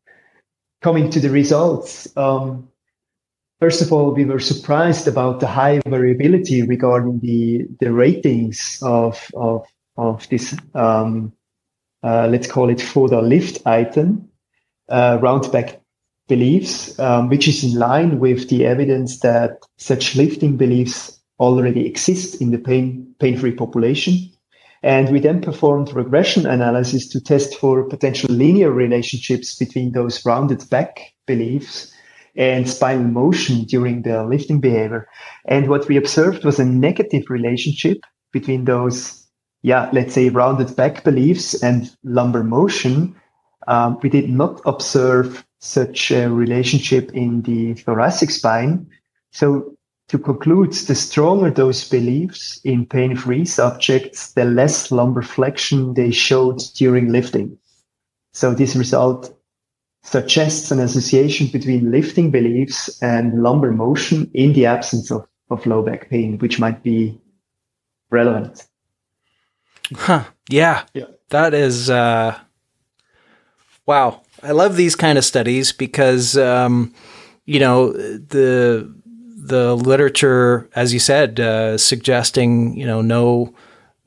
coming 0.83 1.11
to 1.11 1.21
the 1.21 1.31
results, 1.31 2.09
um, 2.17 2.69
first 3.61 3.81
of 3.83 3.93
all, 3.93 4.13
we 4.13 4.25
were 4.25 4.41
surprised 4.41 5.07
about 5.07 5.41
the 5.41 5.47
high 5.47 5.81
variability 5.87 6.63
regarding 6.63 7.21
the, 7.21 7.69
the 7.81 7.93
ratings 7.93 8.81
of, 8.83 9.31
of, 9.35 9.65
of 9.97 10.29
this, 10.29 10.57
um, 10.75 11.33
uh, 12.05 12.29
let's 12.31 12.47
call 12.47 12.69
it 12.69 12.79
PHODA 12.79 13.27
lift 13.27 13.67
item, 13.67 14.29
uh, 14.89 15.19
round 15.21 15.51
back 15.51 15.81
beliefs, 16.29 16.99
um, 16.99 17.29
which 17.29 17.49
is 17.49 17.65
in 17.65 17.79
line 17.79 18.19
with 18.21 18.49
the 18.49 18.65
evidence 18.65 19.21
that 19.21 19.59
such 19.79 20.15
lifting 20.15 20.57
beliefs 20.57 21.19
already 21.41 21.87
exist 21.87 22.41
in 22.41 22.51
the 22.51 22.59
pain, 22.59 23.15
pain-free 23.19 23.53
population. 23.53 24.31
And 24.83 25.11
we 25.11 25.19
then 25.19 25.41
performed 25.41 25.95
regression 25.95 26.47
analysis 26.47 27.09
to 27.09 27.21
test 27.21 27.55
for 27.57 27.89
potential 27.89 28.31
linear 28.31 28.71
relationships 28.71 29.57
between 29.57 29.93
those 29.93 30.25
rounded 30.27 30.69
back 30.69 31.01
beliefs 31.27 31.91
and 32.37 32.69
spinal 32.69 33.05
motion 33.05 33.65
during 33.65 34.03
the 34.03 34.25
lifting 34.25 34.61
behavior. 34.61 35.09
And 35.47 35.69
what 35.69 35.89
we 35.89 35.97
observed 35.97 36.45
was 36.45 36.59
a 36.59 36.65
negative 36.65 37.25
relationship 37.31 37.99
between 38.33 38.67
those, 38.67 39.24
yeah, 39.65 39.89
let's 39.95 40.13
say 40.13 40.29
rounded 40.29 40.77
back 40.77 41.05
beliefs 41.05 41.55
and 41.63 41.91
lumbar 42.05 42.45
motion. 42.45 43.17
Um, 43.67 43.99
we 44.03 44.11
did 44.11 44.29
not 44.29 44.61
observe 44.67 45.43
such 45.59 46.11
a 46.11 46.29
relationship 46.29 47.11
in 47.15 47.41
the 47.43 47.73
thoracic 47.73 48.31
spine. 48.31 48.87
So 49.33 49.75
to 50.09 50.19
conclude, 50.19 50.75
the 50.75 50.95
stronger 50.95 51.51
those 51.51 51.89
beliefs 51.89 52.61
in 52.63 52.85
pain-free 52.85 53.47
subjects, 53.47 54.35
the 54.35 54.45
less 54.45 54.93
lumbar 54.93 55.23
flexion 55.23 55.95
they 55.95 56.11
showed 56.11 56.59
during 56.75 57.11
lifting. 57.11 57.57
So 58.35 58.53
this 58.53 58.77
result 58.77 59.35
suggests 60.03 60.71
an 60.73 60.81
association 60.81 61.47
between 61.47 61.91
lifting 61.91 62.31
beliefs 62.31 63.01
and 63.01 63.43
lumbar 63.43 63.73
motion 63.73 64.31
in 64.35 64.53
the 64.53 64.67
absence 64.67 65.11
of, 65.11 65.27
of 65.49 65.65
low 65.65 65.81
back 65.81 66.11
pain, 66.11 66.37
which 66.37 66.61
might 66.61 66.83
be 66.83 67.19
relevant. 68.11 68.67
Huh. 69.95 70.25
Yeah. 70.49 70.85
Yeah. 70.95 71.07
That 71.31 71.55
is, 71.55 71.91
uh, 71.91 72.39
wow. 73.87 74.23
I 74.43 74.53
love 74.53 74.77
these 74.77 74.97
kind 74.97 75.19
of 75.19 75.25
studies 75.25 75.73
because, 75.73 76.37
um, 76.37 76.95
you 77.45 77.61
know, 77.61 77.93
the, 77.93 78.95
the 79.45 79.77
literature, 79.77 80.69
as 80.75 80.95
you 80.95 80.99
said, 80.99 81.39
uh, 81.39 81.77
suggesting 81.77 82.75
you 82.77 82.87
know 82.87 83.03
no 83.03 83.55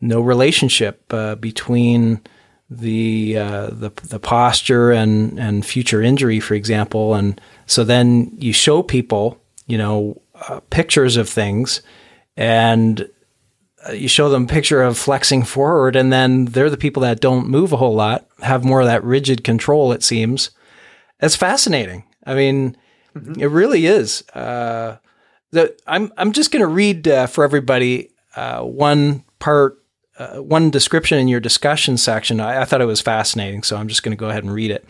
no 0.01 0.19
relationship 0.19 1.03
uh, 1.13 1.35
between 1.35 2.21
the, 2.69 3.37
uh, 3.37 3.67
the 3.67 3.91
the 4.03 4.19
posture 4.19 4.91
and 4.91 5.39
and 5.39 5.65
future 5.65 6.01
injury, 6.01 6.39
for 6.39 6.55
example, 6.55 7.13
and 7.13 7.39
so 7.67 7.83
then 7.83 8.31
you 8.39 8.51
show 8.51 8.81
people 8.81 9.39
you 9.67 9.77
know 9.77 10.19
uh, 10.49 10.59
pictures 10.71 11.17
of 11.17 11.29
things, 11.29 11.81
and 12.35 13.07
you 13.93 14.07
show 14.07 14.29
them 14.29 14.43
a 14.43 14.47
picture 14.47 14.81
of 14.81 14.97
flexing 14.97 15.43
forward, 15.43 15.95
and 15.95 16.11
then 16.11 16.45
they're 16.45 16.69
the 16.69 16.77
people 16.77 17.01
that 17.03 17.21
don't 17.21 17.47
move 17.47 17.71
a 17.71 17.77
whole 17.77 17.95
lot, 17.95 18.27
have 18.41 18.65
more 18.65 18.81
of 18.81 18.87
that 18.87 19.03
rigid 19.03 19.43
control. 19.43 19.91
It 19.91 20.03
seems. 20.03 20.51
It's 21.19 21.35
fascinating. 21.35 22.03
I 22.25 22.35
mean, 22.35 22.77
mm-hmm. 23.15 23.39
it 23.39 23.47
really 23.47 23.85
is. 23.85 24.27
Uh, 24.29 24.97
the, 25.51 25.75
I'm 25.87 26.11
I'm 26.17 26.31
just 26.31 26.51
going 26.51 26.61
to 26.61 26.67
read 26.67 27.07
uh, 27.07 27.27
for 27.27 27.43
everybody 27.43 28.11
uh, 28.35 28.61
one 28.61 29.23
part, 29.39 29.81
uh, 30.19 30.37
one 30.37 30.69
description 30.69 31.17
in 31.17 31.27
your 31.27 31.39
discussion 31.39 31.97
section. 31.97 32.39
I, 32.39 32.61
I 32.61 32.65
thought 32.65 32.81
it 32.81 32.85
was 32.85 33.01
fascinating, 33.01 33.63
so 33.63 33.77
I'm 33.77 33.87
just 33.87 34.03
going 34.03 34.15
to 34.15 34.19
go 34.19 34.29
ahead 34.29 34.43
and 34.43 34.53
read 34.53 34.71
it. 34.71 34.85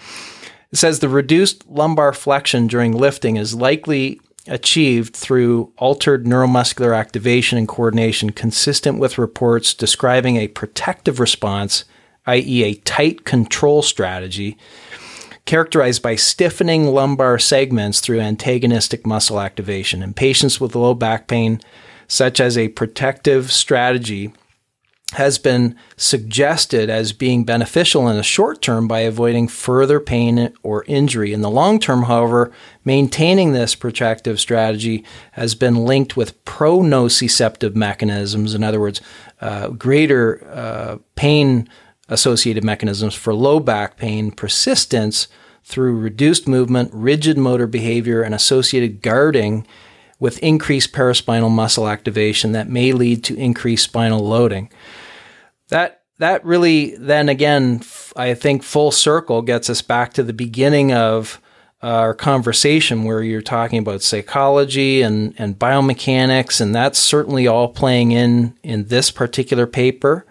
It 0.71 0.77
says 0.77 0.99
the 0.99 1.09
reduced 1.09 1.67
lumbar 1.67 2.11
flexion 2.11 2.67
during 2.67 2.91
lifting 2.91 3.37
is 3.37 3.55
likely 3.55 4.19
achieved 4.47 5.15
through 5.15 5.71
altered 5.77 6.25
neuromuscular 6.25 6.97
activation 6.97 7.57
and 7.57 7.67
coordination 7.67 8.31
consistent 8.31 8.99
with 8.99 9.17
reports 9.17 9.73
describing 9.73 10.37
a 10.37 10.47
protective 10.47 11.19
response, 11.19 11.85
i.e., 12.25 12.63
a 12.63 12.75
tight 12.75 13.25
control 13.25 13.81
strategy 13.81 14.57
characterized 15.45 16.01
by 16.01 16.15
stiffening 16.15 16.87
lumbar 16.87 17.39
segments 17.39 17.99
through 17.99 18.19
antagonistic 18.19 19.07
muscle 19.07 19.39
activation. 19.39 20.03
In 20.03 20.13
patients 20.13 20.59
with 20.59 20.75
low 20.75 20.93
back 20.93 21.27
pain, 21.27 21.61
such 22.07 22.39
as 22.39 22.57
a 22.57 22.69
protective 22.69 23.51
strategy 23.51 24.33
has 25.13 25.37
been 25.37 25.73
suggested 25.95 26.89
as 26.89 27.13
being 27.13 27.45
beneficial 27.45 28.09
in 28.09 28.17
the 28.17 28.23
short 28.23 28.61
term 28.61 28.89
by 28.89 28.99
avoiding 28.99 29.47
further 29.47 30.01
pain 30.01 30.53
or 30.63 30.83
injury. 30.85 31.31
In 31.31 31.41
the 31.41 31.49
long 31.49 31.79
term, 31.79 32.03
however, 32.03 32.51
maintaining 32.83 33.53
this 33.53 33.73
protective 33.73 34.37
strategy 34.37 35.05
has 35.31 35.55
been 35.55 35.85
linked 35.85 36.17
with 36.17 36.43
pro-nociceptive 36.43 37.73
mechanisms, 37.73 38.53
in 38.53 38.63
other 38.63 38.81
words, 38.81 38.99
uh, 39.39 39.69
greater 39.69 40.45
uh, 40.51 40.97
pain 41.15 41.69
associated 42.09 42.63
mechanisms 42.63 43.15
for 43.15 43.33
low 43.33 43.61
back 43.61 43.95
pain 43.95 44.31
persistence 44.31 45.29
through 45.63 45.97
reduced 45.97 46.47
movement, 46.47 46.89
rigid 46.93 47.37
motor 47.37 47.67
behavior, 47.67 48.21
and 48.21 48.35
associated 48.35 49.01
guarding 49.01 49.65
with 50.19 50.39
increased 50.39 50.93
paraspinal 50.93 51.51
muscle 51.51 51.87
activation 51.87 52.51
that 52.53 52.69
may 52.69 52.91
lead 52.91 53.23
to 53.23 53.35
increased 53.35 53.83
spinal 53.83 54.25
loading. 54.25 54.69
That 55.69 56.01
that 56.19 56.43
really 56.45 56.95
then 56.95 57.29
again 57.29 57.81
I 58.15 58.33
think 58.33 58.63
full 58.63 58.91
circle 58.91 59.41
gets 59.41 59.69
us 59.69 59.81
back 59.81 60.13
to 60.13 60.23
the 60.23 60.33
beginning 60.33 60.93
of 60.93 61.39
our 61.81 62.13
conversation 62.13 63.03
where 63.03 63.21
you're 63.21 63.41
talking 63.41 63.79
about 63.79 64.01
psychology 64.01 65.03
and, 65.03 65.35
and 65.37 65.59
biomechanics, 65.59 66.59
and 66.59 66.73
that's 66.73 66.97
certainly 66.97 67.45
all 67.47 67.67
playing 67.67 68.11
in 68.11 68.57
in 68.63 68.85
this 68.85 69.11
particular 69.11 69.67
paper. 69.67 70.25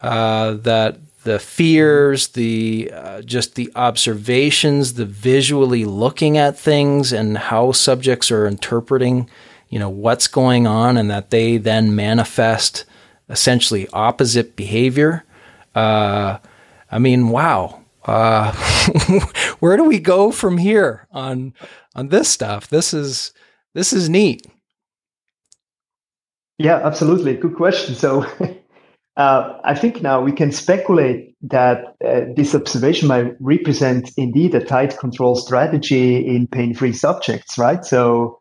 Uh, 0.00 0.54
that 0.54 0.98
the 1.24 1.38
fears, 1.38 2.28
the 2.28 2.90
uh, 2.92 3.22
just 3.22 3.54
the 3.54 3.70
observations, 3.76 4.94
the 4.94 5.04
visually 5.04 5.84
looking 5.84 6.38
at 6.38 6.58
things, 6.58 7.12
and 7.12 7.36
how 7.36 7.70
subjects 7.72 8.30
are 8.30 8.46
interpreting, 8.46 9.28
you 9.68 9.78
know, 9.78 9.90
what's 9.90 10.26
going 10.26 10.66
on, 10.66 10.96
and 10.96 11.10
that 11.10 11.30
they 11.30 11.56
then 11.56 11.94
manifest 11.94 12.84
essentially 13.30 13.88
opposite 13.92 14.56
behavior. 14.56 15.24
Uh, 15.74 16.38
I 16.90 16.98
mean, 16.98 17.28
wow. 17.28 17.80
Uh, 18.04 18.52
where 19.60 19.76
do 19.76 19.84
we 19.84 19.98
go 19.98 20.30
from 20.30 20.58
here 20.58 21.06
on 21.12 21.54
on 21.94 22.08
this 22.08 22.28
stuff? 22.28 22.68
This 22.68 22.92
is 22.92 23.32
this 23.74 23.92
is 23.92 24.08
neat. 24.08 24.46
Yeah, 26.58 26.80
absolutely. 26.84 27.36
Good 27.36 27.56
question. 27.56 27.94
So 27.94 28.26
Uh, 29.20 29.58
I 29.64 29.74
think 29.74 30.00
now 30.00 30.22
we 30.22 30.32
can 30.32 30.50
speculate 30.50 31.34
that 31.42 31.94
uh, 32.02 32.22
this 32.36 32.54
observation 32.54 33.06
might 33.06 33.34
represent 33.38 34.10
indeed 34.16 34.54
a 34.54 34.64
tight 34.64 34.96
control 34.98 35.34
strategy 35.34 36.26
in 36.26 36.46
pain-free 36.46 36.94
subjects, 36.94 37.58
right? 37.58 37.84
So 37.84 38.39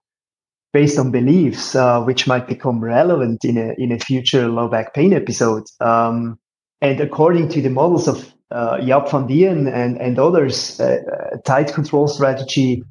based 0.72 1.00
on 1.00 1.12
beliefs, 1.12 1.76
uh, 1.76 2.02
which 2.04 2.28
might 2.28 2.48
become 2.48 2.84
relevant 2.84 3.44
in 3.44 3.58
a, 3.58 3.74
in 3.78 3.92
a 3.92 4.00
future 4.00 4.48
low 4.48 4.68
back 4.68 4.94
pain 4.94 5.14
episode. 5.14 5.64
Um, 5.80 6.40
and 6.82 7.00
according 7.02 7.50
to 7.50 7.62
the 7.62 7.70
models 7.70 8.08
of 8.08 8.34
uh, 8.52 8.78
Jaap 8.78 9.12
van 9.12 9.28
Dieën 9.28 9.72
and, 9.74 9.98
and 10.00 10.20
others, 10.20 10.80
uh, 10.80 11.00
a 11.34 11.38
tight 11.40 11.74
control 11.74 12.08
strategy, 12.08 12.84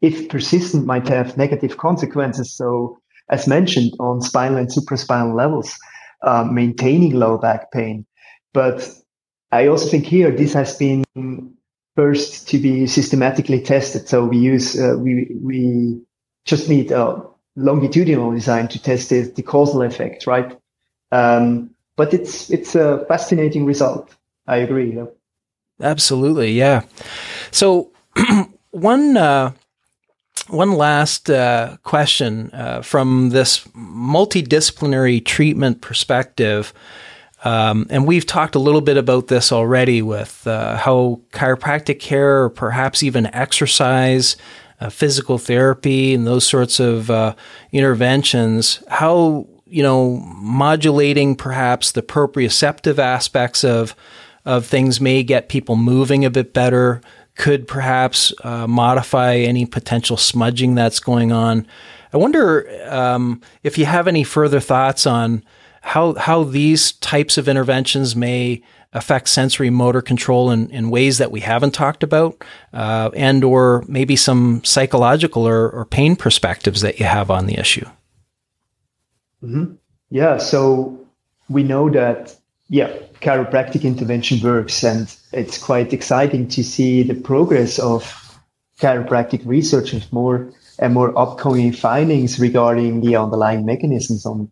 if 0.00 0.28
persistent, 0.28 0.86
might 0.86 1.08
have 1.08 1.36
negative 1.36 1.76
consequences. 1.76 2.56
So 2.56 2.98
as 3.28 3.46
mentioned 3.46 3.92
on 3.98 4.20
spinal 4.20 4.58
and 4.58 4.68
supraspinal 4.68 5.34
levels 5.34 5.76
uh, 6.22 6.44
maintaining 6.44 7.14
low 7.14 7.38
back 7.38 7.72
pain. 7.72 8.06
But 8.54 8.88
I 9.52 9.66
also 9.66 9.88
think 9.88 10.06
here 10.06 10.30
this 10.30 10.52
has 10.54 10.76
been 10.76 11.04
first 11.94 12.48
to 12.48 12.58
be 12.58 12.86
systematically 12.86 13.60
tested. 13.60 14.08
So 14.08 14.24
we 14.24 14.38
use 14.38 14.78
uh, 14.80 14.96
we 14.98 15.34
we 15.42 16.00
just 16.46 16.68
need 16.68 16.90
a 16.92 17.22
longitudinal 17.56 18.32
design 18.32 18.68
to 18.68 18.82
test 18.82 19.10
the, 19.10 19.22
the 19.22 19.42
causal 19.42 19.82
effect, 19.82 20.26
right? 20.26 20.56
Um, 21.12 21.70
but 21.96 22.14
it's 22.14 22.50
it's 22.50 22.74
a 22.74 23.04
fascinating 23.08 23.64
result. 23.64 24.14
I 24.46 24.58
agree. 24.58 24.98
Absolutely, 25.80 26.52
yeah. 26.52 26.82
So 27.50 27.90
one 28.70 29.16
uh, 29.16 29.52
one 30.48 30.72
last 30.72 31.30
uh, 31.30 31.76
question 31.82 32.50
uh, 32.52 32.82
from 32.82 33.30
this 33.30 33.64
multidisciplinary 33.68 35.24
treatment 35.24 35.80
perspective. 35.80 36.72
Um, 37.44 37.86
and 37.90 38.06
we've 38.06 38.26
talked 38.26 38.54
a 38.54 38.60
little 38.60 38.80
bit 38.80 38.96
about 38.96 39.28
this 39.28 39.52
already 39.52 40.02
with 40.02 40.46
uh, 40.46 40.76
how 40.76 41.20
chiropractic 41.32 42.00
care, 42.00 42.44
or 42.44 42.50
perhaps 42.50 43.02
even 43.02 43.26
exercise, 43.34 44.36
uh, 44.80 44.90
physical 44.90 45.38
therapy, 45.38 46.14
and 46.14 46.26
those 46.26 46.46
sorts 46.46 46.80
of 46.80 47.10
uh, 47.10 47.34
interventions, 47.72 48.82
how 48.88 49.46
you 49.66 49.82
know 49.82 50.16
modulating 50.36 51.34
perhaps 51.34 51.92
the 51.92 52.02
proprioceptive 52.02 52.98
aspects 52.98 53.64
of 53.64 53.94
of 54.44 54.64
things 54.64 55.00
may 55.00 55.22
get 55.22 55.48
people 55.48 55.76
moving 55.76 56.24
a 56.24 56.30
bit 56.30 56.52
better, 56.52 57.00
could 57.34 57.66
perhaps 57.66 58.32
uh, 58.44 58.66
modify 58.66 59.36
any 59.36 59.66
potential 59.66 60.16
smudging 60.16 60.74
that's 60.74 61.00
going 61.00 61.32
on. 61.32 61.66
I 62.12 62.16
wonder 62.16 62.68
um, 62.88 63.40
if 63.62 63.76
you 63.76 63.84
have 63.86 64.08
any 64.08 64.24
further 64.24 64.60
thoughts 64.60 65.06
on 65.06 65.42
how 65.82 66.14
how 66.14 66.44
these 66.44 66.92
types 66.92 67.38
of 67.38 67.48
interventions 67.48 68.16
may 68.16 68.62
affect 68.92 69.28
sensory 69.28 69.70
motor 69.70 70.00
control 70.00 70.50
in, 70.50 70.70
in 70.70 70.90
ways 70.90 71.18
that 71.18 71.30
we 71.30 71.40
haven't 71.40 71.72
talked 71.72 72.02
about, 72.02 72.42
uh, 72.72 73.10
and 73.14 73.44
or 73.44 73.84
maybe 73.88 74.16
some 74.16 74.62
psychological 74.64 75.46
or, 75.46 75.70
or, 75.70 75.84
pain 75.84 76.16
perspectives 76.16 76.80
that 76.80 76.98
you 76.98 77.06
have 77.06 77.30
on 77.30 77.46
the 77.46 77.58
issue. 77.58 77.84
Mm-hmm. 79.42 79.74
Yeah, 80.10 80.38
so 80.38 80.98
we 81.48 81.62
know 81.62 81.90
that 81.90 82.34
yeah, 82.68 82.92
chiropractic 83.20 83.82
intervention 83.82 84.40
works, 84.40 84.82
and 84.82 85.14
it's 85.32 85.58
quite 85.58 85.92
exciting 85.92 86.48
to 86.48 86.64
see 86.64 87.02
the 87.02 87.14
progress 87.14 87.78
of 87.78 88.38
chiropractic 88.80 89.44
research 89.46 89.92
with 89.92 90.12
more 90.12 90.50
and 90.78 90.92
more 90.92 91.16
upcoming 91.18 91.72
findings 91.72 92.38
regarding 92.38 93.00
the 93.00 93.16
underlying 93.16 93.64
mechanisms 93.64 94.26
on 94.26 94.50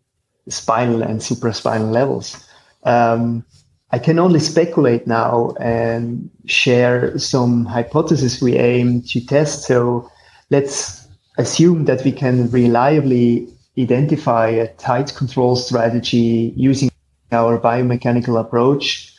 spinal 0.49 1.03
and 1.03 1.19
supraspinal 1.19 1.91
levels. 1.91 2.47
Um, 2.83 3.45
I 3.91 3.99
can 3.99 4.19
only 4.19 4.39
speculate 4.39 5.07
now 5.07 5.53
and 5.59 6.29
share 6.45 7.17
some 7.17 7.65
hypotheses 7.65 8.41
we 8.41 8.57
aim 8.57 9.03
to 9.03 9.25
test. 9.25 9.63
So 9.63 10.09
let's 10.49 11.07
assume 11.37 11.85
that 11.85 12.03
we 12.03 12.11
can 12.11 12.49
reliably 12.49 13.47
identify 13.77 14.47
a 14.47 14.67
tight 14.75 15.13
control 15.15 15.55
strategy 15.55 16.53
using 16.55 16.89
our 17.31 17.59
biomechanical 17.59 18.39
approach. 18.39 19.13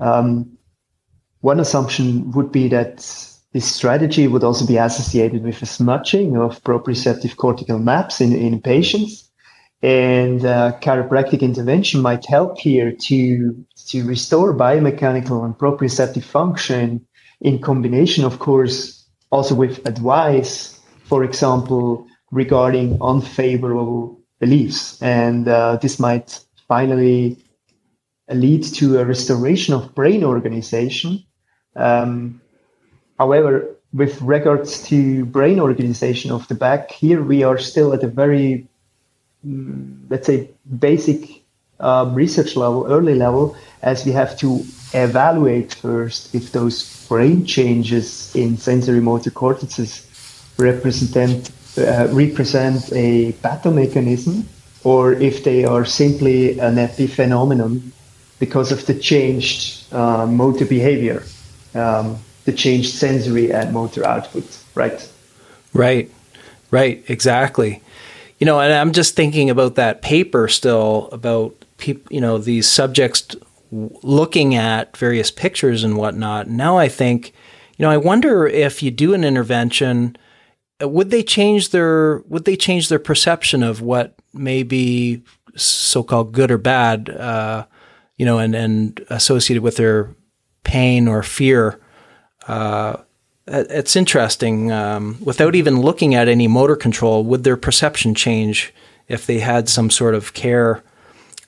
Um, 0.00 0.56
one 1.40 1.60
assumption 1.60 2.30
would 2.32 2.52
be 2.52 2.68
that 2.68 2.96
this 3.52 3.66
strategy 3.66 4.28
would 4.28 4.44
also 4.44 4.66
be 4.66 4.76
associated 4.76 5.42
with 5.42 5.60
a 5.62 5.66
smudging 5.66 6.36
of 6.36 6.62
proprioceptive 6.62 7.36
cortical 7.36 7.78
maps 7.78 8.20
in, 8.20 8.34
in 8.34 8.60
patients. 8.60 9.28
And 9.82 10.44
uh, 10.44 10.78
chiropractic 10.80 11.40
intervention 11.40 12.00
might 12.00 12.24
help 12.24 12.58
here 12.58 12.92
to, 12.92 13.66
to 13.92 14.04
restore 14.04 14.54
biomechanical 14.54 15.44
and 15.44 15.54
proprioceptive 15.56 16.24
function 16.24 17.06
in 17.42 17.58
combination, 17.58 18.24
of 18.24 18.38
course, 18.38 19.06
also 19.30 19.54
with 19.54 19.86
advice, 19.86 20.80
for 21.04 21.22
example, 21.22 22.06
regarding 22.30 22.96
unfavorable 23.02 24.18
beliefs. 24.40 25.00
And 25.02 25.46
uh, 25.46 25.76
this 25.76 25.98
might 26.00 26.40
finally 26.68 27.36
lead 28.30 28.64
to 28.64 28.98
a 28.98 29.04
restoration 29.04 29.74
of 29.74 29.94
brain 29.94 30.24
organization. 30.24 31.22
Um, 31.76 32.40
however, 33.18 33.76
with 33.92 34.22
regards 34.22 34.82
to 34.84 35.26
brain 35.26 35.60
organization 35.60 36.30
of 36.30 36.48
the 36.48 36.54
back, 36.54 36.90
here 36.90 37.22
we 37.22 37.42
are 37.42 37.58
still 37.58 37.92
at 37.92 38.02
a 38.02 38.08
very, 38.08 38.66
mm, 39.46 39.98
let's 40.08 40.26
say, 40.26 40.48
basic 40.78 41.41
um, 41.82 42.14
research 42.14 42.56
level, 42.56 42.86
early 42.88 43.14
level, 43.14 43.56
as 43.82 44.04
we 44.04 44.12
have 44.12 44.38
to 44.38 44.64
evaluate 44.94 45.74
first 45.74 46.34
if 46.34 46.52
those 46.52 47.06
brain 47.08 47.44
changes 47.44 48.34
in 48.34 48.56
sensory 48.56 49.00
motor 49.00 49.30
cortices 49.30 50.06
represent 50.58 51.50
uh, 51.78 52.06
represent 52.10 52.92
a 52.92 53.32
pathomechanism 53.44 54.44
or 54.84 55.12
if 55.14 55.44
they 55.44 55.64
are 55.64 55.84
simply 55.84 56.58
an 56.58 56.76
epiphenomenon 56.76 57.80
because 58.38 58.72
of 58.72 58.84
the 58.86 58.94
changed 58.94 59.92
uh, 59.94 60.26
motor 60.26 60.64
behavior, 60.64 61.22
um, 61.74 62.18
the 62.44 62.52
changed 62.52 62.92
sensory 62.92 63.52
and 63.52 63.72
motor 63.72 64.04
output, 64.04 64.44
right? 64.74 65.08
Right, 65.72 66.10
right, 66.70 67.04
exactly. 67.08 67.82
You 68.38 68.46
know, 68.46 68.60
and 68.60 68.72
I'm 68.72 68.92
just 68.92 69.14
thinking 69.14 69.48
about 69.48 69.76
that 69.76 70.02
paper 70.02 70.48
still 70.48 71.08
about 71.12 71.61
you 71.88 72.20
know, 72.20 72.38
these 72.38 72.68
subjects 72.68 73.36
looking 73.70 74.54
at 74.54 74.96
various 74.96 75.30
pictures 75.30 75.82
and 75.84 75.96
whatnot. 75.96 76.48
Now 76.48 76.78
I 76.78 76.88
think, 76.88 77.32
you 77.78 77.84
know, 77.84 77.90
I 77.90 77.96
wonder 77.96 78.46
if 78.46 78.82
you 78.82 78.90
do 78.90 79.14
an 79.14 79.24
intervention, 79.24 80.16
uh, 80.82 80.88
would 80.88 81.10
they 81.10 81.22
change 81.22 81.70
their 81.70 82.18
would 82.28 82.44
they 82.44 82.56
change 82.56 82.88
their 82.88 82.98
perception 82.98 83.62
of 83.62 83.80
what 83.80 84.14
may 84.34 84.62
be 84.62 85.22
so-called 85.56 86.32
good 86.32 86.50
or 86.50 86.58
bad 86.58 87.10
uh, 87.10 87.66
you 88.22 88.26
know, 88.26 88.38
and, 88.38 88.54
and 88.54 89.04
associated 89.10 89.64
with 89.64 89.76
their 89.76 90.14
pain 90.62 91.08
or 91.08 91.24
fear. 91.24 91.80
Uh, 92.46 92.98
it's 93.48 93.96
interesting. 93.96 94.70
Um, 94.70 95.16
without 95.20 95.56
even 95.56 95.80
looking 95.80 96.14
at 96.14 96.28
any 96.28 96.46
motor 96.46 96.76
control, 96.76 97.24
would 97.24 97.42
their 97.42 97.56
perception 97.56 98.14
change 98.14 98.72
if 99.08 99.26
they 99.26 99.40
had 99.40 99.68
some 99.68 99.90
sort 99.90 100.14
of 100.14 100.34
care 100.34 100.84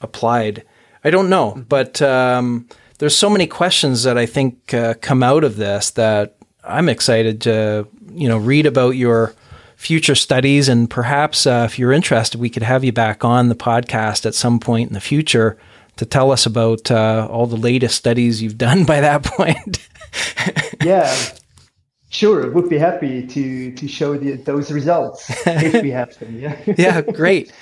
applied? 0.04 0.62
I 1.02 1.10
don't 1.10 1.28
know, 1.28 1.64
but 1.68 2.00
um, 2.00 2.68
there's 2.98 3.16
so 3.16 3.28
many 3.28 3.46
questions 3.46 4.04
that 4.04 4.16
I 4.16 4.26
think 4.26 4.72
uh, 4.72 4.94
come 5.00 5.22
out 5.22 5.42
of 5.42 5.56
this 5.56 5.90
that 5.92 6.36
I'm 6.62 6.88
excited 6.88 7.40
to, 7.42 7.88
you 8.12 8.28
know, 8.28 8.38
read 8.38 8.66
about 8.66 8.90
your 8.90 9.34
future 9.76 10.14
studies 10.14 10.68
and 10.68 10.88
perhaps 10.88 11.46
uh, 11.46 11.66
if 11.68 11.78
you're 11.78 11.92
interested, 11.92 12.40
we 12.40 12.48
could 12.48 12.62
have 12.62 12.84
you 12.84 12.92
back 12.92 13.24
on 13.24 13.48
the 13.48 13.54
podcast 13.54 14.24
at 14.24 14.34
some 14.34 14.58
point 14.58 14.88
in 14.88 14.94
the 14.94 15.00
future 15.00 15.58
to 15.96 16.06
tell 16.06 16.30
us 16.30 16.46
about 16.46 16.90
uh, 16.90 17.28
all 17.30 17.46
the 17.46 17.56
latest 17.56 17.96
studies 17.96 18.42
you've 18.42 18.58
done 18.58 18.84
by 18.92 19.00
that 19.00 19.24
point. 19.24 19.88
yeah, 20.82 21.14
sure. 22.10 22.50
Would 22.50 22.68
be 22.68 22.78
happy 22.78 23.26
to 23.26 23.72
to 23.72 23.88
show 23.88 24.16
the, 24.16 24.36
those 24.36 24.70
results 24.72 25.30
if 25.46 25.82
we 25.82 25.90
have 25.90 26.16
them. 26.18 26.38
Yeah. 26.38 26.58
yeah, 26.78 27.00
great. 27.00 27.52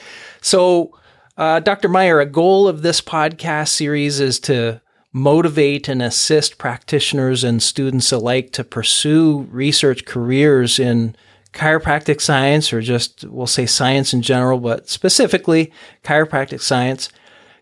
So, 0.40 0.92
uh, 1.36 1.60
Dr. 1.60 1.88
Meier, 1.88 2.20
a 2.20 2.26
goal 2.26 2.68
of 2.68 2.82
this 2.82 3.00
podcast 3.00 3.68
series 3.68 4.20
is 4.20 4.38
to 4.40 4.80
motivate 5.12 5.88
and 5.88 6.02
assist 6.02 6.58
practitioners 6.58 7.44
and 7.44 7.62
students 7.62 8.12
alike 8.12 8.50
to 8.52 8.64
pursue 8.64 9.46
research 9.50 10.04
careers 10.04 10.78
in 10.78 11.14
chiropractic 11.52 12.20
science 12.20 12.72
or 12.72 12.80
just 12.80 13.24
we'll 13.24 13.46
say 13.46 13.66
science 13.66 14.14
in 14.14 14.22
general, 14.22 14.58
but 14.58 14.88
specifically 14.88 15.72
chiropractic 16.02 16.60
science. 16.60 17.10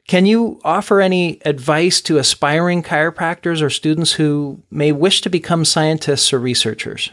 Can 0.07 0.27
you 0.27 0.61
offer 0.65 1.01
any 1.01 1.41
advice 1.45 2.01
to 2.03 2.19
aspiring 2.19 2.83
chiropractors 2.83 3.63
or 3.63 3.71
students 3.71 4.13
who 4.13 4.63
may 4.71 4.93
wish 4.93 5.21
to 5.21 5.31
become 5.31 5.65
scientists 5.65 6.33
or 6.33 6.41
researchers? 6.41 7.11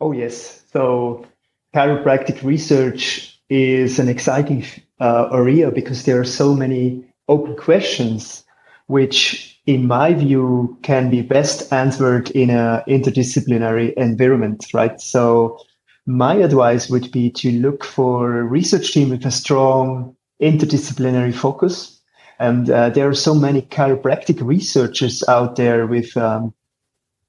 Oh, 0.00 0.12
yes. 0.12 0.62
So, 0.72 1.26
chiropractic 1.74 2.42
research 2.42 3.31
is 3.52 3.98
an 3.98 4.08
exciting 4.08 4.64
uh, 4.98 5.28
area 5.30 5.70
because 5.70 6.04
there 6.04 6.18
are 6.18 6.24
so 6.24 6.54
many 6.54 7.04
open 7.28 7.54
questions, 7.54 8.44
which, 8.86 9.60
in 9.66 9.86
my 9.86 10.14
view, 10.14 10.78
can 10.82 11.10
be 11.10 11.20
best 11.20 11.70
answered 11.70 12.30
in 12.30 12.48
an 12.48 12.82
interdisciplinary 12.88 13.92
environment, 13.94 14.64
right? 14.72 14.98
So, 15.00 15.58
my 16.06 16.34
advice 16.34 16.88
would 16.88 17.12
be 17.12 17.30
to 17.30 17.52
look 17.52 17.84
for 17.84 18.40
a 18.40 18.42
research 18.42 18.92
team 18.92 19.10
with 19.10 19.24
a 19.24 19.30
strong 19.30 20.16
interdisciplinary 20.40 21.34
focus. 21.34 22.00
And 22.40 22.68
uh, 22.70 22.88
there 22.88 23.08
are 23.08 23.14
so 23.14 23.34
many 23.34 23.62
chiropractic 23.62 24.44
researchers 24.44 25.22
out 25.28 25.54
there 25.54 25.86
with 25.86 26.16
um, 26.16 26.52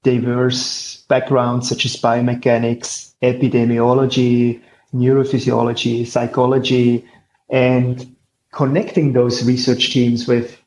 diverse 0.02 1.04
backgrounds 1.08 1.70
such 1.70 1.86
as 1.86 1.98
biomechanics, 1.98 3.14
epidemiology, 3.22 4.60
neurophysiology, 4.94 6.06
psychology, 6.06 7.06
and 7.50 8.16
connecting 8.52 9.14
those 9.14 9.44
research 9.46 9.92
teams 9.92 10.28
with 10.28 10.62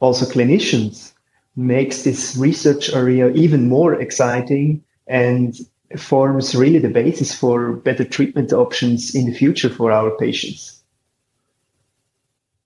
also 0.00 0.24
clinicians 0.26 1.12
makes 1.56 2.02
this 2.02 2.36
research 2.36 2.92
area 2.94 3.28
even 3.30 3.68
more 3.68 3.94
exciting 3.94 4.82
and 5.06 5.58
forms 5.98 6.54
really 6.54 6.78
the 6.78 6.88
basis 6.88 7.34
for 7.34 7.72
better 7.72 8.04
treatment 8.04 8.52
options 8.52 9.14
in 9.14 9.26
the 9.26 9.34
future 9.34 9.68
for 9.68 9.90
our 9.90 10.10
patients. 10.16 10.82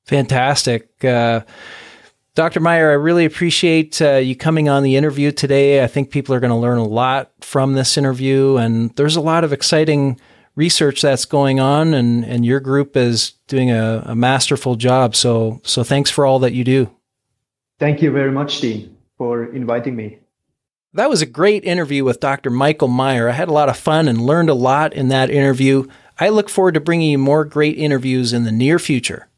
Fantastic. 0.04 1.02
Uh, 1.02 1.40
Dr. 2.34 2.60
Meier, 2.60 2.90
I 2.90 2.94
really 2.94 3.24
appreciate 3.24 4.02
uh, 4.02 4.16
you 4.16 4.36
coming 4.36 4.68
on 4.68 4.82
the 4.82 4.96
interview 4.96 5.30
today. 5.30 5.82
I 5.82 5.86
think 5.86 6.10
people 6.10 6.34
are 6.34 6.40
going 6.40 6.50
to 6.50 6.56
learn 6.56 6.78
a 6.78 6.84
lot 6.84 7.32
from 7.40 7.74
this 7.74 7.96
interview, 7.96 8.56
and 8.56 8.94
there's 8.96 9.16
a 9.16 9.20
lot 9.20 9.44
of 9.44 9.52
exciting 9.52 10.20
research 10.56 11.02
that's 11.02 11.24
going 11.24 11.60
on, 11.60 11.94
and, 11.94 12.24
and 12.24 12.44
your 12.46 12.60
group 12.60 12.96
is 12.96 13.32
doing 13.48 13.70
a, 13.70 14.02
a 14.06 14.14
masterful 14.14 14.76
job. 14.76 15.16
So, 15.16 15.60
so 15.64 15.84
thanks 15.84 16.10
for 16.10 16.24
all 16.24 16.38
that 16.40 16.52
you 16.52 16.64
do. 16.64 16.90
Thank 17.78 18.02
you 18.02 18.10
very 18.12 18.30
much, 18.30 18.60
Dean, 18.60 18.96
for 19.18 19.44
inviting 19.52 19.96
me. 19.96 20.18
That 20.92 21.10
was 21.10 21.22
a 21.22 21.26
great 21.26 21.64
interview 21.64 22.04
with 22.04 22.20
Dr. 22.20 22.50
Michael 22.50 22.88
Meier. 22.88 23.28
I 23.28 23.32
had 23.32 23.48
a 23.48 23.52
lot 23.52 23.68
of 23.68 23.76
fun 23.76 24.06
and 24.06 24.20
learned 24.20 24.48
a 24.48 24.54
lot 24.54 24.92
in 24.92 25.08
that 25.08 25.28
interview. 25.28 25.88
I 26.20 26.28
look 26.28 26.48
forward 26.48 26.74
to 26.74 26.80
bringing 26.80 27.10
you 27.10 27.18
more 27.18 27.44
great 27.44 27.76
interviews 27.76 28.32
in 28.32 28.44
the 28.44 28.52
near 28.52 28.78
future. 28.78 29.28